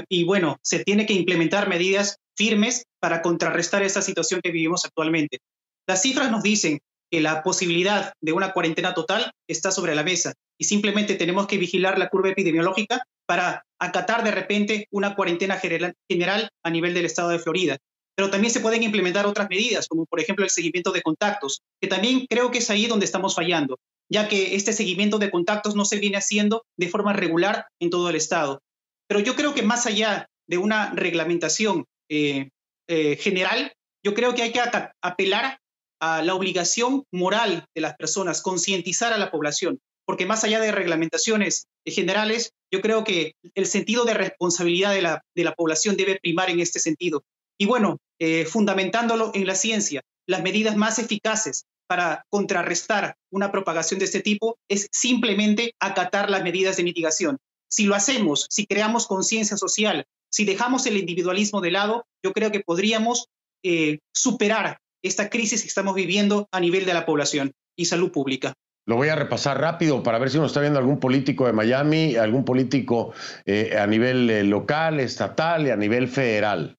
y, 0.09 0.25
bueno, 0.25 0.57
se 0.63 0.83
tiene 0.85 1.05
que 1.05 1.13
implementar 1.13 1.69
medidas 1.69 2.17
firmes 2.37 2.85
para 3.01 3.21
contrarrestar 3.21 3.83
esta 3.83 4.01
situación 4.01 4.41
que 4.43 4.51
vivimos 4.51 4.85
actualmente. 4.85 5.39
Las 5.87 6.03
cifras 6.03 6.31
nos 6.31 6.43
dicen 6.43 6.79
que 7.11 7.21
la 7.21 7.43
posibilidad 7.43 8.13
de 8.21 8.33
una 8.33 8.53
cuarentena 8.53 8.95
total 8.95 9.31
está 9.49 9.71
sobre 9.71 9.95
la 9.95 10.05
mesa 10.05 10.35
y 10.59 10.65
simplemente 10.65 11.15
tenemos 11.15 11.47
que 11.47 11.59
vigilar 11.59 11.99
la 11.99 12.09
curva 12.09 12.31
epidemiológica 12.31 13.03
para 13.27 13.63
acatar 13.79 14.25
de 14.25 14.31
repente 14.31 14.87
una 14.91 15.15
cuarentena 15.15 15.59
general 15.59 16.49
a 16.63 16.71
nivel 16.71 16.95
del 16.95 17.07
estado 17.07 17.31
de 17.31 17.39
Florida. 17.39 17.77
Pero 18.15 18.31
también 18.31 18.53
se 18.53 18.61
pueden 18.61 18.83
implementar 18.83 19.27
otras 19.27 19.49
medidas, 19.49 19.87
como 19.87 20.05
por 20.07 20.21
ejemplo 20.21 20.45
el 20.45 20.51
seguimiento 20.51 20.93
de 20.93 21.03
contactos, 21.03 21.61
que 21.81 21.89
también 21.89 22.27
creo 22.29 22.51
que 22.51 22.59
es 22.59 22.71
ahí 22.71 22.87
donde 22.87 23.07
estamos 23.07 23.35
fallando 23.35 23.77
ya 24.11 24.29
que 24.29 24.55
este 24.57 24.73
seguimiento 24.73 25.19
de 25.19 25.31
contactos 25.31 25.75
no 25.75 25.85
se 25.85 25.99
viene 25.99 26.17
haciendo 26.17 26.65
de 26.77 26.89
forma 26.89 27.13
regular 27.13 27.67
en 27.81 27.91
todo 27.91 28.09
el 28.11 28.17
Estado. 28.17 28.61
Pero 29.09 29.21
yo 29.21 29.35
creo 29.35 29.55
que 29.55 29.63
más 29.63 29.87
allá 29.87 30.29
de 30.47 30.59
una 30.59 30.93
reglamentación 30.93 31.87
eh, 32.09 32.51
eh, 32.89 33.17
general, 33.17 33.73
yo 34.05 34.15
creo 34.15 34.35
que 34.35 34.43
hay 34.43 34.53
que 34.53 34.61
apelar 35.03 35.59
a 36.01 36.23
la 36.23 36.35
obligación 36.35 37.05
moral 37.11 37.67
de 37.75 37.81
las 37.81 37.97
personas, 37.97 38.43
concientizar 38.43 39.13
a 39.13 39.19
la 39.19 39.31
población, 39.31 39.81
porque 40.07 40.27
más 40.27 40.45
allá 40.45 40.61
de 40.61 40.73
reglamentaciones 40.73 41.67
generales, 41.85 42.53
yo 42.73 42.81
creo 42.81 43.05
que 43.05 43.35
el 43.55 43.67
sentido 43.67 44.05
de 44.05 44.15
responsabilidad 44.15 44.95
de 44.95 45.03
la, 45.45 45.55
población 45.55 45.97
debe 45.97 46.19
primar 46.21 46.51
en 46.51 46.61
este 46.61 46.79
sentido. 46.79 47.25
Y 47.59 47.67
bueno, 47.67 47.99
eh, 48.21 48.45
fundamentándolo 48.45 49.33
en 49.35 49.47
la 49.47 49.55
ciencia, 49.55 50.03
las 50.27 50.43
medidas 50.43 50.77
más 50.77 50.99
eficaces 50.99 51.65
para 51.89 52.25
contrarrestar 52.31 53.17
una 53.31 53.51
propagación 53.51 53.99
de 53.99 54.05
este 54.05 54.21
tipo 54.21 54.59
es 54.69 54.89
simplemente 54.93 55.75
acatar 55.81 56.31
las 56.31 56.43
medidas 56.43 56.77
de 56.77 56.85
mitigación. 56.85 57.39
Si 57.71 57.85
lo 57.85 57.95
hacemos, 57.95 58.47
si 58.51 58.67
creamos 58.67 59.07
conciencia 59.07 59.57
social, 59.57 60.07
si 60.31 60.45
dejamos 60.45 60.87
el 60.87 60.97
individualismo 60.97 61.61
de 61.61 61.71
lado, 61.71 62.07
yo 62.25 62.33
creo 62.33 62.51
que 62.51 62.61
podríamos 62.61 63.29
eh, 63.63 63.99
superar 64.15 64.79
esta 65.03 65.31
crisis 65.31 65.63
que 65.63 65.69
estamos 65.69 65.95
viviendo 65.95 66.49
a 66.51 66.61
nivel 66.61 66.85
de 66.87 66.95
la 66.95 67.07
población 67.07 67.53
y 67.77 67.87
salud 67.87 68.11
pública. 68.11 68.55
Lo 68.87 68.97
voy 68.97 69.09
a 69.09 69.17
repasar 69.17 69.61
rápido 69.61 70.03
para 70.03 70.19
ver 70.19 70.31
si 70.31 70.39
nos 70.39 70.49
está 70.49 70.61
viendo 70.61 70.79
algún 70.79 70.99
político 70.99 71.47
de 71.47 71.53
Miami, 71.53 72.17
algún 72.17 72.45
político 72.45 73.13
eh, 73.45 73.77
a 73.79 73.87
nivel 73.87 74.31
eh, 74.31 74.45
local, 74.45 74.99
estatal 74.99 75.67
y 75.67 75.71
a 75.71 75.77
nivel 75.77 76.09
federal. 76.09 76.77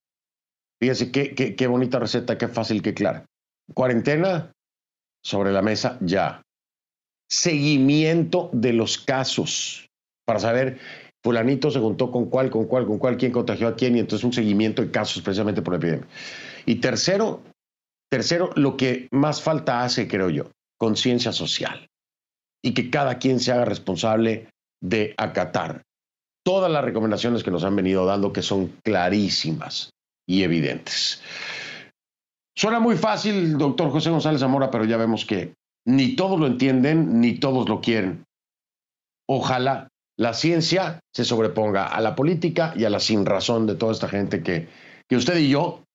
Fíjense 0.81 1.11
qué, 1.11 1.35
qué, 1.35 1.55
qué 1.55 1.67
bonita 1.67 1.99
receta, 1.99 2.37
qué 2.37 2.47
fácil, 2.47 2.81
qué 2.81 2.93
clara. 2.93 3.25
Cuarentena, 3.73 4.51
sobre 5.23 5.51
la 5.51 5.61
mesa 5.61 5.97
ya. 6.01 6.41
Seguimiento 7.29 8.49
de 8.53 8.73
los 8.73 8.97
casos 8.97 9.88
para 10.29 10.39
saber 10.39 10.77
fulanito 11.23 11.71
se 11.71 11.79
juntó 11.79 12.11
con 12.11 12.29
cuál, 12.29 12.51
con 12.51 12.65
cuál, 12.67 12.85
con 12.85 12.99
cuál, 12.99 13.17
quién 13.17 13.31
contagió 13.31 13.67
a 13.67 13.75
quién 13.75 13.95
y 13.95 13.99
entonces 13.99 14.23
un 14.23 14.31
seguimiento 14.31 14.83
de 14.83 14.91
casos 14.91 15.23
precisamente 15.23 15.63
por 15.63 15.73
la 15.73 15.77
epidemia. 15.79 16.07
Y 16.67 16.75
tercero, 16.75 17.41
tercero, 18.11 18.51
lo 18.55 18.77
que 18.77 19.07
más 19.09 19.41
falta 19.41 19.81
hace, 19.83 20.07
creo 20.07 20.29
yo, 20.29 20.51
conciencia 20.77 21.31
social 21.31 21.87
y 22.63 22.75
que 22.75 22.91
cada 22.91 23.17
quien 23.17 23.39
se 23.39 23.51
haga 23.51 23.65
responsable 23.65 24.49
de 24.83 25.15
acatar 25.17 25.81
todas 26.45 26.71
las 26.71 26.85
recomendaciones 26.85 27.43
que 27.43 27.49
nos 27.49 27.63
han 27.63 27.75
venido 27.75 28.05
dando 28.05 28.31
que 28.31 28.43
son 28.43 28.67
clarísimas 28.83 29.89
y 30.27 30.43
evidentes. 30.43 31.23
Suena 32.55 32.79
muy 32.79 32.97
fácil, 32.97 33.57
doctor 33.57 33.89
José 33.89 34.11
González 34.11 34.41
Zamora, 34.41 34.69
pero 34.69 34.85
ya 34.85 34.97
vemos 34.97 35.25
que 35.25 35.55
ni 35.87 36.15
todos 36.15 36.39
lo 36.39 36.45
entienden, 36.45 37.19
ni 37.19 37.39
todos 37.39 37.67
lo 37.67 37.81
quieren. 37.81 38.25
Ojalá 39.27 39.88
la 40.19 40.33
ciencia 40.33 40.99
se 41.15 41.23
sobreponga 41.23 41.87
a 41.87 42.01
la 42.01 42.13
política 42.13 42.73
y 42.75 42.83
a 42.83 42.89
la 42.89 42.99
sinrazón 42.99 43.65
de 43.65 43.75
toda 43.75 43.93
esta 43.93 44.09
gente 44.09 44.43
que, 44.43 44.67
que 45.07 45.15
usted 45.15 45.37
y 45.37 45.49
yo 45.49 45.85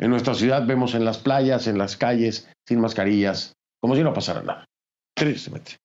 en 0.00 0.10
nuestra 0.10 0.34
ciudad 0.34 0.66
vemos 0.66 0.94
en 0.94 1.04
las 1.04 1.18
playas, 1.18 1.66
en 1.66 1.76
las 1.76 1.98
calles, 1.98 2.48
sin 2.66 2.80
mascarillas, 2.80 3.52
como 3.82 3.94
si 3.94 4.02
no 4.02 4.14
pasara 4.14 4.42
nada. 4.42 4.64
Tristemente. 5.14 5.76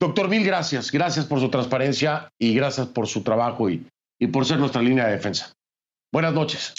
Doctor, 0.00 0.28
mil 0.28 0.44
gracias. 0.44 0.90
Gracias 0.90 1.24
por 1.26 1.38
su 1.38 1.50
transparencia 1.50 2.30
y 2.36 2.52
gracias 2.52 2.88
por 2.88 3.06
su 3.06 3.22
trabajo 3.22 3.70
y, 3.70 3.86
y 4.18 4.26
por 4.26 4.44
ser 4.44 4.58
nuestra 4.58 4.82
línea 4.82 5.06
de 5.06 5.12
defensa. 5.12 5.52
Buenas 6.12 6.34
noches. 6.34 6.74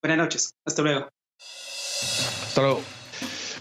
Buenas 0.00 0.18
noches. 0.18 0.52
Hasta 0.64 0.82
luego. 0.82 1.08
Hasta 1.40 2.62
luego. 2.62 2.97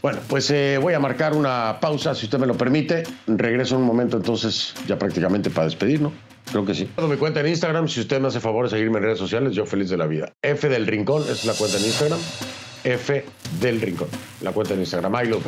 Bueno, 0.01 0.19
pues 0.27 0.49
eh, 0.51 0.77
voy 0.81 0.93
a 0.93 0.99
marcar 0.99 1.33
una 1.33 1.77
pausa, 1.79 2.13
si 2.13 2.25
usted 2.25 2.37
me 2.37 2.47
lo 2.47 2.55
permite. 2.55 3.03
Regreso 3.25 3.75
en 3.75 3.81
un 3.81 3.87
momento 3.87 4.17
entonces, 4.17 4.73
ya 4.87 4.97
prácticamente 4.97 5.49
para 5.49 5.65
despedirnos. 5.65 6.13
Creo 6.51 6.65
que 6.65 6.73
sí. 6.73 6.89
Me 6.97 7.17
cuenta 7.17 7.41
en 7.41 7.47
Instagram, 7.47 7.87
si 7.87 7.99
usted 7.99 8.21
me 8.21 8.27
hace 8.27 8.39
favor 8.39 8.65
de 8.65 8.71
seguirme 8.71 8.99
en 8.99 9.03
redes 9.03 9.19
sociales, 9.19 9.53
yo 9.53 9.65
feliz 9.65 9.89
de 9.89 9.97
la 9.97 10.07
vida. 10.07 10.31
F 10.41 10.69
del 10.69 10.87
Rincón, 10.87 11.23
es 11.29 11.45
la 11.45 11.53
cuenta 11.53 11.77
en 11.77 11.85
Instagram. 11.85 12.19
F 12.83 13.25
del 13.59 13.81
Rincón, 13.81 14.07
la 14.41 14.51
cuenta 14.51 14.73
en 14.73 14.79
Instagram. 14.79 15.13
Ahí 15.15 15.27
lo. 15.27 15.41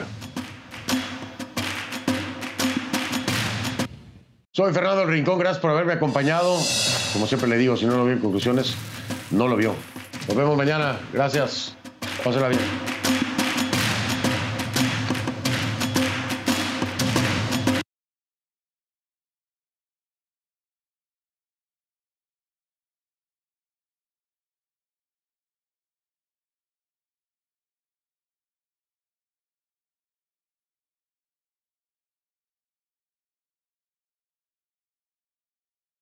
Soy 4.52 4.74
Fernando 4.74 5.02
del 5.02 5.10
Rincón, 5.10 5.40
gracias 5.40 5.62
por 5.62 5.72
haberme 5.72 5.94
acompañado. 5.94 6.58
Como 7.14 7.28
siempre 7.28 7.48
le 7.48 7.58
digo, 7.58 7.78
si 7.78 7.86
no 7.86 7.96
lo 7.96 8.04
vio 8.04 8.14
en 8.16 8.20
conclusiones, 8.20 8.76
no 9.32 9.48
lo 9.48 9.56
vio. 9.56 9.74
Nos 10.28 10.36
vemos 10.36 10.58
mañana. 10.58 11.00
Gracias. 11.14 11.78
Pásela 12.24 12.50
bien. 12.50 12.89